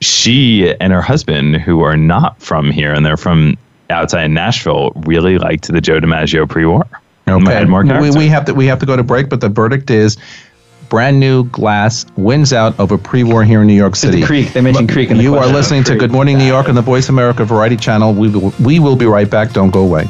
she 0.00 0.74
and 0.80 0.92
her 0.92 1.02
husband, 1.02 1.56
who 1.56 1.82
are 1.82 1.96
not 1.96 2.40
from 2.40 2.70
here 2.70 2.92
and 2.92 3.04
they're 3.04 3.16
from 3.16 3.56
outside 3.90 4.30
Nashville, 4.30 4.92
really 4.96 5.38
liked 5.38 5.68
the 5.68 5.80
Joe 5.80 6.00
DiMaggio 6.00 6.48
pre-war. 6.48 6.86
Okay. 7.26 7.64
More 7.64 7.84
we, 7.84 8.10
we 8.10 8.28
have 8.28 8.46
to 8.46 8.54
we 8.54 8.66
have 8.66 8.78
to 8.78 8.86
go 8.86 8.96
to 8.96 9.02
break, 9.02 9.28
but 9.28 9.40
the 9.40 9.50
verdict 9.50 9.90
is 9.90 10.16
brand 10.88 11.20
new 11.20 11.44
glass 11.44 12.06
wins 12.16 12.52
out 12.52 12.78
over 12.80 12.96
pre-war 12.96 13.44
here 13.44 13.60
in 13.60 13.66
New 13.66 13.74
York 13.74 13.94
City. 13.94 14.20
the 14.20 14.26
creak. 14.26 14.52
They 14.54 14.62
mentioned 14.62 14.88
creak. 14.90 15.10
In 15.10 15.18
the 15.18 15.22
You 15.22 15.34
are 15.34 15.38
question. 15.38 15.54
listening 15.54 15.84
to 15.84 15.96
Good 15.96 16.10
Morning 16.10 16.38
New 16.38 16.46
York 16.46 16.68
on 16.68 16.74
the 16.74 16.82
Voice 16.82 17.10
America 17.10 17.44
Variety 17.44 17.76
Channel. 17.76 18.14
We 18.14 18.30
will, 18.30 18.54
we 18.64 18.78
will 18.78 18.96
be 18.96 19.04
right 19.04 19.28
back. 19.28 19.52
Don't 19.52 19.70
go 19.70 19.82
away. 19.84 20.08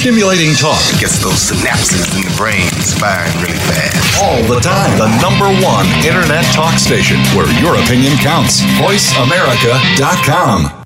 Stimulating 0.00 0.54
talk 0.54 0.80
it 0.88 0.98
Gets 0.98 1.22
those 1.22 1.52
synapses 1.52 2.08
in 2.16 2.22
the 2.24 2.32
brain 2.34 2.64
firing 2.96 3.36
really 3.42 3.58
fast. 3.68 4.22
all 4.22 4.42
the 4.48 4.58
time. 4.58 4.96
The 4.96 5.08
number 5.20 5.44
one 5.62 5.84
internet 6.08 6.42
talk 6.54 6.78
station 6.78 7.18
where 7.36 7.44
your 7.60 7.74
opinion 7.76 8.16
counts. 8.16 8.62
VoiceAmerica.com. 8.80 10.80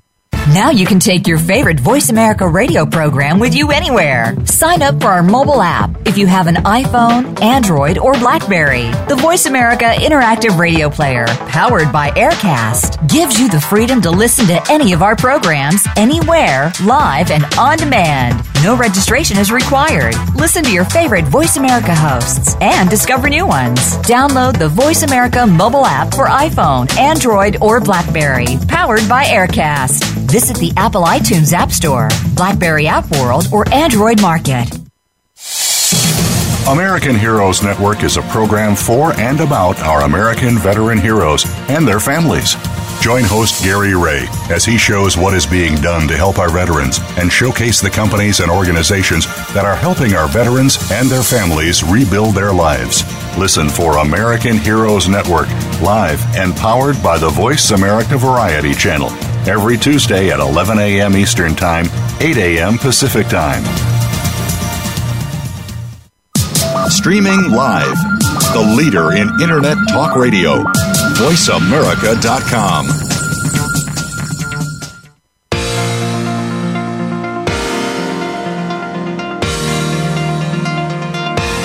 Now 0.53 0.69
you 0.69 0.85
can 0.85 0.99
take 0.99 1.27
your 1.27 1.37
favorite 1.37 1.79
Voice 1.79 2.09
America 2.09 2.45
radio 2.45 2.85
program 2.85 3.39
with 3.39 3.55
you 3.55 3.71
anywhere. 3.71 4.35
Sign 4.45 4.81
up 4.81 4.99
for 4.99 5.07
our 5.07 5.23
mobile 5.23 5.61
app 5.61 5.91
if 6.05 6.17
you 6.17 6.27
have 6.27 6.47
an 6.47 6.55
iPhone, 6.55 7.41
Android, 7.41 7.97
or 7.97 8.15
Blackberry. 8.15 8.91
The 9.07 9.15
Voice 9.15 9.45
America 9.45 9.93
interactive 9.95 10.59
radio 10.59 10.89
player, 10.89 11.25
powered 11.47 11.93
by 11.93 12.09
Aircast, 12.11 13.07
gives 13.09 13.39
you 13.39 13.49
the 13.49 13.61
freedom 13.61 14.01
to 14.01 14.11
listen 14.11 14.45
to 14.47 14.61
any 14.69 14.91
of 14.91 15.01
our 15.01 15.15
programs 15.15 15.87
anywhere, 15.95 16.73
live 16.83 17.31
and 17.31 17.45
on 17.57 17.77
demand. 17.77 18.45
No 18.65 18.75
registration 18.75 19.37
is 19.37 19.51
required. 19.51 20.15
Listen 20.33 20.63
to 20.63 20.71
your 20.71 20.85
favorite 20.85 21.25
Voice 21.25 21.55
America 21.55 21.93
hosts 21.93 22.55
and 22.61 22.89
discover 22.89 23.29
new 23.29 23.45
ones. 23.45 23.77
Download 23.97 24.57
the 24.57 24.67
Voice 24.67 25.03
America 25.03 25.45
mobile 25.45 25.85
app 25.85 26.15
for 26.15 26.25
iPhone, 26.25 26.91
Android, 26.97 27.57
or 27.61 27.79
Blackberry, 27.79 28.57
powered 28.67 29.07
by 29.07 29.25
Aircast. 29.25 30.03
Visit 30.31 30.57
the 30.57 30.73
Apple 30.77 31.03
iTunes 31.03 31.53
App 31.53 31.69
Store, 31.69 32.09
Blackberry 32.33 32.87
App 32.87 33.07
World, 33.11 33.49
or 33.53 33.71
Android 33.71 34.19
Market. 34.19 34.67
American 36.67 37.15
Heroes 37.15 37.61
Network 37.61 38.01
is 38.01 38.17
a 38.17 38.23
program 38.23 38.75
for 38.75 39.13
and 39.19 39.41
about 39.41 39.79
our 39.81 40.01
American 40.01 40.57
veteran 40.57 40.97
heroes 40.97 41.45
and 41.69 41.87
their 41.87 41.99
families. 41.99 42.55
Join 43.05 43.23
host 43.23 43.63
Gary 43.63 43.93
Ray 43.93 44.25
as 44.49 44.65
he 44.65 44.79
shows 44.79 45.15
what 45.15 45.35
is 45.35 45.45
being 45.45 45.75
done 45.75 46.07
to 46.07 46.17
help 46.17 46.39
our 46.39 46.49
veterans 46.49 46.97
and 47.19 47.31
showcase 47.31 47.79
the 47.79 47.87
companies 47.87 48.39
and 48.39 48.49
organizations 48.49 49.27
that 49.53 49.63
are 49.63 49.75
helping 49.75 50.15
our 50.15 50.27
veterans 50.27 50.79
and 50.91 51.07
their 51.07 51.21
families 51.21 51.83
rebuild 51.83 52.33
their 52.33 52.51
lives. 52.51 53.03
Listen 53.37 53.69
for 53.69 53.99
American 53.99 54.57
Heroes 54.57 55.07
Network, 55.07 55.47
live 55.83 56.19
and 56.35 56.55
powered 56.55 56.95
by 57.03 57.19
the 57.19 57.29
Voice 57.29 57.69
America 57.69 58.17
Variety 58.17 58.73
Channel, 58.73 59.11
every 59.47 59.77
Tuesday 59.77 60.31
at 60.31 60.39
11 60.39 60.79
a.m. 60.79 61.15
Eastern 61.15 61.53
Time, 61.53 61.85
8 62.21 62.37
a.m. 62.37 62.79
Pacific 62.79 63.27
Time. 63.27 63.63
Streaming 66.89 67.51
live, 67.51 67.97
the 68.53 68.73
leader 68.75 69.11
in 69.13 69.29
Internet 69.39 69.77
Talk 69.89 70.15
Radio, 70.15 70.63
VoiceAmerica.com. 71.15 72.87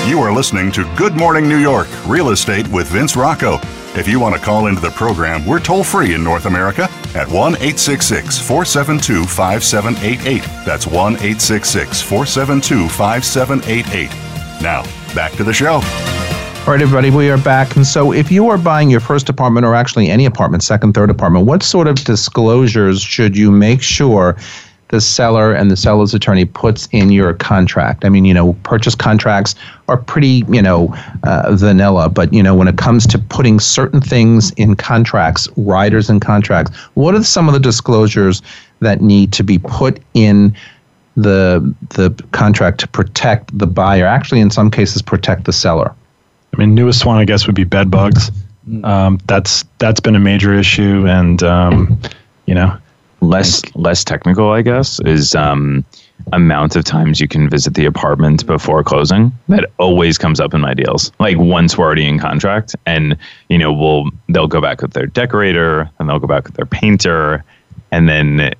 You 0.08 0.20
are 0.20 0.32
listening 0.32 0.70
to 0.72 0.84
Good 0.96 1.14
Morning 1.14 1.48
New 1.48 1.58
York 1.58 1.88
Real 2.06 2.30
Estate 2.30 2.68
with 2.68 2.88
Vince 2.88 3.16
Rocco. 3.16 3.58
If 3.96 4.06
you 4.06 4.20
want 4.20 4.36
to 4.36 4.40
call 4.40 4.68
into 4.68 4.80
the 4.80 4.90
program, 4.90 5.44
we're 5.44 5.58
toll 5.58 5.82
free 5.82 6.14
in 6.14 6.22
North 6.22 6.46
America 6.46 6.84
at 7.16 7.26
1 7.26 7.54
866 7.54 8.38
472 8.38 9.24
5788. 9.24 10.42
That's 10.64 10.86
1 10.86 11.14
866 11.14 12.02
472 12.02 12.88
5788. 12.88 14.10
Now, 14.62 14.84
back 15.12 15.32
to 15.32 15.42
the 15.42 15.52
show. 15.52 15.80
All 16.66 16.74
right, 16.74 16.82
everybody, 16.82 17.10
we 17.10 17.30
are 17.30 17.38
back. 17.38 17.74
And 17.74 17.86
so, 17.86 18.12
if 18.12 18.30
you 18.30 18.48
are 18.50 18.58
buying 18.58 18.90
your 18.90 19.00
first 19.00 19.30
apartment 19.30 19.64
or 19.64 19.74
actually 19.74 20.10
any 20.10 20.26
apartment, 20.26 20.62
second, 20.62 20.92
third 20.92 21.08
apartment, 21.08 21.46
what 21.46 21.62
sort 21.62 21.88
of 21.88 21.96
disclosures 22.04 23.00
should 23.00 23.34
you 23.34 23.50
make 23.50 23.80
sure 23.80 24.36
the 24.88 25.00
seller 25.00 25.54
and 25.54 25.70
the 25.70 25.76
seller's 25.76 26.12
attorney 26.12 26.44
puts 26.44 26.86
in 26.92 27.10
your 27.10 27.32
contract? 27.32 28.04
I 28.04 28.10
mean, 28.10 28.26
you 28.26 28.34
know, 28.34 28.52
purchase 28.62 28.94
contracts 28.94 29.54
are 29.88 29.96
pretty, 29.96 30.44
you 30.48 30.60
know, 30.60 30.94
uh, 31.24 31.56
vanilla, 31.56 32.10
but, 32.10 32.32
you 32.32 32.42
know, 32.42 32.54
when 32.54 32.68
it 32.68 32.76
comes 32.76 33.06
to 33.06 33.18
putting 33.18 33.58
certain 33.58 34.02
things 34.02 34.52
in 34.52 34.76
contracts, 34.76 35.48
riders 35.56 36.10
in 36.10 36.20
contracts, 36.20 36.76
what 36.92 37.14
are 37.14 37.24
some 37.24 37.48
of 37.48 37.54
the 37.54 37.60
disclosures 37.60 38.42
that 38.80 39.00
need 39.00 39.32
to 39.32 39.42
be 39.42 39.58
put 39.58 39.98
in? 40.12 40.54
the 41.16 41.74
the 41.90 42.10
contract 42.30 42.78
to 42.78 42.86
protect 42.86 43.58
the 43.58 43.66
buyer. 43.66 44.06
Actually, 44.06 44.40
in 44.40 44.48
some 44.48 44.70
cases, 44.70 45.02
protect 45.02 45.44
the 45.44 45.52
seller. 45.52 45.92
I 46.60 46.66
mean, 46.66 46.74
newest 46.74 47.06
one 47.06 47.16
I 47.16 47.24
guess 47.24 47.46
would 47.46 47.56
be 47.56 47.64
bed 47.64 47.90
bugs. 47.90 48.30
Um, 48.84 49.18
that's 49.26 49.64
that's 49.78 49.98
been 49.98 50.14
a 50.14 50.20
major 50.20 50.52
issue, 50.52 51.06
and 51.06 51.42
um, 51.42 51.98
you 52.44 52.54
know, 52.54 52.76
less 53.22 53.62
less 53.74 54.04
technical, 54.04 54.50
I 54.50 54.60
guess, 54.60 55.00
is 55.06 55.34
um, 55.34 55.86
amount 56.34 56.76
of 56.76 56.84
times 56.84 57.18
you 57.18 57.28
can 57.28 57.48
visit 57.48 57.72
the 57.72 57.86
apartment 57.86 58.46
before 58.46 58.84
closing. 58.84 59.32
That 59.48 59.70
always 59.78 60.18
comes 60.18 60.38
up 60.38 60.52
in 60.52 60.60
my 60.60 60.74
deals. 60.74 61.12
Like 61.18 61.38
once 61.38 61.78
we're 61.78 61.86
already 61.86 62.06
in 62.06 62.18
contract, 62.18 62.76
and 62.84 63.16
you 63.48 63.56
know, 63.56 63.72
we'll 63.72 64.10
they'll 64.28 64.46
go 64.46 64.60
back 64.60 64.82
with 64.82 64.92
their 64.92 65.06
decorator, 65.06 65.88
and 65.98 66.10
they'll 66.10 66.18
go 66.18 66.26
back 66.26 66.44
with 66.44 66.56
their 66.56 66.66
painter, 66.66 67.42
and 67.90 68.06
then 68.06 68.52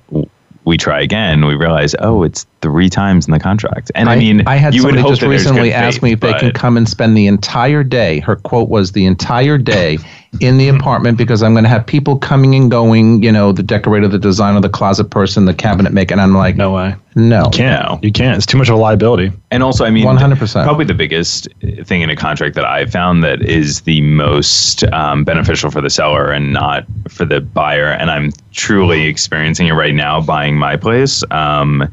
we 0.63 0.77
try 0.77 1.01
again, 1.01 1.45
we 1.45 1.55
realize, 1.55 1.95
oh, 1.99 2.23
it's 2.23 2.45
three 2.61 2.89
times 2.89 3.25
in 3.27 3.31
the 3.31 3.39
contract. 3.39 3.91
And 3.95 4.09
I, 4.09 4.13
I 4.13 4.19
mean, 4.19 4.47
I 4.47 4.57
had 4.57 4.73
somebody 4.75 5.01
just 5.01 5.21
recently 5.21 5.73
ask 5.73 6.03
me 6.03 6.11
if 6.11 6.19
they 6.19 6.33
can 6.33 6.51
come 6.51 6.77
and 6.77 6.87
spend 6.87 7.17
the 7.17 7.27
entire 7.27 7.83
day. 7.83 8.19
Her 8.19 8.35
quote 8.35 8.69
was 8.69 8.91
the 8.91 9.05
entire 9.05 9.57
day 9.57 9.97
in 10.39 10.57
the 10.57 10.69
apartment 10.69 11.17
because 11.17 11.43
I'm 11.43 11.53
going 11.53 11.65
to 11.65 11.69
have 11.69 11.85
people 11.85 12.17
coming 12.17 12.55
and 12.55 12.71
going. 12.71 13.21
You 13.21 13.31
know, 13.31 13.51
the 13.51 13.63
decorator, 13.63 14.07
the 14.07 14.17
designer, 14.17 14.61
the 14.61 14.69
closet 14.69 15.05
person, 15.05 15.45
the 15.45 15.53
cabinet 15.53 15.93
maker. 15.93 16.13
And 16.13 16.21
I'm 16.21 16.33
like, 16.33 16.55
no 16.55 16.71
way, 16.71 16.95
no, 17.15 17.45
you 17.45 17.51
can't. 17.51 18.03
You 18.03 18.11
can't. 18.11 18.37
It's 18.37 18.45
too 18.45 18.57
much 18.57 18.69
of 18.69 18.75
a 18.75 18.77
liability. 18.77 19.31
And 19.51 19.61
also, 19.61 19.83
I 19.83 19.89
mean, 19.89 20.05
100. 20.05 20.37
percent 20.39 20.65
Probably 20.65 20.85
the 20.85 20.93
biggest 20.93 21.47
thing 21.83 22.01
in 22.01 22.09
a 22.09 22.15
contract 22.15 22.55
that 22.55 22.65
I 22.65 22.85
found 22.85 23.23
that 23.23 23.41
is 23.41 23.81
the 23.81 24.01
most 24.01 24.83
um, 24.85 25.23
beneficial 25.23 25.69
for 25.69 25.81
the 25.81 25.89
seller 25.89 26.31
and 26.31 26.53
not 26.53 26.85
for 27.09 27.25
the 27.25 27.41
buyer. 27.41 27.87
And 27.87 28.09
I'm 28.09 28.31
truly 28.53 29.07
experiencing 29.07 29.67
it 29.67 29.73
right 29.73 29.93
now, 29.93 30.21
buying 30.21 30.57
my 30.57 30.77
place. 30.77 31.23
Um, 31.31 31.91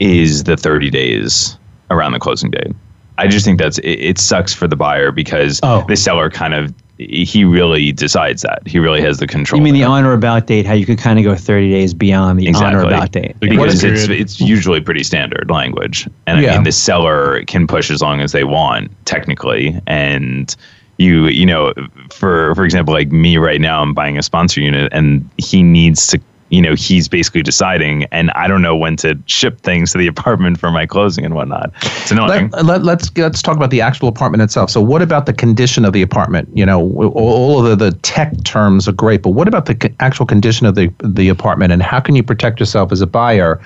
is 0.00 0.44
the 0.44 0.56
30 0.56 0.90
days 0.90 1.58
around 1.90 2.12
the 2.12 2.20
closing 2.20 2.50
date. 2.50 2.72
I 3.18 3.26
just 3.26 3.44
think 3.44 3.58
that's 3.58 3.78
it, 3.78 3.98
it 3.98 4.18
sucks 4.18 4.54
for 4.54 4.68
the 4.68 4.76
buyer 4.76 5.10
because 5.10 5.58
oh. 5.62 5.84
the 5.88 5.96
seller 5.96 6.30
kind 6.30 6.54
of 6.54 6.72
he 6.98 7.44
really 7.44 7.92
decides 7.92 8.42
that 8.42 8.66
he 8.66 8.80
really 8.80 9.00
has 9.00 9.18
the 9.18 9.26
control. 9.26 9.58
You 9.58 9.64
mean 9.64 9.74
the 9.74 9.84
on 9.84 10.04
or 10.04 10.12
about 10.12 10.48
date? 10.48 10.66
How 10.66 10.74
you 10.74 10.84
could 10.84 10.98
kind 10.98 11.18
of 11.18 11.24
go 11.24 11.34
30 11.36 11.70
days 11.70 11.94
beyond 11.94 12.40
the 12.40 12.48
exactly. 12.48 12.66
on 12.66 12.74
or 12.74 12.86
about 12.86 13.12
date? 13.12 13.38
Because 13.38 13.84
it's 13.84 14.08
it's 14.08 14.40
usually 14.40 14.80
pretty 14.80 15.04
standard 15.04 15.48
language, 15.48 16.08
and 16.26 16.42
yeah. 16.42 16.52
I 16.52 16.54
mean 16.54 16.64
the 16.64 16.72
seller 16.72 17.44
can 17.44 17.66
push 17.68 17.90
as 17.90 18.02
long 18.02 18.20
as 18.20 18.32
they 18.32 18.44
want 18.44 18.90
technically, 19.06 19.80
and 19.86 20.54
you 20.96 21.26
you 21.28 21.46
know 21.46 21.72
for 22.10 22.54
for 22.56 22.64
example 22.64 22.92
like 22.92 23.12
me 23.12 23.38
right 23.38 23.60
now 23.60 23.80
I'm 23.80 23.94
buying 23.94 24.18
a 24.18 24.22
sponsor 24.22 24.60
unit, 24.60 24.92
and 24.92 25.28
he 25.38 25.62
needs 25.62 26.08
to 26.08 26.20
you 26.50 26.62
know, 26.62 26.74
he's 26.74 27.08
basically 27.08 27.42
deciding, 27.42 28.04
and 28.04 28.30
I 28.32 28.48
don't 28.48 28.62
know 28.62 28.76
when 28.76 28.96
to 28.96 29.18
ship 29.26 29.60
things 29.60 29.92
to 29.92 29.98
the 29.98 30.06
apartment 30.14 30.58
for 30.58 30.70
my 30.70 30.86
closing 30.86 31.24
and 31.24 31.34
whatnot. 31.34 31.72
It's 31.82 32.10
annoying. 32.10 32.50
Let, 32.50 32.64
let, 32.64 32.82
let's 32.84 33.16
let's 33.16 33.42
talk 33.42 33.56
about 33.56 33.70
the 33.70 33.80
actual 33.80 34.08
apartment 34.08 34.42
itself. 34.42 34.70
So, 34.70 34.80
what 34.80 35.02
about 35.02 35.26
the 35.26 35.32
condition 35.32 35.84
of 35.84 35.92
the 35.92 36.02
apartment? 36.02 36.48
You 36.54 36.66
know, 36.66 36.90
all 37.12 37.64
of 37.64 37.78
the, 37.78 37.90
the 37.90 37.96
tech 37.98 38.32
terms 38.44 38.88
are 38.88 38.92
great, 38.92 39.22
but 39.22 39.30
what 39.30 39.48
about 39.48 39.66
the 39.66 39.94
actual 40.00 40.26
condition 40.26 40.66
of 40.66 40.74
the 40.74 40.92
the 41.02 41.28
apartment, 41.28 41.72
and 41.72 41.82
how 41.82 42.00
can 42.00 42.16
you 42.16 42.22
protect 42.22 42.60
yourself 42.60 42.92
as 42.92 43.00
a 43.00 43.06
buyer? 43.06 43.60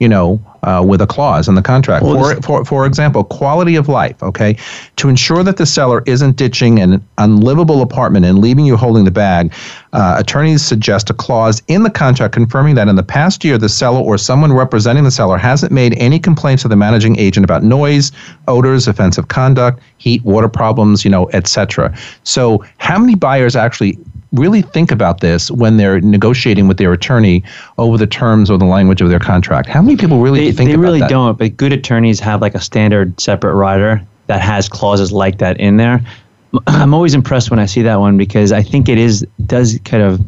You 0.00 0.08
know, 0.08 0.44
uh, 0.64 0.82
with 0.82 1.00
a 1.00 1.06
clause 1.06 1.46
in 1.48 1.54
the 1.54 1.62
contract. 1.62 2.04
Well, 2.04 2.34
for, 2.34 2.42
for, 2.42 2.64
for 2.64 2.86
example, 2.86 3.24
quality 3.24 3.76
of 3.76 3.88
life, 3.88 4.22
okay? 4.22 4.56
To 4.96 5.08
ensure 5.08 5.42
that 5.42 5.58
the 5.58 5.66
seller 5.66 6.02
isn't 6.06 6.36
ditching 6.36 6.80
an 6.80 7.06
unlivable 7.18 7.82
apartment 7.82 8.24
and 8.24 8.38
leaving 8.38 8.64
you 8.64 8.76
holding 8.76 9.04
the 9.04 9.10
bag, 9.10 9.52
uh, 9.92 10.16
attorneys 10.18 10.62
suggest 10.62 11.10
a 11.10 11.14
clause 11.14 11.62
in 11.68 11.82
the 11.82 11.90
contract 11.90 12.34
confirming 12.34 12.74
that 12.74 12.88
in 12.88 12.96
the 12.96 13.02
past 13.02 13.44
year, 13.44 13.58
the 13.58 13.68
seller 13.68 14.00
or 14.00 14.16
someone 14.18 14.52
representing 14.52 15.04
the 15.04 15.10
seller 15.10 15.36
hasn't 15.36 15.70
made 15.70 15.94
any 15.98 16.18
complaints 16.18 16.62
to 16.62 16.68
the 16.68 16.76
managing 16.76 17.18
agent 17.18 17.44
about 17.44 17.62
noise, 17.62 18.10
odors, 18.48 18.88
offensive 18.88 19.28
conduct, 19.28 19.80
heat, 19.98 20.24
water 20.24 20.48
problems, 20.48 21.04
you 21.04 21.10
know, 21.10 21.28
etc. 21.30 21.94
So, 22.24 22.64
how 22.78 22.98
many 22.98 23.14
buyers 23.14 23.54
actually 23.54 23.98
really 24.34 24.62
think 24.62 24.90
about 24.90 25.20
this 25.20 25.50
when 25.50 25.76
they're 25.76 26.00
negotiating 26.00 26.68
with 26.68 26.76
their 26.76 26.92
attorney 26.92 27.42
over 27.78 27.96
the 27.96 28.06
terms 28.06 28.50
or 28.50 28.58
the 28.58 28.64
language 28.64 29.00
of 29.00 29.08
their 29.08 29.20
contract. 29.20 29.68
How 29.68 29.80
many 29.80 29.96
people 29.96 30.20
really 30.20 30.46
they, 30.46 30.52
think 30.52 30.70
they 30.70 30.76
really 30.76 31.00
that? 31.00 31.10
don't, 31.10 31.38
but 31.38 31.56
good 31.56 31.72
attorneys 31.72 32.20
have 32.20 32.40
like 32.40 32.54
a 32.54 32.60
standard 32.60 33.18
separate 33.20 33.54
rider 33.54 34.02
that 34.26 34.40
has 34.40 34.68
clauses 34.68 35.12
like 35.12 35.38
that 35.38 35.58
in 35.60 35.76
there. 35.76 36.00
I'm 36.66 36.94
always 36.94 37.14
impressed 37.14 37.50
when 37.50 37.58
I 37.58 37.66
see 37.66 37.82
that 37.82 38.00
one 38.00 38.16
because 38.16 38.52
I 38.52 38.62
think 38.62 38.88
it 38.88 38.98
is 38.98 39.26
does 39.46 39.78
kind 39.84 40.02
of 40.02 40.20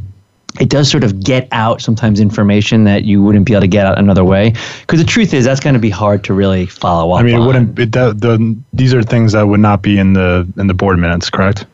it 0.61 0.71
does 0.71 0.91
sort 0.91 1.05
of 1.05 1.23
get 1.23 1.49
out 1.53 1.83
sometimes 1.83 2.19
information 2.19 2.85
that 2.85 3.05
you 3.05 3.23
wouldn't 3.23 3.45
be 3.45 3.53
able 3.53 3.61
to 3.61 3.69
get 3.69 3.85
out 3.85 3.99
another 3.99 4.25
way. 4.25 4.55
Because 4.81 5.01
the 5.01 5.07
truth 5.07 5.35
is, 5.35 5.45
that's 5.45 5.61
going 5.61 5.75
to 5.75 5.81
be 5.81 5.91
hard 5.91 6.25
to 6.25 6.33
really 6.33 6.65
follow 6.65 7.13
up. 7.13 7.21
I 7.21 7.23
mean, 7.25 7.35
on. 7.35 7.43
it 7.43 7.47
wouldn't. 7.47 7.79
It, 7.79 7.93
the, 7.93 8.15
the, 8.15 8.57
these 8.73 8.95
are 8.95 9.03
things 9.03 9.33
that 9.33 9.43
would 9.43 9.61
not 9.61 9.83
be 9.83 9.99
in 9.99 10.15
the 10.15 10.51
in 10.57 10.67
the 10.67 10.75
board 10.75 10.99
minutes, 10.99 11.29
correct? 11.29 11.67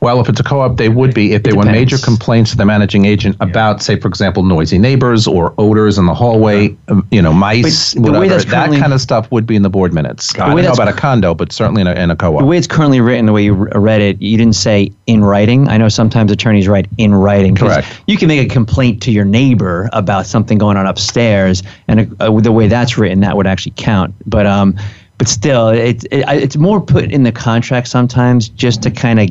Well, 0.00 0.18
if 0.20 0.30
it's 0.30 0.40
a 0.40 0.42
co-op, 0.42 0.78
they 0.78 0.88
would 0.88 1.12
be 1.12 1.34
if 1.34 1.42
there 1.42 1.54
were 1.54 1.66
major 1.66 1.98
complaints 1.98 2.50
to 2.52 2.56
the 2.56 2.64
managing 2.64 3.04
agent 3.04 3.36
about, 3.40 3.82
say, 3.82 4.00
for 4.00 4.08
example, 4.08 4.42
noisy 4.42 4.78
neighbors 4.78 5.26
or 5.26 5.52
odors 5.58 5.98
in 5.98 6.06
the 6.06 6.14
hallway, 6.14 6.74
uh, 6.88 7.02
you 7.10 7.20
know, 7.20 7.34
mice, 7.34 7.92
But 7.94 8.04
the 8.04 8.12
way 8.12 8.18
whatever. 8.20 8.44
That 8.44 8.70
kind 8.80 8.94
of 8.94 9.00
stuff 9.02 9.30
would 9.30 9.46
be 9.46 9.56
in 9.56 9.62
the 9.62 9.68
board 9.68 9.92
minutes. 9.92 10.34
I 10.38 10.54
don't 10.54 10.62
know 10.62 10.72
about 10.72 10.88
a 10.88 10.94
condo, 10.94 11.34
but 11.34 11.52
certainly 11.52 11.82
in 11.82 11.86
a, 11.86 11.92
in 11.92 12.10
a 12.10 12.16
co-op. 12.16 12.40
The 12.40 12.46
way 12.46 12.56
it's 12.56 12.66
currently 12.66 13.02
written, 13.02 13.26
the 13.26 13.32
way 13.32 13.44
you 13.44 13.52
read 13.52 14.00
it, 14.00 14.20
you 14.22 14.38
didn't 14.38 14.54
say 14.54 14.90
in 15.06 15.22
writing. 15.22 15.68
I 15.68 15.76
know 15.76 15.90
sometimes 15.90 16.32
attorneys 16.32 16.66
write 16.66 16.88
in 16.96 17.14
writing. 17.14 17.54
Correct. 17.54 17.86
You 18.06 18.16
can 18.16 18.28
make 18.28 18.44
a 18.44 18.50
complaint 18.50 19.02
to 19.02 19.10
your 19.10 19.26
neighbor 19.26 19.90
about 19.92 20.26
something 20.26 20.56
going 20.56 20.78
on 20.78 20.86
upstairs, 20.86 21.62
and 21.88 22.16
uh, 22.22 22.32
with 22.32 22.44
the 22.44 22.52
way 22.52 22.68
that's 22.68 22.96
written, 22.96 23.20
that 23.20 23.36
would 23.36 23.46
actually 23.46 23.74
count. 23.76 24.14
But 24.24 24.46
um, 24.46 24.78
but 25.18 25.28
still, 25.28 25.68
it's 25.68 26.04
it, 26.04 26.24
it's 26.28 26.56
more 26.56 26.80
put 26.80 27.12
in 27.12 27.24
the 27.24 27.32
contract 27.32 27.88
sometimes 27.88 28.48
just 28.48 28.82
to 28.84 28.90
kind 28.90 29.20
of 29.20 29.28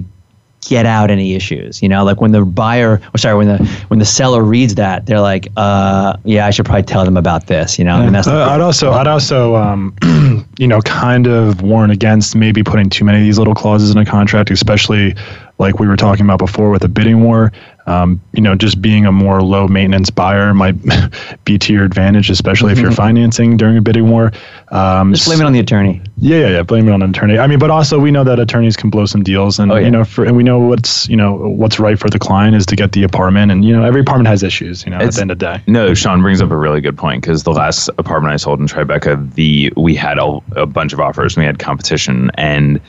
get 0.61 0.85
out 0.85 1.09
any 1.11 1.35
issues. 1.35 1.81
You 1.81 1.89
know, 1.89 2.03
like 2.03 2.21
when 2.21 2.31
the 2.31 2.43
buyer, 2.43 3.01
or 3.13 3.17
sorry, 3.17 3.35
when 3.37 3.47
the 3.47 3.65
when 3.87 3.99
the 3.99 4.05
seller 4.05 4.43
reads 4.43 4.75
that, 4.75 5.05
they're 5.05 5.21
like, 5.21 5.47
uh, 5.57 6.17
yeah, 6.23 6.45
I 6.45 6.49
should 6.51 6.65
probably 6.65 6.83
tell 6.83 7.05
them 7.05 7.17
about 7.17 7.47
this. 7.47 7.79
You 7.79 7.85
know, 7.85 8.01
and 8.01 8.13
that's 8.13 8.27
Uh, 8.27 8.49
I'd 8.49 8.61
also, 8.61 8.91
I'd 8.91 9.07
also, 9.07 9.55
um, 9.55 9.95
you 10.57 10.67
know, 10.67 10.81
kind 10.81 11.27
of 11.27 11.61
warn 11.61 11.91
against 11.91 12.35
maybe 12.35 12.63
putting 12.63 12.89
too 12.89 13.05
many 13.05 13.19
of 13.19 13.23
these 13.23 13.37
little 13.37 13.55
clauses 13.55 13.91
in 13.91 13.97
a 13.97 14.05
contract, 14.05 14.51
especially 14.51 15.15
like 15.57 15.79
we 15.79 15.87
were 15.87 15.97
talking 15.97 16.25
about 16.25 16.39
before 16.39 16.69
with 16.69 16.81
the 16.81 16.87
bidding 16.87 17.23
war. 17.23 17.51
Um, 17.89 18.21
you 18.33 18.41
know, 18.41 18.55
just 18.55 18.81
being 18.81 19.05
a 19.05 19.11
more 19.11 19.41
low 19.41 19.67
maintenance 19.67 20.09
buyer 20.09 20.53
might 20.53 20.75
be 21.45 21.57
to 21.57 21.73
your 21.73 21.83
advantage, 21.85 22.29
especially 22.29 22.71
if 22.71 22.79
you're 22.79 22.91
financing 22.91 23.57
during 23.57 23.77
a 23.77 23.81
bidding 23.81 24.09
war. 24.09 24.31
Um, 24.69 25.13
Just 25.13 25.25
blame 25.25 25.41
it 25.41 25.45
on 25.45 25.53
the 25.53 25.59
attorney. 25.59 25.99
yeah, 26.17 26.37
yeah, 26.41 26.47
yeah. 26.49 26.61
Blame 26.63 26.87
it 26.87 26.91
on 26.91 27.01
an 27.01 27.09
attorney. 27.09 27.39
I 27.39 27.47
mean, 27.47 27.57
but 27.57 27.71
also 27.71 27.97
we 27.99 28.11
know 28.11 28.23
that 28.23 28.39
attorneys 28.39 28.77
can 28.77 28.89
blow 28.91 29.05
some 29.07 29.23
deals, 29.23 29.57
and 29.57 29.71
Oh, 29.71 29.75
yeah. 29.75 29.85
you 29.85 29.91
know, 29.91 30.03
for 30.03 30.23
and 30.25 30.37
we 30.37 30.43
know 30.43 30.59
what's 30.59 31.09
you 31.09 31.15
know 31.15 31.33
what's 31.35 31.79
right 31.79 31.97
for 31.97 32.09
the 32.09 32.19
client 32.19 32.55
is 32.55 32.65
to 32.67 32.75
get 32.75 32.91
the 32.91 33.01
apartment, 33.03 33.51
and 33.51 33.65
you 33.65 33.75
know, 33.75 33.83
every 33.83 34.01
apartment 34.01 34.27
has 34.27 34.43
issues. 34.43 34.85
You 34.85 34.91
know, 34.91 34.97
at 34.97 35.11
the 35.13 35.21
end 35.21 35.31
of 35.31 35.39
the 35.39 35.45
day. 35.57 35.63
No, 35.65 35.93
Sean 35.95 36.21
brings 36.21 36.41
up 36.41 36.51
a 36.51 36.57
really 36.57 36.81
good 36.81 36.97
point 36.97 37.21
because 37.23 37.43
the 37.43 37.51
last 37.51 37.89
apartment 37.97 38.31
I 38.33 38.37
sold 38.37 38.59
in 38.59 38.67
Tribeca, 38.67 39.33
the 39.33 39.73
we 39.75 39.95
had 39.95 40.19
a, 40.19 40.39
a 40.55 40.65
bunch 40.67 40.93
of 40.93 40.99
offers, 40.99 41.35
we 41.35 41.43
had 41.45 41.57
competition, 41.57 42.29
and 42.35 42.79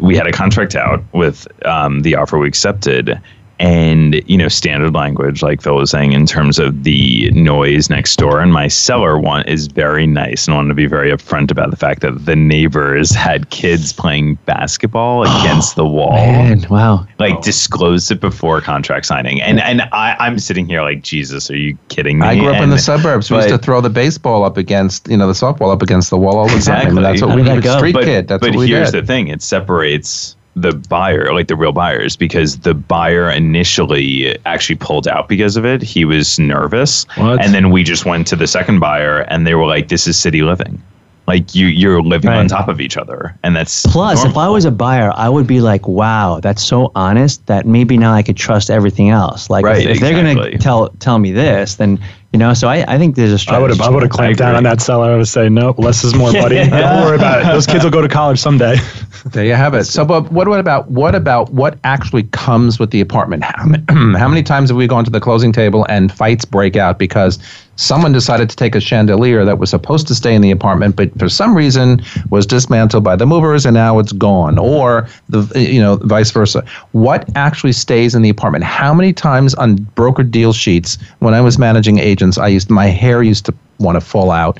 we 0.00 0.16
had 0.16 0.26
a 0.28 0.32
contract 0.32 0.76
out 0.76 1.02
with 1.12 1.48
um, 1.66 2.02
the 2.02 2.14
offer 2.14 2.38
we 2.38 2.46
accepted, 2.46 3.20
and 3.60 4.22
you 4.28 4.36
know 4.36 4.48
standard 4.48 4.94
language, 4.94 5.42
like 5.42 5.60
Phil 5.62 5.74
was 5.76 5.90
saying, 5.90 6.12
in 6.12 6.26
terms 6.26 6.58
of 6.58 6.84
the 6.84 7.30
noise 7.30 7.90
next 7.90 8.16
door. 8.16 8.40
And 8.40 8.52
my 8.52 8.68
seller 8.68 9.18
one 9.18 9.46
is 9.46 9.66
very 9.66 10.06
nice 10.06 10.46
and 10.46 10.54
wanted 10.56 10.68
to 10.68 10.74
be 10.74 10.86
very 10.86 11.10
upfront 11.10 11.50
about 11.50 11.70
the 11.70 11.76
fact 11.76 12.02
that 12.02 12.24
the 12.24 12.36
neighbors 12.36 13.14
had 13.14 13.50
kids 13.50 13.92
playing 13.92 14.36
basketball 14.46 15.22
against 15.40 15.76
the 15.76 15.86
wall 15.86 16.12
Man, 16.12 16.66
wow. 16.70 17.06
like 17.18 17.42
disclosed 17.42 18.10
it 18.10 18.20
before 18.20 18.60
contract 18.60 19.06
signing. 19.06 19.40
And 19.40 19.60
and 19.60 19.82
I, 19.92 20.16
I'm 20.18 20.38
sitting 20.38 20.66
here 20.66 20.82
like, 20.82 21.02
Jesus, 21.02 21.50
are 21.50 21.56
you 21.56 21.76
kidding 21.88 22.18
me? 22.18 22.26
I 22.26 22.38
grew 22.38 22.48
up 22.48 22.62
in 22.62 22.70
the 22.70 22.78
suburbs. 22.78 23.30
We 23.30 23.36
used 23.38 23.48
to 23.48 23.58
throw 23.58 23.80
the 23.80 23.90
baseball 23.90 24.44
up 24.44 24.56
against, 24.56 25.08
you 25.08 25.16
know, 25.16 25.26
the 25.26 25.32
softball 25.32 25.72
up 25.72 25.82
against 25.82 26.10
the 26.10 26.16
wall 26.16 26.38
all 26.38 26.48
the 26.48 26.56
Exactly. 26.56 26.88
time. 26.88 26.96
And 26.98 27.06
that's 27.06 27.22
what 27.22 27.36
we 27.36 27.42
did 27.42 27.62
that 27.62 27.78
Street 27.78 27.92
but, 27.92 28.04
kid. 28.04 28.28
That's 28.28 28.40
but 28.40 28.50
what 28.50 28.58
we 28.58 28.68
here's 28.68 28.90
did. 28.90 29.04
the 29.04 29.06
thing: 29.06 29.28
it 29.28 29.42
separates 29.42 30.36
the 30.60 30.72
buyer, 30.88 31.32
like 31.32 31.48
the 31.48 31.56
real 31.56 31.72
buyers, 31.72 32.16
because 32.16 32.58
the 32.58 32.74
buyer 32.74 33.30
initially 33.30 34.36
actually 34.46 34.76
pulled 34.76 35.08
out 35.08 35.28
because 35.28 35.56
of 35.56 35.64
it. 35.64 35.82
He 35.82 36.04
was 36.04 36.38
nervous, 36.38 37.04
What? 37.16 37.42
and 37.44 37.54
then 37.54 37.70
we 37.70 37.82
just 37.84 38.04
went 38.04 38.26
to 38.28 38.36
the 38.36 38.46
second 38.46 38.80
buyer, 38.80 39.20
and 39.28 39.46
they 39.46 39.54
were 39.54 39.66
like, 39.66 39.88
"This 39.88 40.06
is 40.06 40.18
city 40.18 40.42
living." 40.42 40.82
Like 41.26 41.54
you, 41.54 41.66
you're 41.66 42.00
living 42.00 42.30
on 42.30 42.48
top 42.48 42.68
of 42.68 42.80
each 42.80 42.96
other, 42.96 43.36
and 43.42 43.54
that's 43.54 43.84
Plus, 43.86 44.24
if. 44.24 44.34
I 44.38 44.48
was 44.48 44.64
a 44.64 44.70
buyer, 44.70 45.12
I 45.14 45.28
would 45.28 45.46
be 45.46 45.60
like, 45.60 45.86
"Wow, 45.86 46.40
that's 46.40 46.62
so 46.64 46.90
honest 46.94 47.44
that 47.48 47.66
maybe 47.66 47.98
now 47.98 48.14
I 48.14 48.22
could 48.22 48.38
trust 48.38 48.70
everything 48.70 49.10
else." 49.10 49.50
Like, 49.50 49.62
Right, 49.62 49.84
if, 49.84 49.96
if 49.96 50.00
they're 50.00 50.14
gonna 50.14 50.56
tell 50.56 50.88
tell 51.00 51.18
me 51.18 51.30
this, 51.30 51.74
then 51.74 52.00
you 52.32 52.38
know. 52.38 52.54
So 52.54 52.68
I, 52.68 52.84
I 52.86 52.98
think 52.98 53.16
there's 53.16 53.30
a 53.30 53.34
I 53.34 53.36
strategy. 53.38 53.62
would 53.62 53.70
have 53.70 53.80
I 53.80 53.90
would 53.90 54.02
have 54.02 54.10
clamped 54.12 54.38
down 54.38 54.54
on 54.54 54.62
that 54.64 54.80
seller. 54.80 55.12
I 55.12 55.16
would 55.16 55.28
say 55.28 55.48
no, 55.48 55.74
less 55.78 56.04
is 56.04 56.14
more, 56.14 56.32
buddy. 56.32 56.56
Don't 56.68 57.04
worry 57.04 57.16
about 57.16 57.42
it. 57.42 57.46
Those 57.46 57.66
kids 57.66 57.84
will 57.84 57.90
go 57.90 58.02
to 58.02 58.08
college 58.08 58.38
someday. 58.38 58.76
There 59.32 59.44
you 59.44 59.54
have 59.54 59.74
it. 59.74 59.84
So, 59.84 60.04
but 60.04 60.30
what, 60.30 60.46
what 60.48 60.60
about 60.60 60.90
what 60.92 61.14
about 61.14 61.50
what 61.52 61.76
actually 61.82 62.22
comes 62.24 62.78
with 62.78 62.92
the 62.92 63.00
apartment? 63.00 63.42
How, 63.44 63.66
ma- 63.66 63.78
how 64.18 64.28
many 64.28 64.42
times 64.44 64.70
have 64.70 64.76
we 64.76 64.86
gone 64.86 65.04
to 65.04 65.10
the 65.10 65.20
closing 65.20 65.52
table 65.52 65.84
and 65.88 66.12
fights 66.12 66.44
break 66.44 66.76
out 66.76 66.98
because 67.00 67.38
someone 67.78 68.12
decided 68.12 68.50
to 68.50 68.56
take 68.56 68.74
a 68.74 68.80
chandelier 68.80 69.44
that 69.44 69.58
was 69.58 69.70
supposed 69.70 70.06
to 70.08 70.14
stay 70.14 70.34
in 70.34 70.42
the 70.42 70.50
apartment, 70.50 70.96
but 70.96 71.16
for 71.18 71.28
some 71.28 71.56
reason 71.56 72.02
was 72.28 72.44
dismantled 72.44 73.04
by 73.04 73.16
the 73.16 73.24
movers 73.24 73.64
and 73.64 73.74
now 73.74 73.98
it's 73.98 74.12
gone, 74.12 74.58
or 74.58 75.08
the 75.28 75.40
you 75.56 75.80
know 75.80 75.96
vice 75.96 76.30
versa. 76.30 76.64
What 76.92 77.24
actually 77.36 77.72
stays 77.72 78.14
in 78.14 78.22
the 78.22 78.28
apartment? 78.28 78.64
How 78.64 78.92
many 78.92 79.12
times 79.12 79.54
on 79.54 79.76
broker 79.94 80.24
deal 80.24 80.52
sheets 80.52 80.98
when 81.20 81.34
I 81.34 81.40
was 81.40 81.56
managing 81.58 81.98
agents, 81.98 82.36
I 82.36 82.48
used 82.48 82.68
my 82.68 82.86
hair 82.86 83.22
used 83.22 83.46
to 83.46 83.54
want 83.78 83.96
to 83.96 84.00
fall 84.00 84.32
out. 84.32 84.58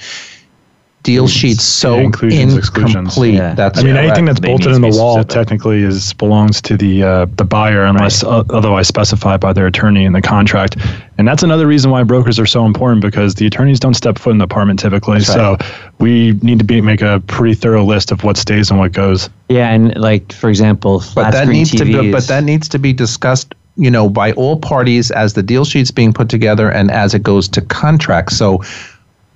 Deal 1.04 1.28
sheets 1.28 1.62
so 1.62 1.96
Yeah, 1.96 2.02
inclusions, 2.02 2.68
incomplete. 2.76 3.34
Yeah. 3.34 3.54
That's 3.54 3.78
I 3.78 3.82
mean, 3.82 3.94
correct. 3.94 4.06
anything 4.08 4.24
that's 4.26 4.40
They 4.40 4.48
bolted 4.48 4.72
in 4.72 4.82
the 4.82 4.88
wall 4.88 5.14
specific. 5.14 5.28
technically 5.30 5.82
is 5.82 6.12
belongs 6.14 6.60
to 6.62 6.76
the 6.76 7.02
uh, 7.02 7.26
the 7.36 7.44
buyer 7.44 7.84
unless 7.84 8.24
uh, 8.24 8.42
otherwise 8.50 8.88
specified 8.88 9.40
by 9.40 9.52
their 9.52 9.66
attorney 9.66 10.04
in 10.04 10.12
the 10.12 10.20
contract. 10.20 10.76
And 11.16 11.26
that's 11.26 11.42
another 11.42 11.66
reason 11.66 11.90
why 11.90 12.02
brokers 12.02 12.38
are 12.38 12.46
so 12.46 12.66
important 12.66 13.00
because 13.00 13.36
the 13.36 13.46
attorneys 13.46 13.80
don't 13.80 13.94
step 13.94 14.18
foot 14.18 14.30
in 14.30 14.38
the 14.38 14.44
apartment 14.44 14.80
typically. 14.80 15.20
So 15.20 15.56
we 15.98 16.32
need 16.42 16.58
to 16.58 16.64
be 16.64 16.80
make 16.80 17.00
a 17.00 17.22
pretty 17.26 17.54
thorough 17.54 17.84
list 17.84 18.10
of 18.12 18.24
what 18.24 18.36
stays 18.36 18.70
and 18.70 18.78
what 18.78 18.92
goes. 18.92 19.30
Yeah, 19.48 19.70
and 19.70 19.96
like 19.96 20.32
for 20.32 20.50
example, 20.50 21.02
but 21.14 21.30
that 21.30 21.44
screen 21.44 21.58
needs 21.58 21.70
to 21.70 21.84
be, 21.84 22.12
but 22.12 22.26
that 22.26 22.44
needs 22.44 22.68
to 22.68 22.78
be 22.78 22.92
discussed 22.92 23.54
you 23.78 23.90
know 23.90 24.08
by 24.10 24.32
all 24.32 24.58
parties 24.58 25.10
as 25.12 25.34
the 25.34 25.42
deal 25.42 25.64
sheet's 25.64 25.92
being 25.92 26.12
put 26.12 26.28
together 26.28 26.68
and 26.70 26.90
as 26.90 27.14
it 27.14 27.22
goes 27.22 27.48
to 27.48 27.62
contract 27.62 28.32
so 28.32 28.60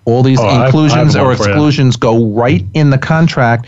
all 0.05 0.23
these 0.23 0.39
Oh, 0.41 0.45
I 0.45 0.47
have- 0.47 0.53
I 0.53 0.57
have 0.59 0.67
inclusions 0.75 1.17
or 1.17 1.33
exclusions 1.33 1.97
go 1.97 2.27
right 2.33 2.65
in 2.75 2.91
the 2.91 2.99
contract 2.99 3.67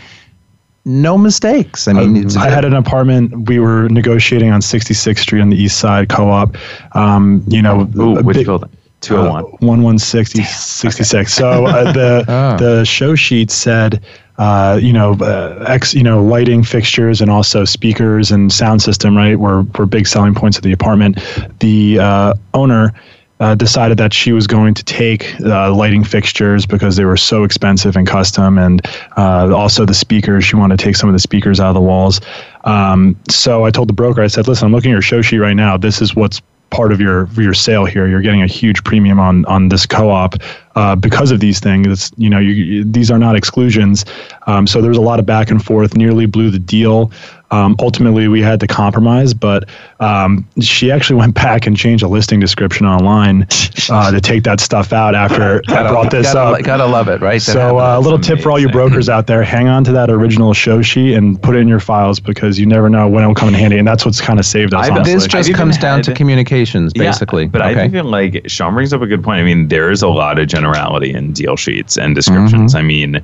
no 0.87 1.17
mistakes 1.17 1.87
i 1.87 1.93
mean 1.93 2.15
it's, 2.15 2.35
I 2.35 2.47
had 2.49 2.63
an 2.63 2.73
apartment. 2.75 3.49
We 3.49 3.57
were 3.59 3.89
negotiating 3.89 4.51
on 4.51 4.61
66th 4.61 5.17
Street 5.19 5.41
on 5.41 5.49
the 5.49 5.57
East 5.57 5.79
Side 5.79 6.09
Co-op. 6.09 6.55
Um, 6.95 7.43
you 7.47 7.59
know, 7.61 7.89
Ooh, 7.97 8.21
which 8.21 8.37
big- 8.37 8.45
building? 8.45 8.69
Two 9.01 9.17
hundred 9.17 9.29
one. 9.31 9.43
Uh, 9.43 9.47
1160 9.65 10.43
66. 10.43 11.33
So 11.33 11.65
uh, 11.65 11.91
the 11.99 12.25
Oh. 12.27 12.57
the 12.57 12.85
show 12.85 13.13
sheet 13.15 13.49
said 13.51 14.01
uh, 14.37 14.79
you 14.81 14.93
know 14.93 15.13
uh, 15.21 15.63
ex 15.67 15.93
you 15.93 16.01
know 16.03 16.23
lighting 16.23 16.63
fixtures 16.63 17.19
and 17.21 17.29
also 17.31 17.65
speakers 17.65 18.31
and 18.31 18.51
sound 18.53 18.81
system 18.81 19.15
right 19.17 19.37
were 19.39 19.63
were 19.77 19.85
big 19.87 20.05
selling 20.07 20.33
points 20.35 20.57
of 20.57 20.63
the 20.63 20.71
apartment. 20.71 21.17
The 21.59 21.99
uh, 21.99 22.33
owner 22.53 22.93
uh, 23.39 23.55
decided 23.55 23.97
that 23.97 24.13
she 24.13 24.31
was 24.31 24.47
going 24.47 24.73
to 24.73 24.83
take 24.83 25.39
uh, 25.41 25.73
lighting 25.73 26.03
fixtures 26.03 26.65
because 26.65 26.95
they 26.95 27.05
were 27.05 27.17
so 27.17 27.43
expensive 27.43 27.95
and 27.95 28.07
custom, 28.07 28.57
and 28.57 28.81
uh, 29.17 29.53
also 29.53 29.85
the 29.85 29.93
speakers. 29.93 30.45
She 30.45 30.55
wanted 30.55 30.79
to 30.79 30.85
take 30.85 30.95
some 30.95 31.09
of 31.09 31.13
the 31.13 31.19
speakers 31.19 31.59
out 31.59 31.69
of 31.69 31.75
the 31.75 31.81
walls. 31.81 32.21
Um, 32.63 33.15
so 33.29 33.65
I 33.65 33.71
told 33.71 33.89
the 33.89 33.93
broker, 33.93 34.21
I 34.21 34.27
said, 34.27 34.47
"Listen, 34.47 34.67
I'm 34.67 34.71
looking 34.71 34.91
at 34.91 34.95
your 34.95 35.01
show 35.01 35.21
sheet 35.21 35.39
right 35.39 35.53
now. 35.55 35.77
This 35.77 36.01
is 36.01 36.15
what's 36.15 36.41
part 36.71 36.91
of 36.91 36.99
your 36.99 37.29
your 37.35 37.53
sale 37.53 37.85
here. 37.85 38.07
You're 38.07 38.21
getting 38.21 38.41
a 38.41 38.47
huge 38.47 38.83
premium 38.83 39.19
on 39.19 39.45
on 39.45 39.69
this 39.69 39.85
co-op 39.85 40.35
uh, 40.75 40.95
because 40.95 41.31
of 41.31 41.39
these 41.39 41.59
things. 41.59 41.87
It's, 41.87 42.11
you 42.17 42.29
know, 42.29 42.39
you, 42.39 42.51
you- 42.51 42.83
these 42.83 43.11
are 43.11 43.19
not 43.19 43.35
exclusions. 43.35 44.05
Um, 44.47 44.65
so 44.65 44.81
there 44.81 44.89
was 44.89 44.97
a 44.97 45.01
lot 45.01 45.19
of 45.19 45.25
back 45.25 45.51
and 45.51 45.63
forth. 45.63 45.95
Nearly 45.95 46.25
blew 46.25 46.49
the 46.49 46.59
deal. 46.59 47.11
Um, 47.55 47.75
ultimately, 47.79 48.27
we 48.27 48.41
had 48.41 48.59
to 48.59 48.67
compromise, 48.67 49.33
but 49.33 49.69
um, 49.99 50.45
she 50.59 50.91
actually 50.91 51.17
went 51.17 51.33
back 51.35 51.65
and 51.65 51.77
changed 51.77 52.03
a 52.03 52.07
listing 52.07 52.39
description 52.39 52.85
online 52.85 53.47
uh, 53.89 54.11
to 54.11 54.19
take 54.19 54.43
that 54.43 54.59
stuff 54.59 54.91
out 54.91 55.15
after 55.15 55.61
I 55.67 55.73
gotta, 55.73 55.89
brought 55.89 56.11
this 56.11 56.33
gotta, 56.33 56.57
up. 56.59 56.63
gotta 56.63 56.85
love 56.85 57.07
it 57.07 57.21
right 57.21 57.41
That 57.41 57.53
So, 57.53 57.77
uh, 57.79 57.81
a 57.81 57.87
happens. 57.91 58.03
little 58.05 58.19
tip 58.19 58.39
for 58.41 58.51
all 58.51 58.59
you 58.59 58.69
brokers 58.69 59.07
out 59.09 59.27
there: 59.27 59.43
hang 59.43 59.67
on 59.67 59.83
to 59.85 59.91
that 59.93 60.09
original 60.09 60.53
show 60.53 60.81
sheet 60.81 61.13
and 61.13 61.41
put 61.41 61.55
it 61.55 61.59
in 61.59 61.67
your 61.67 61.79
files 61.79 62.19
because 62.19 62.59
you 62.59 62.65
never 62.65 62.89
know 62.89 63.07
when 63.07 63.23
it 63.23 63.27
will 63.27 63.35
come 63.35 63.47
in 63.47 63.53
handy. 63.53 63.77
And 63.77 63.87
that's 63.87 64.05
what's 64.05 64.19
kind 64.19 64.39
of 64.39 64.45
saved 64.45 64.73
us. 64.73 64.85
I've- 64.85 64.91
honestly. 64.91 65.13
this 65.13 65.23
I've 65.25 65.29
just 65.31 65.53
comes 65.53 65.77
down 65.77 66.01
to 66.03 66.13
communications 66.13 66.91
basically 66.93 67.43
Yeah, 67.43 67.49
but 67.49 67.61
okay? 67.61 67.81
I 67.81 67.89
think 67.89 68.05
like 68.05 68.43
Sean 68.47 68.73
brings 68.73 68.91
up 68.93 69.01
a 69.01 69.07
good 69.07 69.23
point. 69.23 69.39
I 69.39 69.43
mean, 69.43 69.69
there's 69.69 70.01
a 70.01 70.09
lot 70.09 70.39
of 70.39 70.47
generality 70.47 71.13
in 71.13 71.31
deal 71.31 71.55
sheets 71.55 71.97
and 71.97 72.15
descriptions. 72.15 72.73
Mm-hmm. 72.73 72.77
I 72.77 72.81
mean, 72.81 73.21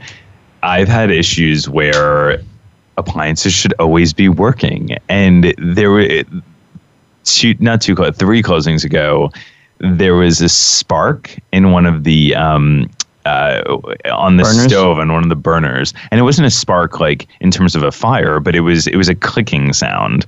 I've 0.63 0.87
had 0.87 1.11
issues 1.11 1.67
where 1.67 2.41
appliances 2.97 3.53
should 3.53 3.73
always 3.79 4.13
be 4.13 4.29
working, 4.29 4.97
and 5.09 5.53
there 5.57 5.91
were 5.91 6.23
two, 7.23 7.55
not 7.59 7.81
two, 7.81 7.95
three 8.13 8.41
closings 8.41 8.83
ago, 8.83 9.31
there 9.79 10.15
was 10.15 10.41
a 10.41 10.49
spark 10.49 11.35
in 11.51 11.71
one 11.71 11.85
of 11.85 12.03
the 12.03 12.35
um, 12.35 12.89
uh, 13.25 13.61
on 14.11 14.37
the 14.37 14.43
Burners? 14.43 14.63
stove 14.63 14.99
on 14.99 15.11
one 15.11 15.23
of 15.23 15.29
the 15.29 15.35
burners, 15.35 15.93
and 16.11 16.19
it 16.19 16.23
wasn't 16.23 16.47
a 16.47 16.51
spark 16.51 16.99
like 16.99 17.27
in 17.39 17.51
terms 17.51 17.75
of 17.75 17.83
a 17.83 17.91
fire, 17.91 18.39
but 18.39 18.55
it 18.55 18.61
was 18.61 18.87
it 18.87 18.95
was 18.95 19.09
a 19.09 19.15
clicking 19.15 19.73
sound, 19.73 20.25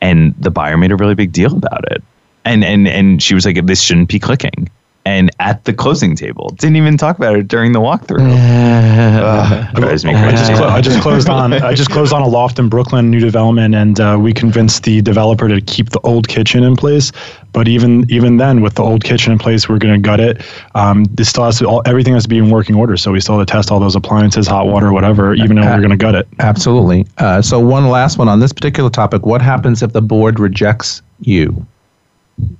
and 0.00 0.34
the 0.38 0.50
buyer 0.50 0.76
made 0.76 0.92
a 0.92 0.96
really 0.96 1.14
big 1.14 1.32
deal 1.32 1.56
about 1.56 1.90
it, 1.92 2.02
and 2.44 2.64
and 2.64 2.88
and 2.88 3.22
she 3.22 3.34
was 3.34 3.46
like, 3.46 3.64
"This 3.66 3.80
shouldn't 3.80 4.08
be 4.08 4.18
clicking." 4.18 4.68
And 5.06 5.30
at 5.38 5.64
the 5.64 5.74
closing 5.74 6.16
table, 6.16 6.48
didn't 6.58 6.76
even 6.76 6.96
talk 6.96 7.18
about 7.18 7.36
it 7.36 7.46
during 7.46 7.72
the 7.72 7.78
walkthrough. 7.78 8.20
Ugh, 9.20 9.74
drives 9.74 10.04
me 10.04 10.14
I 10.14 10.30
just, 10.30 10.44
crazy. 10.46 10.58
clo- 10.58 10.68
I 10.68 10.80
just 10.80 11.02
closed 11.02 11.28
on 11.28 11.52
I 11.52 11.74
just 11.74 11.90
closed 11.90 12.12
on 12.14 12.22
a 12.22 12.26
loft 12.26 12.58
in 12.58 12.70
Brooklyn, 12.70 13.10
new 13.10 13.20
development, 13.20 13.74
and 13.74 14.00
uh, 14.00 14.18
we 14.20 14.32
convinced 14.32 14.84
the 14.84 15.02
developer 15.02 15.46
to 15.46 15.60
keep 15.60 15.90
the 15.90 16.00
old 16.00 16.28
kitchen 16.28 16.62
in 16.64 16.74
place. 16.74 17.12
But 17.52 17.68
even 17.68 18.10
even 18.10 18.38
then, 18.38 18.62
with 18.62 18.74
the 18.74 18.82
old 18.82 19.04
kitchen 19.04 19.32
in 19.32 19.38
place, 19.38 19.68
we're 19.68 19.78
going 19.78 19.94
to 19.94 20.00
gut 20.00 20.20
it. 20.20 20.42
Um, 20.74 21.04
this 21.04 21.28
still 21.28 21.44
has 21.44 21.58
to, 21.58 21.66
all, 21.66 21.82
everything 21.84 22.14
has 22.14 22.22
to 22.24 22.28
be 22.28 22.38
in 22.38 22.48
working 22.50 22.74
order, 22.74 22.96
so 22.96 23.12
we 23.12 23.20
still 23.20 23.38
have 23.38 23.46
to 23.46 23.52
test 23.52 23.70
all 23.70 23.78
those 23.80 23.94
appliances, 23.94 24.46
hot 24.46 24.66
water, 24.66 24.90
whatever, 24.92 25.34
even 25.34 25.56
though 25.56 25.66
we're 25.66 25.78
going 25.78 25.90
to 25.90 25.96
gut 25.96 26.14
it. 26.14 26.26
Absolutely. 26.38 27.06
Uh, 27.18 27.42
so, 27.42 27.60
one 27.60 27.88
last 27.88 28.16
one 28.18 28.28
on 28.28 28.40
this 28.40 28.52
particular 28.52 28.90
topic. 28.90 29.26
What 29.26 29.42
happens 29.42 29.82
if 29.82 29.92
the 29.92 30.02
board 30.02 30.40
rejects 30.40 31.02
you? 31.20 31.66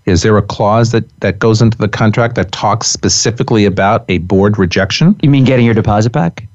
Is 0.06 0.22
there 0.22 0.36
a 0.36 0.42
clause 0.42 0.92
that, 0.92 1.08
that 1.20 1.38
goes 1.38 1.60
into 1.60 1.76
the 1.78 1.88
contract 1.88 2.34
that 2.36 2.52
talks 2.52 2.86
specifically 2.86 3.64
about 3.64 4.04
a 4.08 4.18
board 4.18 4.58
rejection? 4.58 5.16
you 5.22 5.30
mean 5.30 5.44
getting 5.44 5.64
your 5.64 5.74
deposit 5.74 6.10
back? 6.10 6.46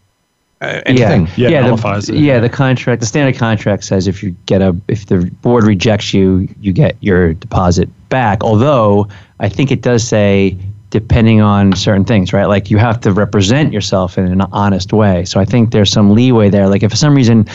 Uh, 0.62 0.82
anything? 0.86 1.28
Yeah, 1.38 1.50
yeah, 1.50 1.62
nullifies 1.62 2.08
the, 2.08 2.18
yeah. 2.18 2.40
The 2.40 2.50
contract, 2.50 3.00
the 3.00 3.06
standard 3.06 3.38
contract 3.38 3.86
says 3.86 4.08
if 4.08 4.22
you 4.22 4.32
get 4.46 4.62
a, 4.62 4.76
if 4.90 5.06
the 5.06 5.32
board 5.42 5.64
rejects 5.64 6.14
you, 6.14 6.50
you 6.60 6.74
get 6.74 6.98
your 7.00 7.34
deposit 7.34 7.88
back. 8.10 8.44
Although 8.44 9.08
I 9.40 9.48
think 9.48 9.72
it 9.72 9.82
does 9.82 10.06
say 10.06 10.58
depending 10.90 11.40
on 11.40 11.74
certain 11.76 12.04
things, 12.04 12.34
right? 12.34 12.46
Like 12.46 12.70
you 12.70 12.78
have 12.78 13.00
to 13.02 13.14
represent 13.14 13.72
yourself 13.72 14.18
in 14.18 14.26
an 14.26 14.42
honest 14.52 14.92
way. 14.92 15.24
So 15.26 15.40
I 15.40 15.46
think 15.46 15.72
there's 15.72 15.92
some 15.92 16.12
leeway 16.12 16.50
there. 16.50 16.68
Like 16.68 16.84
if 16.84 16.92
for 16.92 16.98
some 16.98 17.16
reason 17.16 17.48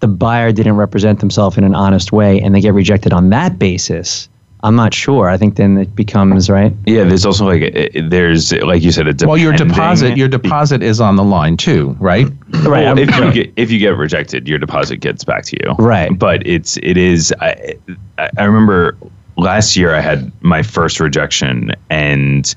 the 0.00 0.08
buyer 0.08 0.52
didn't 0.52 0.76
represent 0.76 1.20
themselves 1.20 1.58
in 1.58 1.64
an 1.64 1.74
honest 1.74 2.12
way 2.12 2.40
and 2.40 2.54
they 2.54 2.60
get 2.60 2.74
rejected 2.74 3.12
on 3.12 3.30
that 3.30 3.58
basis, 3.58 4.28
I'm 4.62 4.74
not 4.74 4.94
sure. 4.94 5.28
I 5.28 5.36
think 5.36 5.56
then 5.56 5.76
it 5.76 5.94
becomes 5.94 6.48
right. 6.48 6.72
Yeah, 6.86 7.04
there's 7.04 7.26
also 7.26 7.46
like 7.46 7.62
uh, 7.76 8.00
there's 8.08 8.52
like 8.52 8.82
you 8.82 8.90
said, 8.90 9.06
a 9.06 9.26
Well, 9.26 9.36
your 9.36 9.52
deposit, 9.52 10.16
your 10.16 10.28
deposit 10.28 10.82
is 10.82 11.00
on 11.00 11.16
the 11.16 11.24
line 11.24 11.56
too, 11.56 11.96
right? 12.00 12.26
Right. 12.64 12.84
Well, 12.84 12.98
if 12.98 13.16
you 13.16 13.32
get 13.32 13.52
if 13.56 13.70
you 13.70 13.78
get 13.78 13.96
rejected, 13.96 14.48
your 14.48 14.58
deposit 14.58 14.98
gets 14.98 15.24
back 15.24 15.44
to 15.44 15.58
you. 15.62 15.72
Right. 15.74 16.16
But 16.18 16.46
it's 16.46 16.78
it 16.78 16.96
is. 16.96 17.34
I, 17.40 17.76
I 18.18 18.30
I 18.38 18.44
remember 18.44 18.96
last 19.36 19.76
year 19.76 19.94
I 19.94 20.00
had 20.00 20.32
my 20.42 20.62
first 20.62 21.00
rejection, 21.00 21.72
and 21.90 22.54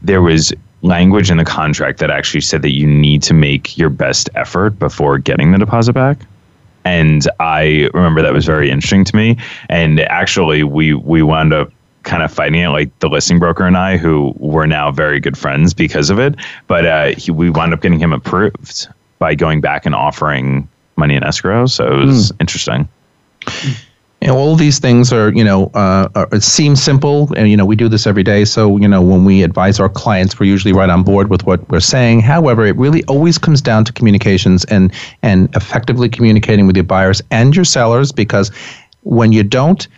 there 0.00 0.22
was 0.22 0.52
language 0.82 1.30
in 1.30 1.36
the 1.36 1.44
contract 1.44 1.98
that 2.00 2.10
actually 2.10 2.40
said 2.40 2.62
that 2.62 2.72
you 2.72 2.86
need 2.86 3.22
to 3.22 3.34
make 3.34 3.76
your 3.76 3.90
best 3.90 4.28
effort 4.34 4.78
before 4.78 5.18
getting 5.18 5.52
the 5.52 5.58
deposit 5.58 5.92
back. 5.92 6.18
And 6.84 7.26
I 7.40 7.88
remember 7.94 8.22
that 8.22 8.32
was 8.32 8.44
very 8.44 8.70
interesting 8.70 9.04
to 9.04 9.16
me. 9.16 9.36
And 9.68 10.00
actually, 10.00 10.62
we 10.64 10.94
we 10.94 11.22
wound 11.22 11.52
up 11.52 11.70
kind 12.02 12.22
of 12.22 12.32
fighting 12.32 12.60
it, 12.60 12.68
like 12.68 12.96
the 12.98 13.08
listing 13.08 13.38
broker 13.38 13.64
and 13.64 13.76
I, 13.76 13.96
who 13.96 14.34
were 14.38 14.66
now 14.66 14.90
very 14.90 15.20
good 15.20 15.38
friends 15.38 15.72
because 15.72 16.10
of 16.10 16.18
it. 16.18 16.34
But 16.66 16.86
uh, 16.86 17.06
he, 17.16 17.30
we 17.30 17.50
wound 17.50 17.72
up 17.72 17.80
getting 17.80 18.00
him 18.00 18.12
approved 18.12 18.88
by 19.18 19.34
going 19.34 19.60
back 19.60 19.86
and 19.86 19.94
offering 19.94 20.68
money 20.96 21.14
in 21.14 21.22
escrow. 21.22 21.66
So 21.66 21.86
it 21.86 22.04
was 22.04 22.32
interesting. 22.40 22.88
You 24.22 24.28
know, 24.28 24.36
all 24.36 24.54
these 24.54 24.78
things 24.78 25.12
are, 25.12 25.32
you 25.32 25.42
know, 25.42 25.66
uh, 25.74 26.08
are, 26.14 26.28
it 26.30 26.44
seems 26.44 26.80
simple, 26.80 27.28
and 27.36 27.50
you 27.50 27.56
know, 27.56 27.66
we 27.66 27.74
do 27.74 27.88
this 27.88 28.06
every 28.06 28.22
day. 28.22 28.44
So, 28.44 28.76
you 28.76 28.86
know, 28.86 29.02
when 29.02 29.24
we 29.24 29.42
advise 29.42 29.80
our 29.80 29.88
clients, 29.88 30.38
we're 30.38 30.46
usually 30.46 30.72
right 30.72 30.88
on 30.88 31.02
board 31.02 31.28
with 31.28 31.44
what 31.44 31.68
we're 31.70 31.80
saying. 31.80 32.20
However, 32.20 32.64
it 32.64 32.76
really 32.76 33.02
always 33.06 33.36
comes 33.36 33.60
down 33.60 33.84
to 33.84 33.92
communications 33.92 34.64
and 34.66 34.92
and 35.22 35.52
effectively 35.56 36.08
communicating 36.08 36.68
with 36.68 36.76
your 36.76 36.84
buyers 36.84 37.20
and 37.32 37.56
your 37.56 37.64
sellers, 37.64 38.12
because 38.12 38.52
when 39.02 39.32
you 39.32 39.42
don't, 39.42 39.88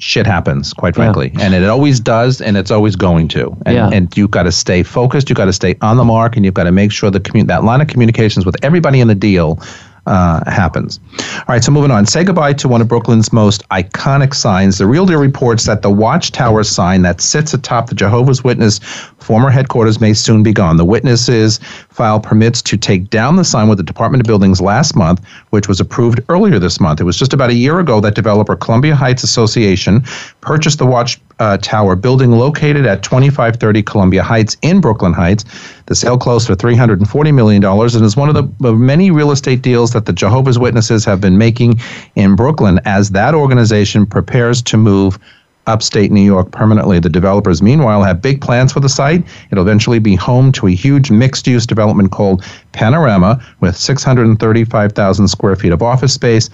shit 0.00 0.26
happens, 0.26 0.74
quite 0.74 0.94
frankly, 0.94 1.32
and 1.40 1.54
it 1.54 1.64
always 1.64 1.98
does, 1.98 2.42
and 2.42 2.58
it's 2.58 2.70
always 2.70 2.94
going 2.94 3.28
to. 3.28 3.56
And, 3.64 3.74
Yeah. 3.74 3.90
and 3.90 4.14
you've 4.18 4.30
got 4.32 4.42
to 4.42 4.52
stay 4.52 4.82
focused. 4.82 5.30
You've 5.30 5.38
got 5.38 5.46
to 5.46 5.52
stay 5.54 5.76
on 5.80 5.96
the 5.96 6.04
mark, 6.04 6.36
and 6.36 6.44
you've 6.44 6.52
got 6.52 6.64
to 6.64 6.72
make 6.72 6.92
sure 6.92 7.10
the 7.10 7.20
commu- 7.20 7.46
that 7.46 7.64
line 7.64 7.80
of 7.80 7.88
communications 7.88 8.44
with 8.44 8.56
everybody 8.62 9.00
in 9.00 9.08
the 9.08 9.14
deal 9.14 9.58
uh, 10.06 10.48
happens. 10.50 11.00
All 11.20 11.44
right, 11.48 11.62
so 11.62 11.70
moving 11.72 11.90
on. 11.90 12.06
Say 12.06 12.24
goodbye 12.24 12.54
to 12.54 12.68
one 12.68 12.80
of 12.80 12.88
Brooklyn's 12.88 13.32
most 13.32 13.68
iconic 13.68 14.34
signs. 14.34 14.78
The 14.78 14.86
Real 14.86 15.06
Deal 15.06 15.20
reports 15.20 15.66
that 15.66 15.82
the 15.82 15.90
Watchtower 15.90 16.64
sign 16.64 17.02
that 17.02 17.20
sits 17.20 17.54
atop 17.54 17.88
the 17.88 17.94
Jehovah's 17.94 18.42
Witness 18.42 18.78
former 19.18 19.50
headquarters 19.50 20.00
may 20.00 20.14
soon 20.14 20.42
be 20.42 20.52
gone. 20.52 20.76
The 20.76 20.84
witnesses 20.84 21.60
filed 21.88 22.22
permits 22.22 22.62
to 22.62 22.76
take 22.76 23.10
down 23.10 23.36
the 23.36 23.44
sign 23.44 23.68
with 23.68 23.78
the 23.78 23.84
Department 23.84 24.22
of 24.22 24.26
Buildings 24.26 24.60
last 24.60 24.96
month, 24.96 25.24
which 25.50 25.68
was 25.68 25.80
approved 25.80 26.20
earlier 26.28 26.58
this 26.58 26.80
month. 26.80 27.00
It 27.00 27.04
was 27.04 27.18
just 27.18 27.32
about 27.32 27.50
a 27.50 27.54
year 27.54 27.78
ago 27.78 28.00
that 28.00 28.14
developer 28.14 28.56
Columbia 28.56 28.94
Heights 28.94 29.22
Association 29.22 30.02
purchased 30.40 30.78
the 30.78 30.86
Watch 30.86 31.20
uh, 31.40 31.56
Tower 31.56 31.96
building 31.96 32.32
located 32.32 32.86
at 32.86 33.02
2530 33.02 33.82
Columbia 33.82 34.22
Heights 34.22 34.56
in 34.62 34.80
Brooklyn 34.80 35.12
Heights. 35.12 35.44
The 35.86 35.94
sale 35.96 36.18
closed 36.18 36.46
for 36.46 36.54
$340 36.54 37.34
million 37.34 37.64
and 37.64 38.04
is 38.04 38.16
one 38.16 38.28
of 38.28 38.34
the 38.34 38.68
of 38.68 38.78
many 38.78 39.10
real 39.10 39.32
estate 39.32 39.62
deals 39.62 39.92
that 39.92 40.06
the 40.06 40.12
Jehovah's 40.12 40.58
Witnesses 40.58 41.04
have 41.06 41.20
been 41.20 41.38
making 41.38 41.80
in 42.14 42.36
Brooklyn 42.36 42.78
as 42.84 43.10
that 43.10 43.34
organization 43.34 44.06
prepares 44.06 44.62
to 44.62 44.76
move 44.76 45.18
upstate 45.66 46.10
New 46.10 46.22
York 46.22 46.50
permanently. 46.50 46.98
The 46.98 47.08
developers, 47.08 47.62
meanwhile, 47.62 48.02
have 48.02 48.20
big 48.20 48.40
plans 48.40 48.72
for 48.72 48.80
the 48.80 48.88
site. 48.88 49.24
It'll 49.50 49.62
eventually 49.62 49.98
be 49.98 50.16
home 50.16 50.52
to 50.52 50.66
a 50.66 50.70
huge 50.70 51.10
mixed 51.10 51.46
use 51.46 51.66
development 51.66 52.12
called 52.12 52.44
Panorama 52.72 53.44
with 53.60 53.76
635,000 53.76 55.28
square 55.28 55.56
feet 55.56 55.72
of 55.72 55.82
office 55.82 56.12
space. 56.12 56.50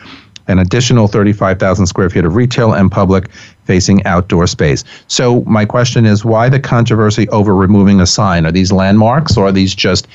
An 0.49 0.59
additional 0.59 1.09
35,000 1.09 1.86
square 1.86 2.09
feet 2.09 2.24
of 2.24 2.36
retail 2.36 2.72
and 2.72 2.90
public 2.90 3.30
facing 3.64 4.05
outdoor 4.07 4.47
space. 4.47 4.84
So, 5.09 5.42
my 5.42 5.64
question 5.64 6.07
is 6.07 6.24
why 6.24 6.49
the 6.49 6.61
controversy 6.61 7.28
over 7.30 7.55
removing 7.55 8.01
a 8.01 8.07
sign? 8.07 8.47
Are 8.47 8.53
these 8.53 8.70
landmarks 8.70 9.36
or 9.36 9.47
are 9.47 9.53
these 9.53 9.74
just 9.74 10.07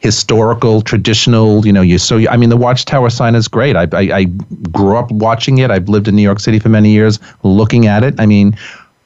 historical, 0.00 0.82
traditional. 0.82 1.64
You 1.64 1.72
know, 1.72 1.82
you 1.82 1.98
so 1.98 2.18
I 2.28 2.36
mean, 2.36 2.48
the 2.48 2.56
Watchtower 2.56 3.10
sign 3.10 3.34
is 3.34 3.46
great. 3.46 3.76
I, 3.76 3.86
I 3.92 4.18
I 4.18 4.24
grew 4.72 4.96
up 4.96 5.10
watching 5.12 5.58
it. 5.58 5.70
I've 5.70 5.88
lived 5.88 6.08
in 6.08 6.16
New 6.16 6.22
York 6.22 6.40
City 6.40 6.58
for 6.58 6.68
many 6.68 6.90
years, 6.90 7.20
looking 7.42 7.86
at 7.86 8.02
it. 8.02 8.18
I 8.18 8.26
mean, 8.26 8.56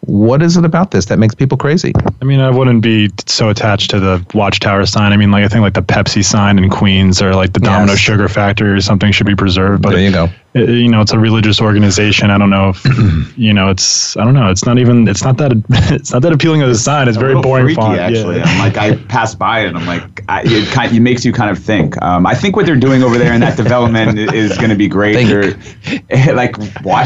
what 0.01 0.43
is 0.43 0.57
it 0.57 0.65
about 0.65 0.91
this 0.93 1.07
that 1.07 1.19
makes 1.19 1.35
people 1.35 1.59
crazy? 1.59 1.93
I 2.21 2.25
mean, 2.25 2.41
I 2.41 2.51
wouldn't 2.51 2.83
be 2.83 3.11
so 3.27 3.49
attached 3.49 3.91
to 3.91 4.01
the 4.01 4.25
Watchtower 4.35 4.87
sign. 4.87 5.13
I 5.13 5.17
mean, 5.17 5.31
like 5.31 5.45
I 5.45 5.49
think 5.49 5.63
like 5.63 5.75
the 5.75 5.83
Pepsi 5.83 6.25
sign 6.25 6.59
in 6.59 6.71
Queens 6.71 7.21
or 7.21 7.35
like 7.35 7.53
the 7.53 7.61
Domino 7.61 7.93
Yes. 7.93 8.01
Sugar 8.01 8.29
Factory 8.29 8.71
or 8.71 8.81
something 8.81 9.13
should 9.13 9.27
be 9.27 9.37
preserved. 9.37 9.83
But 9.83 9.91
there 9.91 10.01
you 10.01 10.13
go. 10.13 10.29
It- 10.55 10.69
you 10.71 10.89
know, 10.89 11.01
it's 11.01 11.13
a 11.13 11.19
religious 11.19 11.61
organization. 11.61 12.31
I 12.31 12.39
don't 12.39 12.51
know 12.51 12.71
if 12.75 13.37
you 13.39 13.53
know. 13.53 13.69
It's 13.71 14.17
I 14.17 14.25
don't 14.25 14.35
know. 14.35 14.51
It's 14.51 14.65
not 14.65 14.79
even. 14.79 15.09
It's 15.09 15.25
not 15.25 15.37
that. 15.39 15.53
It's 15.95 16.13
not 16.13 16.23
that 16.23 16.33
appealing 16.33 16.63
of 16.63 16.69
a 16.71 16.75
sign. 16.75 17.09
It's 17.09 17.17
a 17.17 17.21
very 17.21 17.41
boring 17.41 17.67
freaky, 17.67 17.81
font. 17.81 17.99
Actually, 17.99 18.37
Yeah. 18.37 18.45
I'm 18.47 18.59
like 18.59 18.77
I 18.77 18.97
pass 19.09 19.35
by 19.35 19.61
it. 19.61 19.69
and 19.69 19.77
I'm 19.79 19.87
like, 19.87 20.23
I, 20.29 20.43
it 20.45 20.69
kind. 20.73 20.95
It 20.97 21.01
makes 21.01 21.25
you 21.25 21.33
kind 21.33 21.51
of 21.51 21.59
think. 21.59 22.01
Um, 22.03 22.27
I 22.27 22.35
think 22.35 22.57
what 22.57 22.67
they're 22.67 22.77
doing 22.77 23.03
over 23.03 23.19
there 23.19 23.33
in 23.35 23.41
that 23.41 23.57
development 23.57 24.19
is 24.35 24.57
going 24.57 24.71
to 24.71 24.77
be 24.77 24.89
great. 24.89 25.15
Think. 25.15 26.09
They're, 26.09 26.35
like 26.35 26.57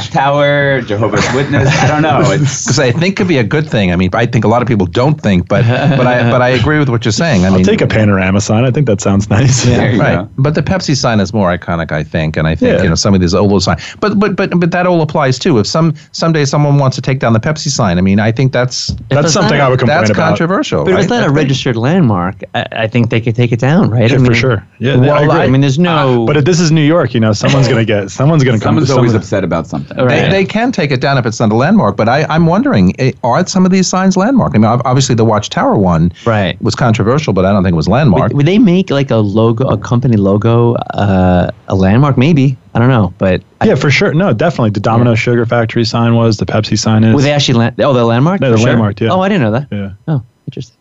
Watchtower, 0.02 0.80
Jehovah's 0.82 1.26
Witness. 1.34 1.68
I 1.68 1.86
don't 1.88 2.02
know. 2.02 2.20
It's 2.30 2.64
Because 2.64 2.78
I 2.78 2.92
think 2.92 3.16
could 3.16 3.28
be 3.28 3.38
a 3.38 3.44
good 3.44 3.68
thing. 3.68 3.92
I 3.92 3.96
mean, 3.96 4.10
I 4.12 4.26
think 4.26 4.44
a 4.44 4.48
lot 4.48 4.62
of 4.62 4.68
people 4.68 4.86
don't 4.86 5.20
think, 5.20 5.48
but 5.48 5.62
but 5.66 6.06
I 6.06 6.30
but 6.30 6.40
I 6.42 6.50
agree 6.50 6.78
with 6.78 6.88
what 6.88 7.04
you're 7.04 7.12
saying. 7.12 7.44
I 7.44 7.48
I'll 7.48 7.62
take 7.64 7.80
a 7.80 7.86
panorama 7.86 8.40
sign. 8.40 8.64
I 8.64 8.70
think 8.70 8.86
that 8.86 9.00
sounds 9.00 9.28
nice. 9.30 9.64
There 9.64 9.92
you 9.92 10.00
right. 10.00 10.16
go. 10.16 10.30
But 10.38 10.54
the 10.54 10.62
Pepsi 10.62 10.96
sign 10.96 11.20
is 11.20 11.32
more 11.32 11.56
iconic, 11.56 11.90
I 11.92 12.04
think, 12.04 12.36
and 12.36 12.46
I 12.46 12.54
think 12.54 12.76
Yeah. 12.76 12.82
you 12.82 12.88
know 12.88 12.94
some 12.94 13.14
of 13.14 13.20
these 13.20 13.34
older 13.38 13.60
signs. 13.60 13.82
But 14.00 14.18
but 14.18 14.36
but 14.36 14.58
but 14.58 14.70
that 14.72 14.86
all 14.86 15.00
applies 15.02 15.38
too. 15.38 15.58
If 15.58 15.66
some 15.66 15.94
someday 16.12 16.44
someone 16.44 16.78
wants 16.78 16.96
to 16.96 17.02
take 17.02 17.18
down 17.20 17.32
the 17.32 17.40
Pepsi 17.40 17.68
sign, 17.68 17.98
I 17.98 18.00
mean, 18.00 18.20
I 18.20 18.32
think 18.32 18.52
that's 18.52 18.88
That's 19.08 19.32
something 19.32 19.58
not- 19.58 19.66
I 19.66 19.68
would 19.70 19.78
complain 19.78 19.98
that's 19.98 20.10
about. 20.10 20.28
controversial. 20.28 20.84
But 20.84 20.90
if 20.90 20.94
right? 20.96 21.00
it's 21.04 21.10
not 21.10 21.16
a 21.18 21.20
That's 21.22 21.32
big. 21.32 21.36
registered 21.44 21.76
landmark, 21.76 22.36
I, 22.54 22.66
I 22.72 22.86
think 22.86 23.10
they 23.10 23.20
could 23.20 23.34
take 23.36 23.52
it 23.52 23.60
down, 23.60 23.90
right? 23.90 24.10
Yeah, 24.10 24.16
I 24.16 24.18
mean, 24.18 24.26
for 24.26 24.34
sure. 24.34 24.66
Yeah, 24.78 24.96
Well, 24.96 25.12
I 25.12 25.22
agree. 25.22 25.40
I, 25.40 25.46
mean, 25.48 25.60
there's 25.60 25.78
no. 25.78 26.26
but 26.26 26.36
if 26.36 26.44
this 26.44 26.60
is 26.60 26.70
New 26.70 26.82
York, 26.84 27.14
you 27.14 27.20
know, 27.20 27.32
someone's 27.32 27.68
gonna 27.68 27.84
get. 27.84 28.10
Someone's 28.18 28.44
gonna 28.44 28.58
come. 28.58 28.68
someone's 28.68 28.90
always 28.90 29.10
someone- 29.10 29.22
upset 29.22 29.44
about 29.44 29.66
something. 29.66 29.98
All 29.98 30.06
right. 30.06 30.22
They, 30.22 30.28
they 30.30 30.44
can 30.44 30.72
take 30.72 30.90
it 30.90 31.00
down 31.00 31.18
if 31.18 31.26
it's 31.26 31.40
not 31.40 31.52
a 31.52 31.56
landmark, 31.56 31.96
but 31.96 32.08
I, 32.08 32.24
I'm 32.24 32.46
wondering, 32.46 32.94
eh, 33.00 33.12
are 33.24 33.46
some 33.46 33.64
of 33.64 33.70
these 33.72 33.86
signs 33.88 34.16
landmark? 34.16 34.54
I 34.54 34.58
mean, 34.58 34.64
obviously 34.64 35.14
the 35.14 35.24
Watchtower 35.24 35.76
one 35.76 36.12
Right. 36.26 36.60
was 36.62 36.74
controversial, 36.74 37.32
but 37.32 37.44
I 37.44 37.52
don't 37.52 37.62
think 37.62 37.72
it 37.74 37.76
was 37.76 37.88
landmark. 37.88 38.28
would, 38.28 38.36
would 38.38 38.46
they 38.46 38.58
make 38.58 38.90
like 38.90 39.10
a 39.10 39.16
logo, 39.16 39.68
a 39.68 39.76
company 39.78 40.16
logo, 40.16 40.74
uh, 40.74 41.50
a 41.68 41.74
landmark? 41.74 42.16
Maybe 42.18 42.56
I 42.74 42.78
don't 42.78 42.88
know, 42.88 43.12
but 43.18 43.42
I- 43.60 43.66
Yeah, 43.66 43.74
for 43.74 43.90
sure. 43.90 44.12
No, 44.14 44.32
definitely. 44.32 44.70
The 44.70 44.80
Domino 44.80 45.14
Sugar 45.14 45.46
Factory 45.46 45.84
sign 45.84 46.14
was. 46.14 46.36
The 46.36 46.46
Pepsi 46.46 46.78
sign 46.78 47.02
is. 47.04 47.14
Were 47.14 47.22
they 47.22 47.32
actually 47.32 47.58
land? 47.58 47.80
Oh, 47.80 47.92
the 47.92 48.04
landmark. 48.04 48.40
No, 48.40 48.50
the 48.50 48.58
sure? 48.58 48.66
landmark, 48.68 49.00
yeah. 49.00 49.08
Oh, 49.10 49.20
I 49.20 49.28
didn't 49.28 49.42
know 49.42 49.50
that. 49.52 49.68
yeah. 49.70 49.90
Oh, 50.06 50.22
interesting. 50.46 50.76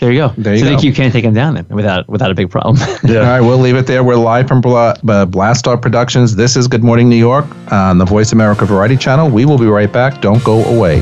There 0.00 0.10
you 0.10 0.18
go. 0.18 0.32
There 0.36 0.54
you 0.54 0.58
so 0.58 0.64
go. 0.64 0.70
think 0.70 0.82
you 0.82 0.92
can't 0.92 1.12
take 1.12 1.22
them 1.24 1.34
down 1.34 1.54
then 1.54 1.66
without 1.70 2.08
without 2.08 2.32
a 2.32 2.34
big 2.34 2.50
problem. 2.50 2.76
Yeah. 3.04 3.18
All 3.20 3.24
right, 3.26 3.40
we'll 3.40 3.58
leave 3.58 3.76
it 3.76 3.86
there. 3.86 4.02
We're 4.02 4.16
live 4.16 4.48
from 4.48 4.60
Bla- 4.60 4.90
uh, 4.90 5.26
Blastar 5.26 5.80
Productions. 5.80 6.34
This 6.34 6.56
is 6.56 6.66
Good 6.66 6.82
Morning 6.82 7.08
New 7.08 7.16
York 7.16 7.46
on 7.72 7.98
the 7.98 8.04
Voice 8.04 8.32
America 8.32 8.64
Variety 8.66 8.96
Channel. 8.96 9.30
We 9.30 9.44
will 9.44 9.58
be 9.58 9.66
right 9.66 9.92
back. 9.92 10.20
Don't 10.20 10.42
go 10.42 10.64
away. 10.64 10.98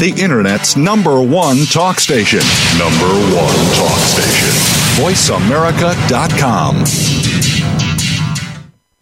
The 0.00 0.14
Internet's 0.18 0.76
number 0.78 1.20
one 1.22 1.66
talk 1.66 2.00
station. 2.00 2.40
Number 2.78 3.04
one 3.36 3.54
talk 3.76 3.98
station. 3.98 4.29
VoiceAmerica.com. 5.00 6.84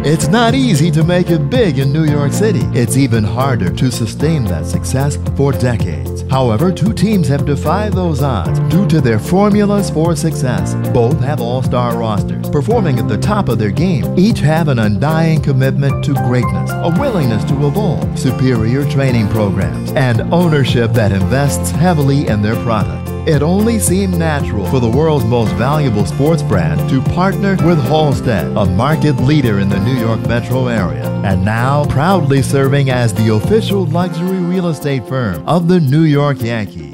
It's 0.04 0.28
not 0.28 0.54
easy 0.54 0.92
to 0.92 1.02
make 1.02 1.28
it 1.28 1.50
big 1.50 1.80
in 1.80 1.92
New 1.92 2.04
York 2.04 2.32
City. 2.32 2.60
It's 2.66 2.96
even 2.96 3.24
harder 3.24 3.68
to 3.74 3.90
sustain 3.90 4.44
that 4.44 4.64
success 4.64 5.18
for 5.36 5.50
decades. 5.50 6.22
However, 6.30 6.70
two 6.70 6.92
teams 6.92 7.26
have 7.26 7.44
defied 7.44 7.94
those 7.94 8.22
odds 8.22 8.60
due 8.72 8.86
to 8.86 9.00
their 9.00 9.18
formulas 9.18 9.90
for 9.90 10.14
success. 10.14 10.76
Both 10.94 11.18
have 11.18 11.40
all 11.40 11.64
star 11.64 11.98
rosters, 11.98 12.48
performing 12.48 13.00
at 13.00 13.08
the 13.08 13.18
top 13.18 13.48
of 13.48 13.58
their 13.58 13.72
game. 13.72 14.04
Each 14.16 14.38
have 14.38 14.68
an 14.68 14.78
undying 14.78 15.42
commitment 15.42 16.04
to 16.04 16.14
greatness, 16.14 16.70
a 16.70 16.94
willingness 16.96 17.42
to 17.46 17.66
evolve, 17.66 18.16
superior 18.16 18.88
training 18.88 19.28
programs, 19.30 19.90
and 19.92 20.20
ownership 20.32 20.92
that 20.92 21.10
invests 21.10 21.72
heavily 21.72 22.28
in 22.28 22.40
their 22.40 22.54
product. 22.62 23.07
It 23.28 23.42
only 23.42 23.78
seemed 23.78 24.18
natural 24.18 24.64
for 24.70 24.80
the 24.80 24.88
world's 24.88 25.26
most 25.26 25.52
valuable 25.56 26.06
sports 26.06 26.42
brand 26.42 26.88
to 26.88 27.02
partner 27.12 27.58
with 27.62 27.78
Halstead, 27.78 28.46
a 28.56 28.64
market 28.64 29.16
leader 29.16 29.60
in 29.60 29.68
the 29.68 29.78
New 29.80 30.00
York 30.00 30.26
metro 30.26 30.68
area, 30.68 31.04
and 31.26 31.44
now 31.44 31.84
proudly 31.90 32.40
serving 32.40 32.88
as 32.88 33.12
the 33.12 33.34
official 33.34 33.84
luxury 33.84 34.38
real 34.38 34.68
estate 34.68 35.06
firm 35.06 35.46
of 35.46 35.68
the 35.68 35.78
New 35.78 36.04
York 36.04 36.40
Yankees. 36.40 36.87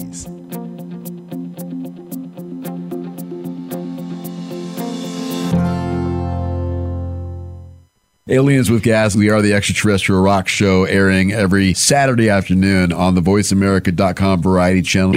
Aliens 8.26 8.70
with 8.70 8.82
Gas, 8.82 9.14
we 9.14 9.28
are 9.28 9.42
the 9.42 9.52
extraterrestrial 9.52 10.22
rock 10.22 10.48
show 10.48 10.84
airing 10.84 11.32
every 11.32 11.74
Saturday 11.74 12.30
afternoon 12.30 12.90
on 12.90 13.14
the 13.14 13.20
voiceamerica.com 13.20 14.40
variety 14.40 14.80
channel. 14.80 15.12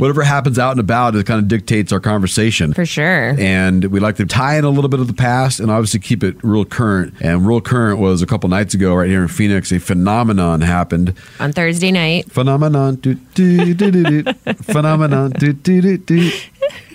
Whatever 0.00 0.22
happens 0.22 0.58
out 0.58 0.70
and 0.70 0.80
about, 0.80 1.14
it 1.14 1.26
kind 1.26 1.40
of 1.40 1.46
dictates 1.46 1.92
our 1.92 2.00
conversation. 2.00 2.72
For 2.72 2.86
sure. 2.86 3.38
And 3.38 3.84
we 3.84 4.00
like 4.00 4.16
to 4.16 4.24
tie 4.24 4.56
in 4.56 4.64
a 4.64 4.70
little 4.70 4.88
bit 4.88 5.00
of 5.00 5.08
the 5.08 5.12
past 5.12 5.60
and 5.60 5.70
obviously 5.70 6.00
keep 6.00 6.24
it 6.24 6.42
real 6.42 6.64
current. 6.64 7.12
And 7.20 7.46
real 7.46 7.60
current 7.60 7.98
was 7.98 8.22
a 8.22 8.26
couple 8.26 8.48
nights 8.48 8.72
ago 8.72 8.94
right 8.94 9.10
here 9.10 9.20
in 9.20 9.28
Phoenix, 9.28 9.70
a 9.70 9.78
phenomenon 9.78 10.62
happened. 10.62 11.14
On 11.38 11.52
Thursday 11.52 11.90
night. 11.90 12.32
Phenomenon. 12.32 12.94
Do, 12.94 13.12
do, 13.12 13.74
do, 13.74 13.90
do, 13.90 14.22
do. 14.22 14.32
phenomenon. 14.54 15.32
Do, 15.32 15.52
do, 15.52 15.82
do, 15.82 15.98
do. 15.98 16.30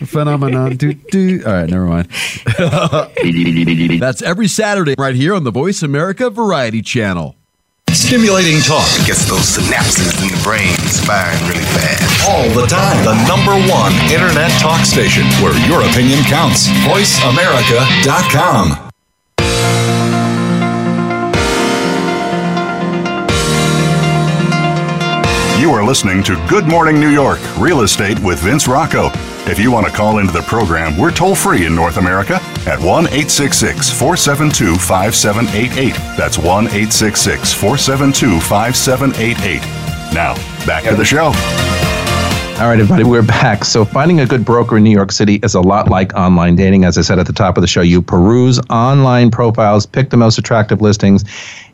Phenomenon. 0.05 0.75
Do, 0.77 0.93
do. 0.93 1.41
All 1.45 1.53
right, 1.53 1.69
never 1.69 1.85
mind. 1.85 2.07
That's 3.99 4.21
every 4.21 4.47
Saturday 4.47 4.95
right 4.97 5.15
here 5.15 5.33
on 5.35 5.43
the 5.43 5.51
Voice 5.51 5.81
America 5.83 6.29
Variety 6.29 6.81
Channel. 6.81 7.35
Stimulating 7.91 8.59
talk 8.61 8.85
Gets 9.07 9.25
those 9.27 9.57
synapses 9.57 10.21
in 10.21 10.27
the 10.29 10.39
brain 10.43 10.75
firing 11.07 11.41
really 11.49 11.63
fast. 11.73 12.29
all 12.29 12.47
the 12.59 12.67
time. 12.67 13.03
The 13.03 13.15
number 13.27 13.53
one 13.71 13.93
internet 14.11 14.51
talk 14.61 14.85
station 14.85 15.23
where 15.41 15.55
your 15.67 15.81
opinion 15.89 16.21
counts. 16.25 16.67
VoiceAmerica.com. 16.85 18.83
You 25.59 25.71
are 25.71 25.83
listening 25.83 26.21
to 26.23 26.35
Good 26.47 26.65
Morning 26.67 26.99
New 26.99 27.09
York 27.09 27.39
Real 27.57 27.81
Estate 27.81 28.19
with 28.19 28.37
Vince 28.39 28.67
Rocco. 28.67 29.09
If 29.49 29.59
you 29.59 29.71
want 29.71 29.87
to 29.87 29.93
call 29.93 30.19
into 30.19 30.33
the 30.33 30.41
program, 30.41 30.97
we're 30.97 31.09
toll 31.09 31.33
free 31.33 31.65
in 31.65 31.73
North 31.73 31.95
America 31.95 32.35
at 32.67 32.77
1 32.79 33.05
866 33.05 33.89
472 33.89 34.75
5788. 34.75 35.93
That's 36.17 36.37
1 36.37 36.65
866 36.65 37.53
472 37.53 38.41
5788. 38.41 39.61
Now, 40.13 40.35
back 40.65 40.83
to 40.83 40.95
the 40.95 41.05
show. 41.05 41.27
All 42.57 42.67
right, 42.67 42.79
everybody, 42.79 43.05
we're 43.05 43.21
back. 43.21 43.63
So, 43.63 43.85
finding 43.85 44.19
a 44.19 44.25
good 44.25 44.43
broker 44.43 44.77
in 44.77 44.83
New 44.83 44.91
York 44.91 45.13
City 45.13 45.35
is 45.35 45.53
a 45.53 45.61
lot 45.61 45.89
like 45.89 46.13
online 46.15 46.57
dating. 46.57 46.83
As 46.83 46.97
I 46.97 47.01
said 47.01 47.17
at 47.17 47.27
the 47.27 47.33
top 47.33 47.55
of 47.55 47.61
the 47.61 47.67
show, 47.67 47.81
you 47.81 48.01
peruse 48.01 48.59
online 48.69 49.31
profiles, 49.31 49.85
pick 49.85 50.09
the 50.09 50.17
most 50.17 50.37
attractive 50.37 50.81
listings, 50.81 51.23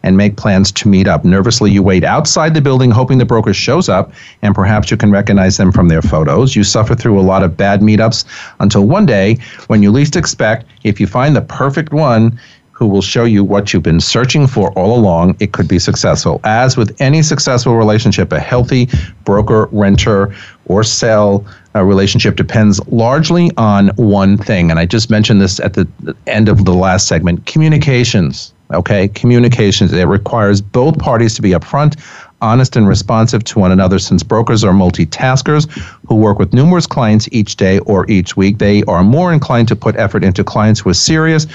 and 0.03 0.17
make 0.17 0.37
plans 0.37 0.71
to 0.73 0.87
meet 0.87 1.07
up. 1.07 1.25
Nervously, 1.25 1.71
you 1.71 1.81
wait 1.81 2.03
outside 2.03 2.53
the 2.53 2.61
building, 2.61 2.91
hoping 2.91 3.17
the 3.17 3.25
broker 3.25 3.53
shows 3.53 3.89
up, 3.89 4.11
and 4.41 4.53
perhaps 4.53 4.91
you 4.91 4.97
can 4.97 5.11
recognize 5.11 5.57
them 5.57 5.71
from 5.71 5.87
their 5.87 6.01
photos. 6.01 6.55
You 6.55 6.63
suffer 6.63 6.93
through 6.93 7.19
a 7.19 7.21
lot 7.21 7.43
of 7.43 7.57
bad 7.57 7.81
meetups 7.81 8.25
until 8.59 8.85
one 8.85 9.05
day, 9.05 9.37
when 9.67 9.81
you 9.81 9.91
least 9.91 10.15
expect, 10.15 10.65
if 10.83 10.99
you 10.99 11.07
find 11.07 11.35
the 11.35 11.41
perfect 11.41 11.93
one, 11.93 12.39
who 12.73 12.87
will 12.87 13.01
show 13.01 13.23
you 13.23 13.43
what 13.43 13.71
you've 13.71 13.83
been 13.83 14.01
searching 14.01 14.47
for 14.47 14.71
all 14.71 14.97
along, 14.97 15.37
it 15.39 15.53
could 15.53 15.67
be 15.67 15.79
successful. 15.79 16.41
As 16.43 16.75
with 16.75 16.99
any 16.99 17.21
successful 17.21 17.77
relationship, 17.77 18.31
a 18.31 18.39
healthy 18.39 18.89
broker, 19.23 19.69
renter, 19.71 20.35
or 20.65 20.83
sell 20.83 21.45
uh, 21.75 21.83
relationship 21.83 22.35
depends 22.35 22.85
largely 22.87 23.51
on 23.57 23.89
one 23.95 24.37
thing. 24.37 24.71
And 24.71 24.79
I 24.79 24.85
just 24.85 25.09
mentioned 25.09 25.39
this 25.39 25.59
at 25.59 25.75
the 25.75 25.87
the 25.99 26.15
end 26.27 26.49
of 26.49 26.65
the 26.65 26.73
last 26.73 27.07
segment 27.07 27.45
communications. 27.45 28.52
Okay, 28.73 29.07
communications. 29.09 29.93
It 29.93 30.05
requires 30.05 30.61
both 30.61 30.97
parties 30.97 31.35
to 31.35 31.41
be 31.41 31.51
upfront, 31.51 31.99
honest, 32.41 32.75
and 32.75 32.87
responsive 32.87 33.43
to 33.45 33.59
one 33.59 33.71
another. 33.71 33.99
Since 33.99 34.23
brokers 34.23 34.63
are 34.63 34.73
multitaskers 34.73 35.69
who 36.07 36.15
work 36.15 36.39
with 36.39 36.53
numerous 36.53 36.87
clients 36.87 37.29
each 37.31 37.55
day 37.55 37.79
or 37.79 38.09
each 38.09 38.35
week, 38.35 38.57
they 38.57 38.83
are 38.83 39.03
more 39.03 39.31
inclined 39.31 39.67
to 39.69 39.75
put 39.75 39.95
effort 39.95 40.23
into 40.23 40.43
clients 40.43 40.79
who 40.81 40.89
are 40.89 40.95
serious 40.95 41.45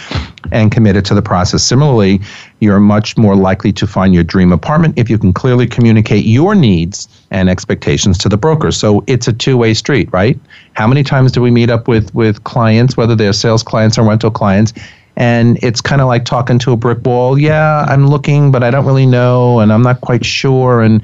and 0.53 0.71
committed 0.71 1.05
to 1.07 1.15
the 1.15 1.23
process. 1.23 1.63
Similarly, 1.63 2.21
you're 2.61 2.81
much 2.81 3.17
more 3.17 3.37
likely 3.37 3.73
to 3.73 3.87
find 3.87 4.15
your 4.15 4.25
dream 4.25 4.53
apartment 4.53 4.95
if 4.97 5.11
you 5.11 5.19
can 5.19 5.33
clearly 5.33 5.67
communicate 5.67 6.25
your 6.25 6.55
needs 6.55 7.09
and 7.31 7.51
expectations 7.51 8.17
to 8.19 8.29
the 8.29 8.37
broker. 8.37 8.71
So 8.71 9.05
it's 9.07 9.29
a 9.29 9.33
two-way 9.33 9.75
street, 9.75 10.09
right? 10.13 10.39
How 10.73 10.87
many 10.87 11.03
times 11.03 11.33
do 11.33 11.43
we 11.43 11.51
meet 11.51 11.69
up 11.69 11.89
with 11.89 12.15
with 12.15 12.45
clients, 12.45 12.97
whether 12.97 13.15
they're 13.15 13.33
sales 13.33 13.63
clients 13.63 13.99
or 13.99 14.09
rental 14.09 14.31
clients? 14.31 14.73
And 15.19 15.59
it's 15.65 15.81
kind 15.81 16.01
of 16.01 16.07
like 16.07 16.25
talking 16.25 16.61
to 16.61 16.71
a 16.71 16.77
brick 16.77 17.05
wall. 17.05 17.37
Yeah, 17.37 17.85
I'm 17.89 18.07
looking, 18.07 18.53
but 18.53 18.63
I 18.63 18.71
don't 18.71 18.87
really 18.87 19.05
know, 19.05 19.59
and 19.59 19.73
I'm 19.73 19.83
not 19.83 20.01
quite 20.01 20.25
sure. 20.25 20.81
And 20.81 21.03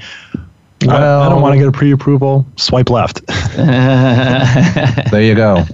well, 0.86 1.22
I, 1.22 1.26
I 1.26 1.28
don't 1.28 1.42
want 1.42 1.54
to 1.54 1.58
get 1.58 1.66
a 1.66 1.72
pre-approval. 1.72 2.46
Swipe 2.56 2.90
left. 2.90 3.26
there 3.56 5.20
you 5.20 5.34
go. 5.34 5.64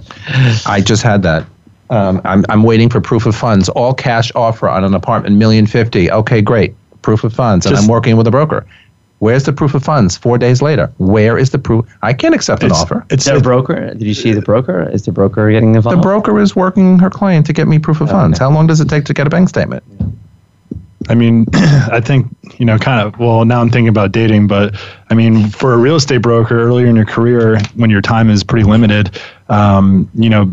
I 0.65 0.81
just 0.83 1.03
had 1.03 1.21
that. 1.21 1.45
Um, 1.91 2.19
I'm, 2.25 2.43
I'm 2.49 2.63
waiting 2.63 2.89
for 2.89 2.99
proof 2.99 3.27
of 3.27 3.35
funds. 3.35 3.69
All 3.69 3.93
cash 3.93 4.31
offer 4.33 4.67
on 4.67 4.83
an 4.83 4.95
apartment, 4.95 5.35
million 5.37 5.67
fifty. 5.67 6.09
Okay, 6.09 6.41
great. 6.41 6.73
Proof 7.03 7.23
of 7.23 7.33
funds, 7.33 7.67
and 7.67 7.75
Just- 7.75 7.83
I'm 7.83 7.89
working 7.91 8.17
with 8.17 8.25
a 8.25 8.31
broker. 8.31 8.65
Where's 9.21 9.43
the 9.43 9.53
proof 9.53 9.75
of 9.75 9.83
funds? 9.83 10.17
Four 10.17 10.39
days 10.39 10.63
later, 10.63 10.91
where 10.97 11.37
is 11.37 11.51
the 11.51 11.59
proof? 11.59 11.85
I 12.01 12.11
can't 12.11 12.33
accept 12.33 12.63
an 12.63 12.71
It's- 12.71 12.81
offer. 12.81 13.05
It's 13.11 13.23
Is 13.23 13.29
there 13.29 13.37
a 13.37 13.39
broker? 13.41 13.93
Did 13.93 14.01
you 14.01 14.15
see 14.15 14.33
the 14.33 14.41
broker? 14.41 14.89
Is 14.91 15.03
the 15.03 15.11
broker 15.11 15.51
getting 15.51 15.75
involved? 15.75 15.99
The 15.99 16.01
broker 16.01 16.39
is 16.39 16.55
working 16.55 16.97
her 16.97 17.11
client 17.11 17.45
to 17.45 17.53
get 17.53 17.67
me 17.67 17.77
proof 17.77 18.01
of 18.01 18.09
funds. 18.09 18.39
How 18.39 18.49
long 18.49 18.65
does 18.65 18.81
it 18.81 18.89
take 18.89 19.05
to 19.05 19.13
get 19.13 19.27
a 19.27 19.29
bank 19.29 19.47
statement? 19.47 19.83
I 21.07 21.13
mean, 21.13 21.45
I 21.53 21.99
think, 21.99 22.35
you 22.57 22.65
know, 22.65 22.79
kind 22.79 22.99
of, 23.07 23.19
well, 23.19 23.45
now 23.45 23.61
I'm 23.61 23.69
thinking 23.69 23.89
about 23.89 24.11
dating, 24.11 24.47
but 24.47 24.75
I 25.11 25.13
mean, 25.13 25.49
for 25.49 25.73
a 25.73 25.77
real 25.77 25.97
estate 25.97 26.23
broker 26.23 26.59
earlier 26.59 26.87
in 26.87 26.95
your 26.95 27.05
career, 27.05 27.59
when 27.75 27.91
your 27.91 28.01
time 28.01 28.27
is 28.27 28.43
pretty 28.43 28.65
limited, 28.65 29.19
um, 29.49 30.09
you 30.15 30.29
know, 30.31 30.51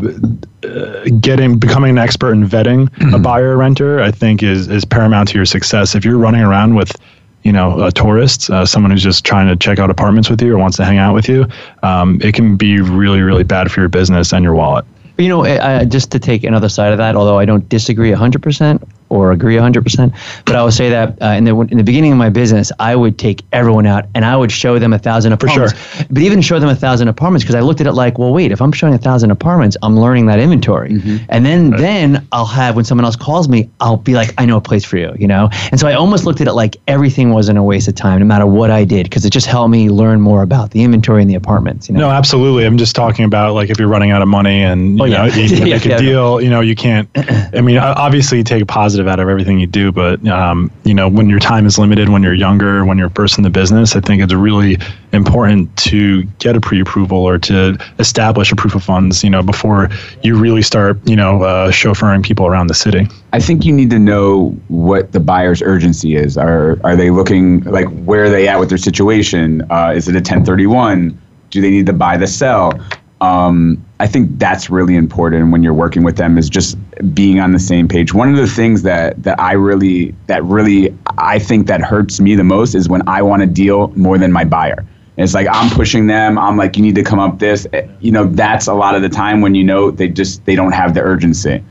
uh, 0.63 1.05
getting, 1.19 1.57
becoming 1.57 1.89
an 1.91 1.97
expert 1.97 2.33
in 2.33 2.47
vetting 2.47 2.87
a 3.15 3.17
buyer 3.17 3.55
or 3.55 3.57
renter, 3.57 3.99
I 3.99 4.11
think 4.11 4.43
is, 4.43 4.67
is 4.67 4.85
paramount 4.85 5.29
to 5.29 5.39
your 5.39 5.45
success. 5.45 5.95
If 5.95 6.05
you're 6.05 6.19
running 6.19 6.41
around 6.41 6.75
with, 6.75 6.95
you 7.43 7.51
know, 7.51 7.81
a 7.83 7.91
tourist, 7.91 8.49
uh, 8.49 8.65
someone 8.65 8.91
who's 8.91 9.03
just 9.03 9.23
trying 9.25 9.47
to 9.47 9.55
check 9.55 9.79
out 9.79 9.89
apartments 9.89 10.29
with 10.29 10.41
you 10.41 10.53
or 10.53 10.57
wants 10.57 10.77
to 10.77 10.85
hang 10.85 10.97
out 10.97 11.13
with 11.13 11.29
you, 11.29 11.45
um, 11.83 12.19
it 12.21 12.33
can 12.33 12.55
be 12.57 12.81
really, 12.81 13.21
really 13.21 13.43
bad 13.43 13.71
for 13.71 13.79
your 13.79 13.89
business 13.89 14.33
and 14.33 14.43
your 14.43 14.53
wallet. 14.53 14.85
You 15.17 15.29
know, 15.29 15.45
I, 15.45 15.79
I- 15.79 15.85
just 15.85 16.11
to 16.11 16.19
take 16.19 16.43
another 16.43 16.69
side 16.69 16.91
of 16.91 16.97
that, 16.97 17.15
although 17.15 17.39
I 17.39 17.45
don't 17.45 17.67
disagree 17.69 18.11
100% 18.11 18.81
or 19.09 19.31
agree 19.31 19.55
100%, 19.55 20.13
but 20.45 20.55
I 20.55 20.63
will 20.63 20.71
say 20.71 20.89
that 20.89 21.21
uh, 21.21 21.25
in, 21.27 21.43
the, 21.43 21.59
in 21.59 21.77
the 21.77 21.83
beginning 21.83 22.11
of 22.11 22.17
my 22.17 22.29
business, 22.29 22.71
I 22.79 22.95
would 22.95 23.17
take 23.17 23.43
everyone 23.51 23.85
out 23.85 24.05
and 24.15 24.23
I 24.23 24.35
would 24.37 24.51
show 24.51 24.79
them 24.79 24.93
a 24.93 24.99
thousand 24.99 25.33
apartments. 25.33 25.73
Sure. 25.73 26.05
But 26.09 26.19
even 26.23 26.41
show 26.41 26.59
them 26.59 26.69
a 26.69 26.75
thousand 26.75 27.07
apartments 27.07 27.43
because 27.43 27.55
I 27.55 27.61
looked 27.61 27.81
at 27.81 27.87
it 27.87 27.93
like, 27.93 28.17
well, 28.17 28.31
wait, 28.33 28.51
if 28.51 28.61
I'm 28.61 28.71
showing 28.71 28.93
a 28.93 28.97
thousand 28.97 29.31
apartments, 29.31 29.75
I'm 29.81 29.99
learning 29.99 30.27
that 30.27 30.39
inventory. 30.39 30.91
And 31.29 31.45
then, 31.45 31.71
then 31.71 32.27
I'll 32.31 32.45
have, 32.45 32.75
when 32.75 32.85
someone 32.85 33.05
else 33.05 33.15
calls 33.15 33.49
me, 33.49 33.69
I'll 33.79 33.97
be 33.97 34.13
like, 34.13 34.33
I 34.37 34.45
know 34.45 34.57
a 34.57 34.61
place 34.61 34.85
for 34.85 34.97
you, 34.97 35.13
you 35.17 35.27
know? 35.27 35.49
And 35.71 35.79
so 35.79 35.87
I 35.87 35.93
almost 35.93 36.25
looked 36.25 36.41
at 36.41 36.47
it 36.47 36.53
like 36.53 36.77
everything 36.87 37.31
wasn't 37.31 37.57
a 37.57 37.63
waste 37.63 37.87
of 37.87 37.95
time, 37.95 38.19
no 38.19 38.25
matter 38.25 38.45
what 38.45 38.69
I 38.71 38.83
did, 38.85 39.03
because 39.03 39.25
it 39.25 39.31
just 39.31 39.47
helped 39.47 39.71
me 39.71 39.89
learn 39.89 40.21
more 40.21 40.41
about 40.43 40.71
the 40.71 40.83
inventory 40.83 41.21
and 41.21 41.29
the 41.29 41.35
apartments, 41.35 41.89
you 41.89 41.95
know? 41.95 42.01
No, 42.01 42.09
absolutely. 42.11 42.65
I'm 42.65 42.77
just 42.77 42.95
talking 42.95 43.25
about 43.25 43.53
like 43.53 43.69
if 43.69 43.79
you're 43.79 43.87
running 43.87 44.11
out 44.11 44.21
of 44.21 44.27
money 44.27 44.61
and 44.63 44.97
you 44.97 45.03
Oh, 45.05 45.07
know 45.07 45.25
you 45.25 45.47
can 45.57 45.67
Yeah, 45.67 45.75
make 45.75 45.85
a 45.85 45.89
yeah. 45.89 45.97
deal. 45.97 46.41
You 46.41 46.49
know, 46.49 46.61
you 46.61 46.75
can't. 46.75 47.09
I 47.15 47.61
mean, 47.61 47.77
obviously, 47.77 48.39
you 48.39 48.43
take 48.43 48.61
a 48.61 48.65
positive 48.65 48.98
out 49.07 49.19
of 49.19 49.29
everything 49.29 49.59
you 49.59 49.67
do, 49.67 49.91
but 49.91 50.25
um, 50.27 50.71
you 50.83 50.93
know, 50.93 51.07
when 51.07 51.29
your 51.29 51.39
time 51.39 51.65
is 51.65 51.77
limited, 51.77 52.09
when 52.09 52.23
you're 52.23 52.33
younger, 52.33 52.85
when 52.85 52.97
you're 52.97 53.09
first 53.11 53.37
in 53.37 53.43
the 53.43 53.49
business, 53.49 53.95
I 53.95 53.99
think 53.99 54.21
it's 54.21 54.33
really 54.33 54.77
important 55.11 55.75
to 55.77 56.23
get 56.39 56.55
a 56.55 56.61
pre-approval 56.61 57.17
or 57.17 57.37
to 57.39 57.77
establish 57.99 58.51
a 58.51 58.55
proof 58.55 58.75
of 58.75 58.83
funds. 58.83 59.23
You 59.23 59.29
know, 59.29 59.41
before 59.43 59.89
you 60.23 60.37
really 60.37 60.61
start, 60.61 60.97
you 61.07 61.15
know, 61.15 61.43
uh, 61.43 61.71
chauffeuring 61.71 62.23
people 62.23 62.45
around 62.45 62.67
the 62.67 62.73
city. 62.73 63.07
I 63.33 63.39
think 63.39 63.65
you 63.65 63.73
need 63.73 63.89
to 63.91 63.99
know 63.99 64.49
what 64.67 65.11
the 65.11 65.19
buyer's 65.19 65.61
urgency 65.61 66.15
is. 66.15 66.37
Are 66.37 66.79
are 66.83 66.95
they 66.95 67.09
looking 67.09 67.61
like 67.61 67.87
where 68.05 68.25
are 68.25 68.29
they 68.29 68.47
at 68.47 68.59
with 68.59 68.69
their 68.69 68.77
situation? 68.77 69.61
Uh, 69.71 69.93
is 69.95 70.07
it 70.07 70.15
a 70.15 70.19
1031? 70.19 71.19
Do 71.49 71.61
they 71.61 71.69
need 71.69 71.85
to 71.87 71.93
buy 71.93 72.17
the 72.17 72.27
sell? 72.27 72.79
Um, 73.21 73.83
I 74.01 74.07
think 74.07 74.39
that's 74.39 74.69
really 74.69 74.95
important 74.95 75.51
when 75.51 75.61
you're 75.61 75.73
working 75.73 76.03
with 76.03 76.15
them 76.15 76.37
is 76.37 76.49
just 76.49 76.77
being 77.13 77.39
on 77.39 77.51
the 77.51 77.59
same 77.59 77.87
page. 77.87 78.13
One 78.13 78.29
of 78.29 78.37
the 78.37 78.47
things 78.47 78.83
that 78.83 79.21
that 79.23 79.39
I 79.39 79.53
really 79.53 80.15
that 80.27 80.43
really 80.43 80.95
I 81.17 81.37
think 81.39 81.67
that 81.67 81.81
hurts 81.81 82.19
me 82.21 82.35
the 82.35 82.43
most 82.43 82.75
is 82.75 82.87
when 82.87 83.07
I 83.07 83.21
want 83.21 83.41
to 83.41 83.47
deal 83.47 83.89
more 83.95 84.17
than 84.17 84.31
my 84.31 84.45
buyer. 84.45 84.79
And 84.79 85.25
it's 85.25 85.33
like 85.33 85.47
I'm 85.51 85.69
pushing 85.71 86.07
them. 86.07 86.37
I'm 86.37 86.55
like, 86.55 86.77
you 86.77 86.81
need 86.81 86.95
to 86.95 87.03
come 87.03 87.19
up 87.19 87.39
this. 87.39 87.67
Eh, 87.73 87.87
You 87.99 88.13
know, 88.13 88.25
that's 88.25 88.67
a 88.67 88.73
lot 88.73 88.95
of 88.95 89.01
the 89.01 89.09
time 89.09 89.41
when 89.41 89.53
you 89.53 89.65
know 89.65 89.91
they 89.91 90.07
just 90.07 90.45
they 90.45 90.55
don't 90.55 90.71
have 90.71 90.93
the 90.93 91.01
urgency. 91.01 91.61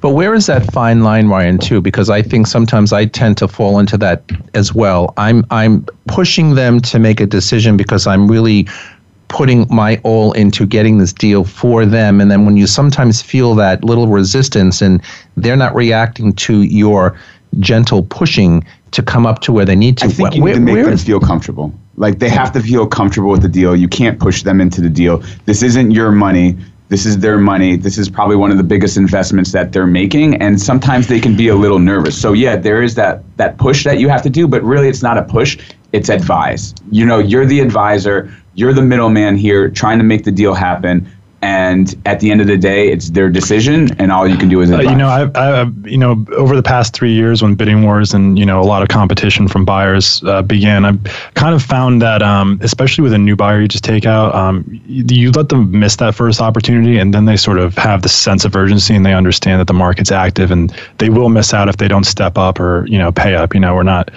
But 0.00 0.10
where 0.10 0.34
is 0.34 0.46
that 0.46 0.72
fine 0.72 1.04
line, 1.04 1.28
Ryan? 1.28 1.58
Too, 1.58 1.80
because 1.80 2.10
I 2.10 2.20
think 2.20 2.48
sometimes 2.48 2.92
I 2.92 3.04
tend 3.04 3.36
to 3.38 3.46
fall 3.46 3.78
into 3.78 3.96
that 3.98 4.24
as 4.54 4.74
well. 4.74 5.14
I'm 5.16 5.46
I'm 5.50 5.86
pushing 6.08 6.56
them 6.56 6.80
to 6.80 6.98
make 6.98 7.20
a 7.20 7.26
decision 7.26 7.76
because 7.76 8.08
I'm 8.08 8.26
really 8.26 8.66
putting 9.32 9.66
my 9.70 9.98
all 10.04 10.32
into 10.32 10.66
getting 10.66 10.98
this 10.98 11.12
deal 11.12 11.44
for 11.44 11.86
them, 11.86 12.20
and 12.20 12.30
then 12.30 12.44
when 12.44 12.56
you 12.56 12.66
sometimes 12.66 13.22
feel 13.22 13.54
that 13.56 13.82
little 13.82 14.06
resistance 14.06 14.82
and 14.82 15.02
they're 15.36 15.56
not 15.56 15.74
reacting 15.74 16.34
to 16.34 16.62
your 16.62 17.18
gentle 17.58 18.02
pushing 18.04 18.64
to 18.92 19.02
come 19.02 19.26
up 19.26 19.40
to 19.40 19.52
where 19.52 19.64
they 19.64 19.76
need 19.76 19.96
to. 19.98 20.06
I 20.06 20.08
think 20.08 20.34
you 20.34 20.42
where, 20.42 20.58
need 20.58 20.66
to 20.66 20.74
make 20.74 20.84
them 20.84 20.98
feel 20.98 21.20
comfortable. 21.20 21.72
Like 21.96 22.18
they 22.18 22.28
have 22.28 22.52
to 22.52 22.60
feel 22.60 22.86
comfortable 22.86 23.30
with 23.30 23.42
the 23.42 23.48
deal. 23.48 23.74
You 23.74 23.88
can't 23.88 24.18
push 24.18 24.42
them 24.42 24.60
into 24.60 24.80
the 24.80 24.88
deal. 24.88 25.22
This 25.46 25.62
isn't 25.62 25.90
your 25.90 26.10
money. 26.10 26.56
This 26.88 27.06
is 27.06 27.20
their 27.20 27.38
money. 27.38 27.76
This 27.76 27.96
is 27.96 28.10
probably 28.10 28.36
one 28.36 28.50
of 28.50 28.58
the 28.58 28.62
biggest 28.62 28.98
investments 28.98 29.52
that 29.52 29.72
they're 29.72 29.86
making, 29.86 30.34
and 30.42 30.60
sometimes 30.60 31.06
they 31.06 31.20
can 31.20 31.34
be 31.34 31.48
a 31.48 31.54
little 31.54 31.78
nervous. 31.78 32.20
So 32.20 32.34
yeah, 32.34 32.56
there 32.56 32.82
is 32.82 32.96
that 32.96 33.24
that 33.38 33.56
push 33.56 33.84
that 33.84 33.98
you 33.98 34.10
have 34.10 34.20
to 34.22 34.30
do, 34.30 34.46
but 34.46 34.62
really 34.62 34.88
it's 34.88 35.02
not 35.02 35.16
a 35.16 35.22
push. 35.22 35.58
It's 35.92 36.10
advise. 36.10 36.74
You 36.90 37.06
know, 37.06 37.18
you're 37.18 37.46
the 37.46 37.60
advisor. 37.60 38.30
You're 38.54 38.72
the 38.72 38.82
middleman 38.82 39.36
here, 39.36 39.70
trying 39.70 39.98
to 39.98 40.04
make 40.04 40.24
the 40.24 40.32
deal 40.32 40.54
happen 40.54 41.10
and 41.42 42.00
at 42.06 42.20
the 42.20 42.30
end 42.30 42.40
of 42.40 42.46
the 42.46 42.56
day, 42.56 42.92
it's 42.92 43.10
their 43.10 43.28
decision, 43.28 43.90
and 43.98 44.12
all 44.12 44.28
you 44.28 44.36
can 44.36 44.48
do 44.48 44.60
is 44.60 44.70
Uh, 44.70 44.78
you 44.78 44.94
know, 44.94 45.08
I've, 45.08 45.36
I've, 45.36 45.86
you 45.86 45.98
know, 45.98 46.24
over 46.36 46.54
the 46.54 46.62
past 46.62 46.94
three 46.94 47.12
years, 47.12 47.42
when 47.42 47.56
bidding 47.56 47.82
wars 47.82 48.14
and 48.14 48.38
you 48.38 48.46
know 48.46 48.60
a 48.60 48.62
lot 48.62 48.82
of 48.82 48.88
competition 48.88 49.48
from 49.48 49.64
buyers 49.64 50.22
uh, 50.24 50.42
began, 50.42 50.84
I've 50.84 51.02
kind 51.34 51.52
of 51.52 51.60
found 51.60 52.00
that, 52.00 52.22
um, 52.22 52.60
especially 52.62 53.02
with 53.02 53.12
a 53.12 53.18
new 53.18 53.34
buyer 53.34 53.60
you 53.60 53.66
just 53.66 53.82
take 53.82 54.06
out, 54.06 54.32
um, 54.36 54.64
you, 54.86 55.04
you 55.08 55.30
let 55.32 55.48
them 55.48 55.76
miss 55.76 55.96
that 55.96 56.14
first 56.14 56.40
opportunity, 56.40 56.98
and 56.98 57.12
then 57.12 57.24
they 57.24 57.36
sort 57.36 57.58
of 57.58 57.76
have 57.76 58.02
the 58.02 58.08
sense 58.08 58.44
of 58.44 58.54
urgency, 58.54 58.94
and 58.94 59.04
they 59.04 59.12
understand 59.12 59.58
that 59.58 59.66
the 59.66 59.74
market's 59.74 60.12
active, 60.12 60.52
and 60.52 60.72
they 60.98 61.10
will 61.10 61.28
miss 61.28 61.52
out 61.52 61.68
if 61.68 61.78
they 61.78 61.88
don't 61.88 62.04
step 62.04 62.38
up 62.38 62.60
or 62.60 62.86
you 62.86 62.98
know 62.98 63.10
pay 63.10 63.34
up. 63.34 63.52
You 63.52 63.58
know, 63.58 63.74
we're 63.74 63.82
not. 63.82 64.12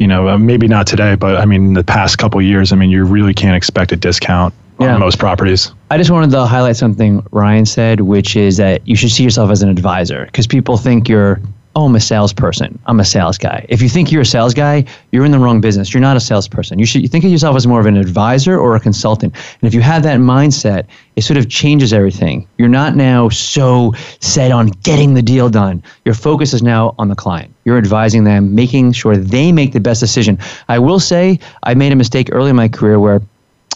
You 0.00 0.06
know, 0.06 0.28
uh, 0.30 0.38
maybe 0.38 0.66
not 0.66 0.86
today, 0.86 1.14
but 1.14 1.36
I 1.36 1.44
mean, 1.44 1.74
the 1.74 1.84
past 1.84 2.16
couple 2.16 2.40
years, 2.40 2.72
I 2.72 2.76
mean, 2.76 2.88
you 2.88 3.04
really 3.04 3.34
can't 3.34 3.54
expect 3.54 3.92
a 3.92 3.96
discount 3.96 4.54
Yeah. 4.80 4.94
on 4.94 5.00
most 5.00 5.18
properties. 5.18 5.72
I 5.90 5.98
just 5.98 6.10
wanted 6.10 6.30
to 6.30 6.46
highlight 6.46 6.76
something 6.76 7.22
Ryan 7.32 7.66
said, 7.66 8.00
which 8.00 8.34
is 8.34 8.56
that 8.56 8.80
you 8.88 8.96
should 8.96 9.10
see 9.10 9.22
yourself 9.22 9.50
as 9.50 9.62
an 9.62 9.68
advisor 9.68 10.24
because 10.24 10.46
people 10.46 10.78
think 10.78 11.06
you're, 11.06 11.38
oh, 11.76 11.86
I'm 11.86 11.94
a 11.94 12.00
salesperson. 12.00 12.78
I'm 12.86 12.98
a 12.98 13.04
sales 13.04 13.38
guy. 13.38 13.64
If 13.68 13.80
you 13.80 13.88
think 13.88 14.10
you're 14.10 14.22
a 14.22 14.26
sales 14.26 14.54
guy, 14.54 14.84
you're 15.12 15.24
in 15.24 15.30
the 15.30 15.38
wrong 15.38 15.60
business. 15.60 15.94
You're 15.94 16.00
not 16.00 16.16
a 16.16 16.20
salesperson. 16.20 16.78
You 16.78 16.86
should 16.86 17.08
think 17.10 17.24
of 17.24 17.30
yourself 17.30 17.56
as 17.56 17.66
more 17.66 17.78
of 17.78 17.86
an 17.86 17.96
advisor 17.96 18.58
or 18.58 18.74
a 18.74 18.80
consultant. 18.80 19.34
And 19.34 19.68
if 19.68 19.74
you 19.74 19.80
have 19.80 20.02
that 20.02 20.18
mindset, 20.18 20.86
it 21.16 21.22
sort 21.22 21.36
of 21.36 21.48
changes 21.48 21.92
everything. 21.92 22.46
You're 22.58 22.68
not 22.68 22.96
now 22.96 23.28
so 23.28 23.94
set 24.20 24.50
on 24.50 24.68
getting 24.82 25.14
the 25.14 25.22
deal 25.22 25.48
done. 25.48 25.82
Your 26.04 26.14
focus 26.14 26.52
is 26.52 26.62
now 26.62 26.94
on 26.98 27.08
the 27.08 27.16
client. 27.16 27.54
You're 27.64 27.78
advising 27.78 28.24
them, 28.24 28.54
making 28.54 28.92
sure 28.92 29.16
they 29.16 29.52
make 29.52 29.72
the 29.72 29.80
best 29.80 30.00
decision. 30.00 30.38
I 30.68 30.78
will 30.78 31.00
say 31.00 31.38
I 31.62 31.74
made 31.74 31.92
a 31.92 31.96
mistake 31.96 32.30
early 32.32 32.50
in 32.50 32.56
my 32.56 32.68
career 32.68 32.98
where 32.98 33.22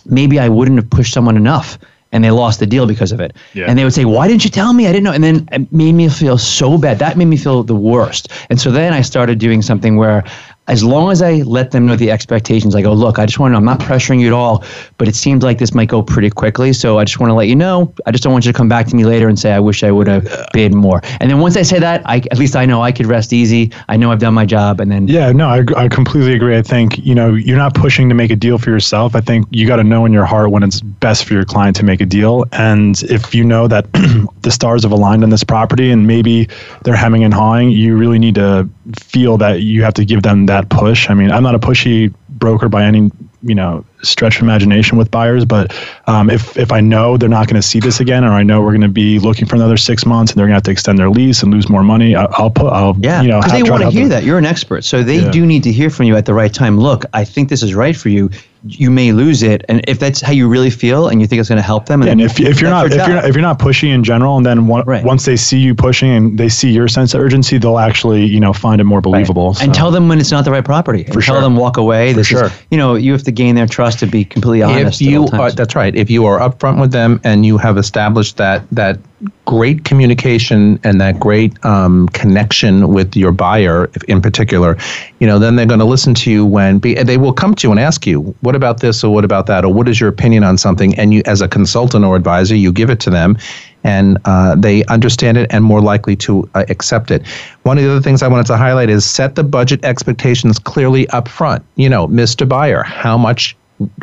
maybe 0.05 0.41
I 0.41 0.49
wouldn't 0.49 0.79
have 0.79 0.91
pushed 0.91 1.13
someone 1.13 1.37
enough 1.37 1.79
and 2.15 2.23
they 2.23 2.31
lost 2.31 2.61
the 2.61 2.67
deal 2.67 2.87
because 2.87 3.11
of 3.11 3.21
it. 3.21 3.37
Yeah. 3.55 3.67
And 3.69 3.77
they 3.77 3.83
would 3.83 3.93
say, 3.93 4.05
Why 4.05 4.29
didn't 4.29 4.45
you 4.45 4.51
tell 4.51 4.73
me? 4.73 4.87
I 4.87 4.93
didn't 4.93 5.05
know. 5.05 5.13
And 5.13 5.25
then 5.25 5.49
it 5.51 5.71
made 5.73 5.93
me 5.93 6.09
feel 6.09 6.39
so 6.39 6.79
bad. 6.79 7.01
That 7.01 7.19
made 7.19 7.27
me 7.27 7.37
feel 7.37 7.65
the 7.65 7.75
worst. 7.75 8.31
And 8.49 8.61
so 8.61 8.71
then 8.71 8.93
I 8.93 9.03
started 9.03 9.39
doing 9.41 9.61
something 9.61 9.97
where 9.97 10.25
as 10.67 10.83
long 10.83 11.11
as 11.13 11.21
I 11.21 11.35
let 11.43 11.73
them 11.73 11.87
know 11.87 11.95
the 11.95 12.11
expectations, 12.11 12.75
I 12.75 12.81
go, 12.81 12.93
look, 12.93 13.19
I 13.19 13.27
just 13.27 13.39
want 13.39 13.51
to 13.51 13.53
know, 13.53 13.59
I'm 13.59 13.65
not 13.65 13.81
pressuring 13.81 14.21
you 14.21 14.29
at 14.29 14.33
all, 14.33 14.65
but 14.97 15.09
it 15.09 15.15
seems 15.15 15.43
like 15.43 15.59
this 15.59 15.75
might 15.75 15.89
go 15.89 16.03
pretty 16.03 16.31
quickly. 16.31 16.73
So 16.73 16.99
I 16.99 17.05
just 17.05 17.21
want 17.21 17.31
to 17.31 17.35
let 17.35 17.49
you 17.49 17.57
know. 17.57 17.93
I 18.07 18.13
just 18.13 18.25
don't 18.25 18.33
want 18.33 18.47
you 18.47 18.53
to 18.53 18.57
come 18.57 18.69
back 18.69 18.87
to 18.87 18.97
me 18.97 19.05
later 19.05 19.29
and 19.29 19.39
say, 19.39 19.53
I 19.53 19.61
wish 19.61 19.85
I 19.85 19.91
would 19.91 20.07
have 20.07 20.27
bid 20.55 20.73
more. 20.73 21.03
And 21.21 21.31
then 21.31 21.41
once 21.41 21.59
I 21.59 21.63
say 21.63 21.79
that, 21.81 22.03
I, 22.07 22.19
at 22.31 22.39
least 22.39 22.57
I 22.57 22.65
know 22.65 22.81
I 22.81 22.93
could 22.93 23.07
rest 23.07 23.33
easy. 23.33 23.73
I 23.89 23.99
know 23.99 24.11
I've 24.11 24.21
done 24.21 24.33
my 24.33 24.47
job. 24.47 24.81
And 24.81 24.91
then 24.91 25.07
Yeah, 25.07 25.33
no, 25.33 25.49
I, 25.49 25.65
I 25.77 25.89
completely 25.89 26.33
agree. 26.33 26.57
I 26.57 26.63
think, 26.63 26.99
you 26.99 27.15
know, 27.15 27.35
you're 27.35 27.59
not 27.59 27.75
pushing 27.75 28.09
to 28.09 28.15
make 28.15 28.31
a 28.31 28.37
deal 28.37 28.57
for 28.57 28.71
yourself. 28.71 29.15
I 29.15 29.21
think 29.21 29.47
you 29.51 29.67
got 29.67 29.77
to 29.77 29.85
know 29.85 30.07
in 30.07 30.15
your 30.15 30.25
heart 30.25 30.51
when 30.51 30.63
it's 30.63 30.81
best 30.81 31.27
for 31.27 31.35
your 31.35 31.45
client 31.45 31.77
to 31.77 31.85
make 31.85 32.01
a 32.01 32.07
deal. 32.07 32.47
And 32.53 33.03
if 33.05 33.35
you 33.35 33.45
know 33.45 33.69
that 33.69 33.93
the 34.41 34.51
stars 34.51 34.85
have 34.85 34.93
aligned 34.93 35.25
on 35.25 35.31
this 35.31 35.45
property 35.45 35.91
and 35.91 36.07
maybe 36.07 36.49
they're 36.85 36.97
hemming 36.97 37.23
and 37.23 37.35
hawing, 37.35 37.71
you 37.71 37.99
really 37.99 38.19
need 38.19 38.37
to 38.37 38.69
feel 38.99 39.39
that 39.39 39.63
you 39.63 39.83
have 39.83 39.95
to 39.95 40.05
give 40.05 40.23
them 40.23 40.47
that 40.47 40.69
push. 40.69 41.09
I 41.11 41.15
mean, 41.15 41.31
I'm 41.31 41.43
not 41.43 41.55
a 41.55 41.59
pushy 41.59 42.15
broker 42.39 42.69
by 42.69 42.85
any, 42.85 43.11
you 43.43 43.55
know, 43.55 43.85
stretch 44.03 44.37
of 44.37 44.43
imagination 44.43 44.99
with 44.99 45.11
buyers, 45.11 45.45
but 45.47 45.75
um, 46.07 46.29
if, 46.29 46.57
if 46.59 46.71
I 46.73 46.81
know 46.81 47.17
they're 47.17 47.29
not 47.29 47.47
going 47.47 47.61
to 47.61 47.67
see 47.67 47.81
this 47.81 48.01
again, 48.01 48.23
or 48.25 48.33
I 48.33 48.43
know 48.43 48.61
we're 48.61 48.73
going 48.73 48.83
to 48.83 48.89
be 48.89 49.19
looking 49.19 49.47
for 49.47 49.57
another 49.57 49.77
six 49.79 50.05
months 50.05 50.33
and 50.33 50.39
they're 50.39 50.45
going 50.47 50.53
to 50.53 50.57
have 50.57 50.63
to 50.65 50.71
extend 50.71 50.99
their 50.99 51.09
lease 51.09 51.43
and 51.43 51.53
lose 51.53 51.69
more 51.71 51.83
money, 51.83 52.15
I, 52.15 52.25
I'll 52.33 52.51
put, 52.51 52.67
I'll, 52.73 52.97
Yeah, 53.01 53.23
you 53.23 53.29
know, 53.29 53.41
because 53.41 53.53
they 53.53 53.63
want 53.63 53.83
to 53.83 53.91
hear 53.91 54.03
them. 54.03 54.09
that 54.11 54.25
you're 54.25 54.39
an 54.39 54.45
expert, 54.47 54.85
so 54.85 55.03
they 55.03 55.21
Yeah. 55.21 55.31
do 55.31 55.47
need 55.47 55.63
to 55.65 55.73
hear 55.73 55.89
from 55.91 56.07
you 56.07 56.17
at 56.17 56.27
the 56.27 56.35
right 56.35 56.53
time. 56.53 56.79
Look, 56.79 57.05
I 57.15 57.25
think 57.25 57.49
this 57.49 57.63
is 57.63 57.75
right 57.75 57.97
for 57.97 58.09
you. 58.11 58.31
You 58.67 58.91
may 58.91 59.13
lose 59.13 59.43
it, 59.43 59.63
and 59.69 59.83
if 59.87 59.99
that's 59.99 60.23
how 60.23 60.33
you 60.33 60.49
really 60.49 60.71
feel, 60.71 61.09
and 61.09 61.21
you 61.21 61.27
think 61.27 61.39
it's 61.41 61.51
going 61.51 61.59
to 61.59 61.63
help 61.63 61.85
them, 61.87 62.03
Yeah, 62.03 62.13
and 62.13 62.21
if, 62.23 62.41
if 62.41 62.63
you're 62.63 62.71
not 62.71 62.87
if 62.87 62.95
you're 62.95 63.09
not, 63.09 63.25
if 63.27 63.35
you're 63.35 63.43
not 63.43 63.59
pushy 63.59 63.89
in 63.93 64.03
general, 64.03 64.39
and 64.39 64.47
then 64.47 64.67
one, 64.69 64.85
once 65.05 65.27
they 65.27 65.37
see 65.37 65.59
you 65.59 65.75
pushing 65.75 66.11
and 66.11 66.39
they 66.39 66.49
see 66.49 66.71
your 66.71 66.89
sense 66.89 67.13
of 67.13 67.21
urgency, 67.21 67.59
they'll 67.59 67.79
actually 67.79 68.25
you 68.25 68.41
know 68.41 68.55
find 68.55 68.81
it 68.81 68.85
more 68.85 69.03
believable. 69.03 69.49
and 69.49 69.57
So- 69.59 69.73
tell 69.73 69.91
them 69.91 70.09
when 70.09 70.19
it's 70.19 70.31
not 70.31 70.47
the 70.47 70.51
right 70.51 70.65
property. 70.65 71.05
And 71.05 71.13
For 71.13 71.21
tell 71.21 71.43
them 71.43 71.57
walk 71.57 71.77
away. 71.77 72.15
This 72.25 72.39
sure. 72.39 72.47
is, 72.47 72.53
you 72.71 72.79
know, 72.79 72.95
you 72.95 73.13
have 73.13 73.23
to 73.25 73.33
gain 73.33 73.55
their 73.55 73.67
trust 73.67 73.99
to 74.01 74.07
be 74.07 74.25
completely 74.25 74.63
honest. 74.63 75.01
if 75.01 75.07
you 75.07 75.27
are, 75.33 75.51
that's 75.51 75.75
right 75.75 75.95
if 75.95 76.11
you 76.11 76.25
are 76.25 76.39
upfront 76.39 76.81
with 76.81 76.93
them 76.93 77.21
and 77.23 77.45
you 77.45 77.59
have 77.59 77.77
established 77.77 78.37
that 78.39 78.69
that 78.71 78.99
great 79.45 79.85
communication 79.85 80.79
and 80.85 81.01
that 81.01 81.19
great 81.21 81.53
um, 81.65 82.09
connection 82.11 82.93
with 82.93 83.17
your 83.17 83.33
buyer 83.33 83.91
in 84.09 84.21
particular 84.21 84.77
you 85.19 85.27
know 85.27 85.39
then 85.39 85.57
they're 85.57 85.67
going 85.67 85.81
to 85.81 85.85
listen 85.87 86.15
to 86.15 86.31
you 86.31 86.45
when 86.45 86.79
be, 86.79 86.95
they 86.95 87.17
will 87.17 87.33
come 87.33 87.55
to 87.55 87.67
you 87.67 87.71
and 87.71 87.81
ask 87.81 88.07
you 88.07 88.21
what 88.41 88.55
about 88.55 88.81
this 88.81 89.05
or 89.05 89.13
what 89.13 89.25
about 89.25 89.47
that 89.47 89.65
or 89.65 89.73
what 89.73 89.89
is 89.89 90.01
your 90.01 90.09
opinion 90.09 90.45
on 90.45 90.57
something 90.59 90.95
and 90.97 91.13
you 91.15 91.23
as 91.27 91.41
a 91.41 91.49
consultant 91.49 92.05
or 92.05 92.17
advisor 92.17 92.55
you 92.55 92.73
give 92.73 92.91
it 92.91 93.01
to 93.01 93.11
them 93.11 93.37
and 93.85 94.19
uh, 94.25 94.57
they 94.57 94.85
understand 94.87 95.37
it 95.37 95.47
and 95.51 95.63
more 95.63 95.81
likely 95.81 96.17
to 96.17 96.49
uh, 96.55 96.65
accept 96.69 97.11
it. 97.11 97.27
One 97.63 97.79
of 97.79 97.85
the 97.85 97.91
other 97.91 98.01
things 98.01 98.23
I 98.23 98.29
wanted 98.29 98.47
to 98.47 98.57
highlight 98.57 98.91
is 98.91 99.05
set 99.05 99.35
the 99.35 99.45
budget 99.45 99.85
expectations 99.85 100.59
clearly 100.59 101.09
up 101.11 101.29
front. 101.29 101.65
You 101.77 101.89
know, 101.89 102.09
Mr. 102.09 102.49
Buyer, 102.49 102.83
how 102.83 103.17
much 103.19 103.57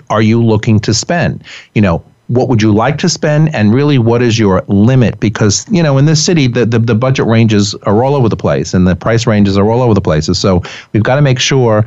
are 0.10 0.22
you 0.22 0.44
looking 0.44 0.80
to 0.82 0.94
spend? 0.94 1.44
You 1.74 1.82
know, 1.82 2.04
what 2.28 2.48
would 2.48 2.62
you 2.62 2.74
like 2.74 2.98
to 3.00 3.10
spend 3.10 3.54
and 3.54 3.74
really 3.74 3.98
what 3.98 4.22
is 4.22 4.40
your 4.40 4.64
limit 4.68 5.20
because 5.20 5.70
you 5.70 5.84
know 5.84 5.98
in 5.98 6.06
this 6.06 6.24
city 6.24 6.48
the, 6.48 6.66
the, 6.66 6.80
the 6.80 6.96
budget 6.96 7.26
ranges 7.26 7.76
are 7.84 8.06
all 8.06 8.16
over 8.16 8.30
the 8.30 8.38
place 8.38 8.74
and 8.74 8.88
the 8.88 8.96
price 8.96 9.28
ranges 9.28 9.58
are 9.58 9.70
all 9.70 9.82
over 9.82 9.94
the 9.94 10.00
places 10.00 10.40
so 10.40 10.64
we've 10.94 11.04
got 11.04 11.16
to 11.16 11.22
make 11.22 11.40
sure 11.40 11.86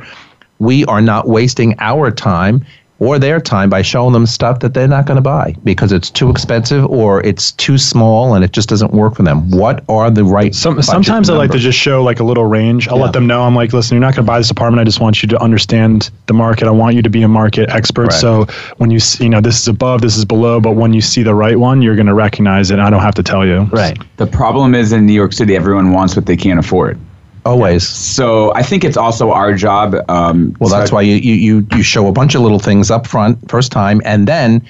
we 0.59 0.85
are 0.85 1.01
not 1.01 1.27
wasting 1.27 1.75
our 1.79 2.11
time 2.11 2.63
or 2.99 3.19
their 3.19 3.41
time 3.41 3.69
by 3.69 3.81
showing 3.81 4.13
them 4.13 4.25
stuff 4.25 4.59
that 4.59 4.73
they're 4.73 4.87
not 4.87 5.05
going 5.05 5.15
to 5.17 5.21
buy 5.21 5.53
because 5.65 5.91
it's 5.91 6.09
too 6.09 6.29
expensive 6.29 6.85
or 6.85 7.21
it's 7.25 7.51
too 7.53 7.77
small 7.77 8.35
and 8.35 8.43
it 8.43 8.53
just 8.53 8.69
doesn't 8.69 8.93
work 8.93 9.15
for 9.15 9.23
them. 9.23 9.49
What 9.51 9.83
are 9.89 10.09
the 10.09 10.23
right? 10.23 10.55
Some, 10.55 10.75
budget 10.75 10.85
sometimes 10.85 11.29
I 11.29 11.35
like 11.35 11.51
to 11.51 11.57
just 11.57 11.77
show 11.77 12.01
like 12.03 12.21
a 12.21 12.23
little 12.23 12.45
range. 12.45 12.87
I'll 12.87 12.97
Yeah. 12.97 13.03
let 13.03 13.13
them 13.13 13.27
know. 13.27 13.43
I'm 13.43 13.53
like, 13.55 13.73
listen, 13.73 13.95
you're 13.95 14.01
not 14.01 14.15
going 14.15 14.25
to 14.25 14.31
buy 14.31 14.37
this 14.37 14.49
apartment. 14.49 14.79
I 14.79 14.85
just 14.85 15.01
want 15.01 15.21
you 15.21 15.27
to 15.29 15.41
understand 15.41 16.09
the 16.27 16.33
market. 16.33 16.67
I 16.67 16.71
want 16.71 16.95
you 16.95 17.01
to 17.01 17.09
be 17.09 17.21
a 17.23 17.27
market 17.27 17.69
expert. 17.69 18.07
Right. 18.07 18.13
So 18.13 18.45
when 18.77 18.91
you 18.91 18.99
see, 19.01 19.25
you 19.25 19.29
know, 19.29 19.41
this 19.41 19.59
is 19.59 19.67
above, 19.67 19.99
this 20.01 20.15
is 20.15 20.23
below, 20.23 20.61
but 20.61 20.71
when 20.77 20.93
you 20.93 21.01
see 21.01 21.21
the 21.21 21.35
right 21.35 21.59
one, 21.59 21.81
you're 21.81 21.95
going 21.95 22.07
to 22.07 22.13
recognize 22.13 22.71
it. 22.71 22.79
I 22.79 22.89
don't 22.89 23.01
have 23.01 23.15
to 23.15 23.23
tell 23.23 23.45
you. 23.45 23.63
right. 23.73 23.97
The 24.17 24.27
problem 24.27 24.73
is 24.73 24.93
in 24.93 25.05
New 25.05 25.13
York 25.13 25.33
City, 25.33 25.55
everyone 25.57 25.91
wants 25.91 26.15
what 26.15 26.25
they 26.25 26.37
can't 26.37 26.59
afford. 26.59 26.97
Always. 27.45 27.87
So 27.87 28.53
I 28.55 28.63
think 28.63 28.83
it's 28.83 28.97
also 28.97 29.31
our 29.31 29.53
job. 29.53 29.95
Um, 30.09 30.55
Well, 30.59 30.69
that's 30.69 30.89
to- 30.89 30.95
why 30.95 31.01
you, 31.01 31.15
you 31.15 31.33
you 31.33 31.67
you 31.75 31.83
show 31.83 32.07
a 32.07 32.11
bunch 32.11 32.35
of 32.35 32.41
little 32.41 32.59
things 32.59 32.91
up 32.91 33.07
front 33.07 33.49
first 33.49 33.71
time, 33.71 34.01
and 34.05 34.27
then 34.27 34.61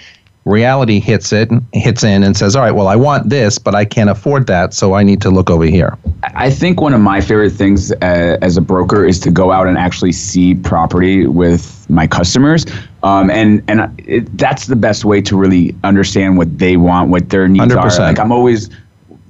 reality 0.46 1.00
hits 1.00 1.34
it 1.34 1.50
hits 1.74 2.04
in 2.04 2.24
and 2.24 2.38
says, 2.38 2.56
"All 2.56 2.62
right, 2.62 2.72
well, 2.76 2.88
I 2.88 2.96
want 2.96 3.30
this, 3.30 3.58
but 3.58 3.74
I 3.74 3.84
can't 3.84 4.10
afford 4.10 4.46
that, 4.48 4.74
so 4.74 4.94
I 4.94 5.04
need 5.04 5.22
to 5.22 5.30
look 5.30 5.50
over 5.50 5.66
here." 5.66 5.98
I 6.36 6.50
think 6.50 6.82
one 6.82 6.94
of 6.94 7.02
my 7.02 7.22
favorite 7.22 7.52
things 7.52 7.92
uh, 7.94 8.38
as 8.42 8.58
a 8.58 8.62
broker 8.62 9.06
is 9.06 9.20
to 9.22 9.32
go 9.32 9.52
out 9.52 9.68
and 9.68 9.78
actually 9.78 10.12
see 10.12 10.56
property 10.56 11.26
with 11.28 11.86
my 11.90 12.08
customers, 12.08 12.66
um, 13.04 13.30
and 13.32 13.64
and 13.68 13.90
it, 14.06 14.38
that's 14.38 14.68
the 14.68 14.76
best 14.76 15.06
way 15.06 15.22
to 15.22 15.36
really 15.38 15.76
understand 15.84 16.38
what 16.38 16.58
they 16.60 16.78
want, 16.78 17.10
what 17.10 17.30
their 17.30 17.48
needs 17.48 17.74
100%. 17.74 18.00
are. 18.00 18.04
Like 18.04 18.20
I'm 18.20 18.32
always 18.32 18.70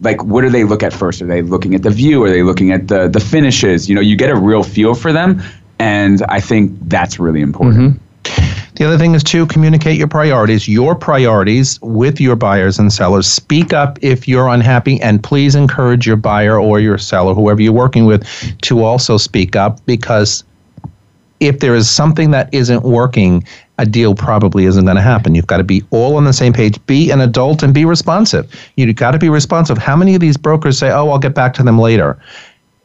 like, 0.05 0.23
what 0.23 0.41
do 0.41 0.49
they 0.49 0.63
look 0.63 0.83
at 0.83 0.93
first? 0.93 1.21
Are 1.21 1.25
they 1.25 1.41
looking 1.41 1.75
at 1.75 1.83
the 1.83 1.89
view? 1.89 2.23
Are 2.23 2.29
they 2.29 2.43
looking 2.43 2.71
at 2.71 2.87
the 2.87 3.09
the 3.09 3.19
finishes? 3.19 3.89
You 3.89 3.95
know, 3.95 4.01
you 4.01 4.15
get 4.15 4.29
a 4.29 4.35
real 4.35 4.63
feel 4.63 4.95
for 4.95 5.11
them, 5.11 5.41
and 5.79 6.23
I 6.29 6.39
think 6.39 6.77
that's 6.83 7.19
really 7.19 7.41
important. 7.41 7.75
Mm-hmm. 7.75 8.01
The 8.75 8.83
other 8.83 8.97
thing 8.97 9.15
is 9.15 9.23
to 9.25 9.45
communicate 9.47 9.97
your 9.97 10.09
priorities, 10.09 10.67
your 10.67 10.95
priorities 10.95 11.79
with 11.81 12.19
your 12.19 12.35
buyers 12.35 12.77
and 12.77 12.91
sellers. 12.91 13.25
Speak 13.25 13.71
up 13.71 13.97
if 14.01 14.27
you're 14.27 14.49
unhappy, 14.49 15.01
and 15.01 15.23
please 15.23 15.55
encourage 15.55 16.05
your 16.05 16.17
buyer 16.17 16.59
or 16.59 16.79
your 16.79 16.97
seller, 16.97 17.33
whoever 17.33 17.61
you're 17.61 17.73
working 17.73 18.05
with, 18.05 18.27
to 18.61 18.83
also 18.83 19.17
speak 19.17 19.55
up 19.55 19.85
because 19.85 20.43
if 21.39 21.59
there 21.59 21.75
is 21.75 21.89
something 21.89 22.31
that 22.31 22.53
isn't 22.53 22.83
working, 22.83 23.45
a 23.77 23.85
deal 23.85 24.15
probably 24.15 24.65
isn't 24.65 24.85
going 24.85 24.95
to 24.95 25.01
happen. 25.01 25.35
You've 25.35 25.47
got 25.47 25.57
to 25.57 25.63
be 25.63 25.83
all 25.89 26.15
on 26.15 26.23
the 26.23 26.33
same 26.33 26.53
page. 26.53 26.83
Be 26.85 27.11
an 27.11 27.21
adult 27.21 27.61
and 27.63 27.73
be 27.73 27.85
responsive. 27.85 28.51
You've 28.75 28.95
got 28.95 29.11
to 29.11 29.19
be 29.19 29.29
responsive. 29.29 29.77
How 29.77 29.95
many 29.95 30.15
of 30.15 30.21
these 30.21 30.37
brokers 30.37 30.77
say, 30.77 30.89
"Oh, 30.91 31.09
I'll 31.09 31.19
get 31.19 31.33
back 31.35 31.53
to 31.55 31.63
them 31.63 31.79
later"? 31.79 32.17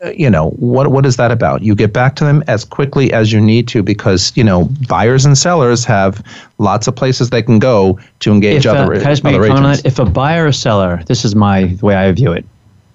Uh, 0.05 0.11
You 0.11 0.31
know 0.31 0.51
what? 0.51 0.89
What 0.91 1.07
is 1.07 1.17
that 1.17 1.31
about? 1.31 1.63
You 1.63 1.75
get 1.75 1.93
back 1.93 2.17
to 2.17 2.25
them 2.25 2.43
as 2.49 2.65
quickly 2.65 3.13
as 3.13 3.33
you 3.33 3.41
need 3.41 3.69
to 3.69 3.83
because 3.83 4.33
you 4.35 4.43
know 4.43 4.69
buyers 4.89 5.25
and 5.25 5.39
sellers 5.39 5.85
have 5.85 6.25
lots 6.59 6.89
of 6.89 6.97
places 6.97 7.31
they 7.31 7.43
can 7.43 7.59
go 7.59 7.99
to 8.21 8.33
engage 8.33 8.67
If, 8.67 8.73
uh, 8.73 8.75
other, 8.75 8.95
I 8.95 9.13
other 9.13 9.45
a 9.45 9.49
comment 9.49 9.51
on 9.51 9.65
agents. 9.67 9.83
If 9.85 9.99
a 9.99 10.05
buyer 10.05 10.47
or 10.47 10.53
seller, 10.53 11.03
this 11.07 11.25
is 11.25 11.35
my 11.35 11.65
the 11.67 11.87
way 11.87 11.95
I 11.95 12.11
view 12.13 12.33
it, 12.33 12.45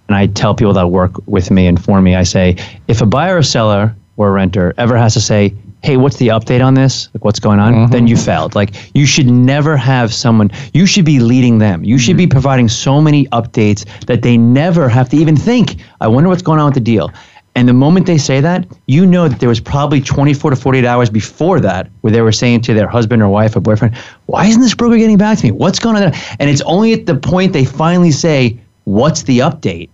and 0.10 0.18
I 0.18 0.28
tell 0.28 0.54
people 0.54 0.74
that 0.74 0.88
work 0.88 1.12
with 1.28 1.50
me 1.50 1.66
and 1.68 1.82
for 1.82 2.02
me, 2.02 2.16
I 2.16 2.24
say, 2.24 2.58
if 2.88 3.02
a 3.02 3.06
buyer 3.06 3.38
or 3.38 3.44
seller 3.44 3.96
or 4.18 4.30
a 4.30 4.32
renter 4.32 4.74
ever 4.78 4.98
has 4.98 5.14
to 5.14 5.22
say, 5.22 5.54
hey, 5.86 5.98
what's 5.98 6.18
the 6.18 6.30
update 6.30 6.66
on 6.66 6.74
this? 6.74 7.10
Like, 7.14 7.24
what's 7.24 7.40
going 7.40 7.60
on? 7.60 7.74
Mm-hmm. 7.74 7.92
Then 7.92 8.08
you 8.08 8.18
failed. 8.18 8.56
Like, 8.56 8.74
you 8.96 9.06
should 9.06 9.28
never 9.28 9.78
have 9.78 10.12
someone, 10.14 10.50
you 10.74 10.86
should 10.88 11.06
be 11.06 11.20
leading 11.20 11.60
them. 11.60 11.84
You 11.84 11.98
should 12.00 12.16
Mm-hmm. 12.16 12.18
be 12.18 12.28
providing 12.28 12.70
so 12.70 13.02
many 13.02 13.26
updates 13.28 13.86
that 14.06 14.22
they 14.22 14.38
never 14.38 14.88
have 14.90 15.10
to 15.10 15.18
even 15.18 15.36
think, 15.36 15.76
I 16.02 16.08
wonder 16.08 16.30
what's 16.30 16.42
going 16.42 16.60
on 16.60 16.66
with 16.66 16.76
the 16.76 16.80
deal. 16.80 17.12
And 17.56 17.68
the 17.70 17.74
moment 17.74 18.06
they 18.06 18.18
say 18.18 18.42
that, 18.42 18.68
you 18.88 19.06
know 19.06 19.28
that 19.28 19.40
there 19.40 19.50
was 19.50 19.60
probably 19.60 20.02
24 20.02 20.52
to 20.52 20.56
48 20.56 20.86
hours 20.86 21.10
before 21.10 21.60
that 21.62 21.90
where 22.02 22.12
they 22.12 22.22
were 22.22 22.32
saying 22.32 22.62
to 22.62 22.74
their 22.74 22.88
husband 22.88 23.22
or 23.22 23.30
wife 23.30 23.56
or 23.56 23.62
boyfriend, 23.62 23.96
why 24.26 24.46
isn't 24.46 24.62
this 24.62 24.76
broker 24.76 24.98
getting 24.98 25.18
back 25.18 25.38
to 25.40 25.46
me? 25.46 25.52
What's 25.52 25.80
going 25.80 25.96
on? 25.96 26.14
And 26.40 26.50
it's 26.50 26.62
only 26.62 26.94
at 26.94 27.06
the 27.06 27.16
point 27.16 27.54
they 27.54 27.66
finally 27.66 28.12
say, 28.12 28.60
what's 28.84 29.24
the 29.24 29.40
update? 29.40 29.90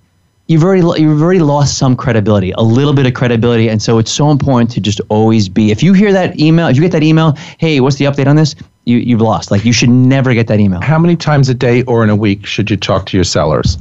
You've 0.47 0.63
already 0.63 0.81
you've 1.01 1.21
already 1.21 1.39
lost 1.39 1.77
some 1.77 1.95
credibility, 1.95 2.51
a 2.51 2.61
little 2.61 2.93
bit 2.93 3.05
of 3.05 3.13
credibility, 3.13 3.69
and 3.69 3.81
so 3.81 3.99
it's 3.99 4.11
so 4.11 4.31
important 4.31 4.69
to 4.71 4.81
just 4.81 4.99
always 5.07 5.47
be. 5.47 5.71
If 5.71 5.81
you 5.81 5.93
hear 5.93 6.11
that 6.11 6.39
email, 6.39 6.67
if 6.67 6.75
you 6.75 6.81
get 6.81 6.91
that 6.91 7.03
email, 7.03 7.37
hey, 7.57 7.79
what's 7.79 7.95
the 7.95 8.05
update 8.05 8.27
on 8.27 8.35
this? 8.35 8.55
You 8.85 8.97
you've 8.97 9.21
lost. 9.21 9.49
Like 9.51 9.63
you 9.63 9.71
should 9.71 9.89
never 9.89 10.33
get 10.33 10.47
that 10.47 10.59
email. 10.59 10.81
How 10.81 10.99
many 10.99 11.15
times 11.15 11.47
a 11.47 11.53
day 11.53 11.83
or 11.83 12.03
in 12.03 12.09
a 12.09 12.15
week 12.15 12.45
should 12.45 12.69
you 12.69 12.75
talk 12.75 13.05
to 13.07 13.17
your 13.17 13.23
sellers? 13.23 13.77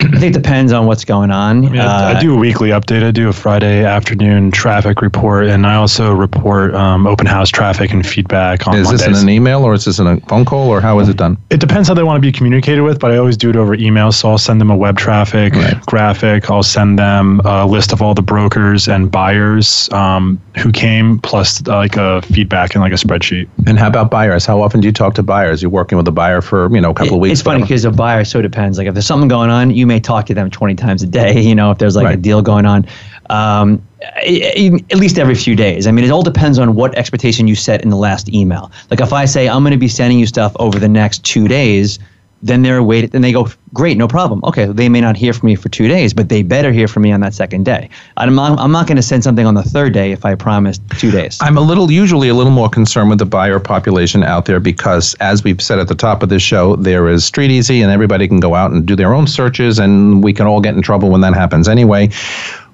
I 0.00 0.18
think 0.20 0.34
it 0.36 0.42
depends 0.42 0.72
on 0.72 0.86
what's 0.86 1.04
going 1.04 1.30
on. 1.32 1.66
I, 1.66 1.68
mean, 1.70 1.80
I- 1.80 2.10
I 2.10 2.14
Uh, 2.14 2.20
do 2.20 2.34
a 2.34 2.36
weekly 2.38 2.70
update. 2.70 3.02
I 3.02 3.10
do 3.10 3.28
a 3.28 3.32
Friday 3.32 3.84
afternoon 3.84 4.50
traffic 4.52 5.02
report, 5.02 5.46
and 5.48 5.66
I 5.66 5.74
also 5.74 6.12
report 6.14 6.72
um, 6.74 7.06
open 7.06 7.26
house 7.26 7.50
traffic 7.50 7.92
and 7.92 8.06
feedback 8.06 8.66
on 8.68 8.76
Is 8.76 8.88
this 8.90 9.04
in 9.06 9.14
an 9.14 9.28
email 9.28 9.64
or 9.64 9.74
is 9.74 9.84
this 9.86 9.98
in 9.98 10.06
a 10.06 10.20
phone 10.28 10.44
call 10.44 10.68
or 10.68 10.80
how 10.80 11.00
is 11.00 11.08
it 11.08 11.16
done? 11.16 11.36
It 11.50 11.58
depends 11.60 11.88
how 11.88 11.94
they 11.94 12.04
want 12.04 12.16
to 12.16 12.20
be 12.20 12.30
communicated 12.30 12.82
with, 12.82 13.00
but 13.00 13.10
I 13.10 13.16
always 13.16 13.36
do 13.36 13.50
it 13.50 13.56
over 13.56 13.74
email. 13.74 14.12
So 14.12 14.30
I'll 14.30 14.38
send 14.38 14.60
them 14.60 14.70
a 14.70 14.76
web 14.76 14.98
traffic 14.98 15.54
graphic. 15.86 16.48
I'll 16.50 16.62
send 16.62 16.98
them 16.98 17.40
a 17.44 17.66
list 17.66 17.92
of 17.92 18.00
all 18.00 18.14
the 18.14 18.22
brokers 18.22 18.86
and 18.88 19.10
buyers 19.10 19.88
um, 19.92 20.40
who 20.58 20.70
came, 20.70 21.18
plus 21.20 21.60
uh, 21.66 21.76
like 21.76 21.96
a 21.96 22.22
feedback 22.22 22.74
and 22.74 22.82
like 22.82 22.92
a 22.92 22.96
spreadsheet. 22.96 23.48
And 23.66 23.78
how 23.78 23.88
about 23.88 24.10
buyers? 24.10 24.46
How 24.46 24.62
often 24.62 24.80
do 24.80 24.86
you 24.86 24.92
talk 24.92 25.14
to 25.14 25.22
buyers? 25.22 25.60
You're 25.60 25.70
working 25.72 25.98
with 25.98 26.06
a 26.06 26.12
buyer 26.12 26.40
for 26.40 26.72
you 26.74 26.80
know 26.80 26.90
a 26.90 26.94
couple 26.94 27.14
of 27.14 27.20
weeks. 27.20 27.32
It's 27.40 27.42
funny 27.42 27.62
because 27.62 27.84
a 27.84 27.90
buyer 27.90 28.24
so 28.24 28.40
depends. 28.42 28.78
Like 28.78 28.86
if 28.86 28.94
there's 28.94 29.06
something 29.06 29.28
going 29.28 29.50
on, 29.50 29.70
you 29.72 29.87
may 29.88 29.98
talk 29.98 30.26
to 30.26 30.34
them 30.34 30.50
20 30.50 30.76
times 30.76 31.02
a 31.02 31.06
day. 31.06 31.40
You 31.40 31.54
know, 31.54 31.72
if 31.72 31.78
there's 31.78 31.96
like 31.96 32.14
a 32.14 32.16
deal 32.16 32.42
going 32.42 32.66
on, 32.66 32.86
um, 33.30 33.82
at 34.02 34.96
least 34.96 35.18
every 35.18 35.34
few 35.34 35.56
days. 35.56 35.86
I 35.86 35.90
mean, 35.90 36.04
it 36.04 36.10
all 36.10 36.22
depends 36.22 36.58
on 36.58 36.74
what 36.74 36.96
expectation 36.96 37.48
you 37.48 37.56
set 37.56 37.82
in 37.82 37.88
the 37.88 37.96
last 37.96 38.28
email. 38.28 38.70
Like 38.90 39.00
if 39.00 39.12
I 39.12 39.24
say 39.24 39.48
I'm 39.48 39.62
going 39.62 39.72
to 39.72 39.78
be 39.78 39.88
sending 39.88 40.18
you 40.18 40.26
stuff 40.26 40.54
over 40.60 40.78
the 40.78 40.88
next 40.88 41.24
two 41.24 41.48
days, 41.48 41.98
then 42.42 42.62
they're 42.62 42.82
waiting. 42.82 43.10
Then 43.10 43.22
they 43.22 43.32
go, 43.32 43.48
great, 43.74 43.96
no 43.96 44.06
problem. 44.06 44.40
Okay, 44.44 44.66
they 44.66 44.88
may 44.88 45.00
not 45.00 45.16
hear 45.16 45.32
from 45.32 45.46
me 45.46 45.56
for 45.56 45.68
two 45.68 45.88
days, 45.88 46.14
but 46.14 46.28
they 46.28 46.42
better 46.42 46.72
hear 46.72 46.88
from 46.88 47.02
me 47.02 47.12
on 47.12 47.20
that 47.20 47.34
second 47.34 47.64
day. 47.64 47.88
I'm 48.16 48.34
not, 48.34 48.58
I'm 48.58 48.72
not 48.72 48.86
going 48.86 48.96
to 48.96 49.02
send 49.02 49.24
something 49.24 49.46
on 49.46 49.54
the 49.54 49.62
third 49.62 49.92
day 49.92 50.12
if 50.12 50.24
I 50.24 50.34
promised 50.34 50.82
two 50.98 51.10
days. 51.10 51.38
I'm 51.40 51.56
a 51.56 51.60
little, 51.60 51.90
usually 51.90 52.28
a 52.28 52.34
little 52.34 52.52
more 52.52 52.68
concerned 52.68 53.10
with 53.10 53.18
the 53.18 53.26
buyer 53.26 53.58
population 53.58 54.22
out 54.22 54.44
there 54.46 54.60
because, 54.60 55.14
as 55.20 55.42
we've 55.42 55.60
said 55.60 55.78
at 55.78 55.88
the 55.88 55.94
top 55.94 56.22
of 56.22 56.28
this 56.28 56.42
show, 56.42 56.76
there 56.76 57.08
is 57.08 57.24
Street 57.24 57.50
Easy 57.50 57.82
and 57.82 57.90
everybody 57.90 58.28
can 58.28 58.40
go 58.40 58.54
out 58.54 58.70
and 58.70 58.86
do 58.86 58.94
their 58.94 59.14
own 59.14 59.26
searches, 59.26 59.78
and 59.78 60.22
we 60.22 60.32
can 60.32 60.46
all 60.46 60.60
get 60.60 60.74
in 60.74 60.82
trouble 60.82 61.10
when 61.10 61.20
that 61.22 61.34
happens 61.34 61.68
anyway. 61.68 62.10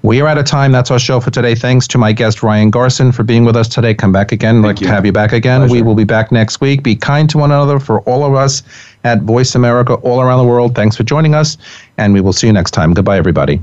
We 0.04 0.20
are 0.20 0.28
out 0.28 0.36
of 0.36 0.44
time. 0.44 0.70
That's 0.70 0.90
our 0.90 0.98
show 0.98 1.18
for 1.18 1.30
today. 1.30 1.54
Thanks 1.54 1.88
to 1.88 1.96
my 1.96 2.12
guest, 2.12 2.42
Ryan 2.42 2.68
Garson, 2.68 3.10
for 3.10 3.22
being 3.22 3.46
with 3.46 3.56
us 3.56 3.66
today. 3.66 3.94
Come 3.94 4.12
back 4.12 4.32
again. 4.32 4.60
Like 4.60 4.76
to 4.76 4.86
have 4.86 5.06
you 5.06 5.12
back 5.12 5.32
again. 5.32 5.66
We 5.70 5.80
will 5.80 5.94
be 5.94 6.04
back 6.04 6.30
next 6.30 6.60
week. 6.60 6.82
Be 6.82 6.94
kind 6.94 7.30
to 7.30 7.38
one 7.38 7.50
another 7.50 7.80
for 7.80 8.02
all 8.02 8.22
of 8.22 8.34
us 8.34 8.62
at 9.04 9.22
Voice 9.22 9.54
America 9.54 9.94
all 9.94 10.20
around 10.20 10.40
the 10.40 10.44
world. 10.44 10.74
Thanks 10.74 10.94
for 10.94 11.04
joining 11.04 11.34
us, 11.34 11.56
and 11.96 12.12
we 12.12 12.20
will 12.20 12.34
see 12.34 12.46
you 12.46 12.52
next 12.52 12.72
time. 12.72 12.92
Goodbye, 12.92 13.16
everybody. 13.16 13.62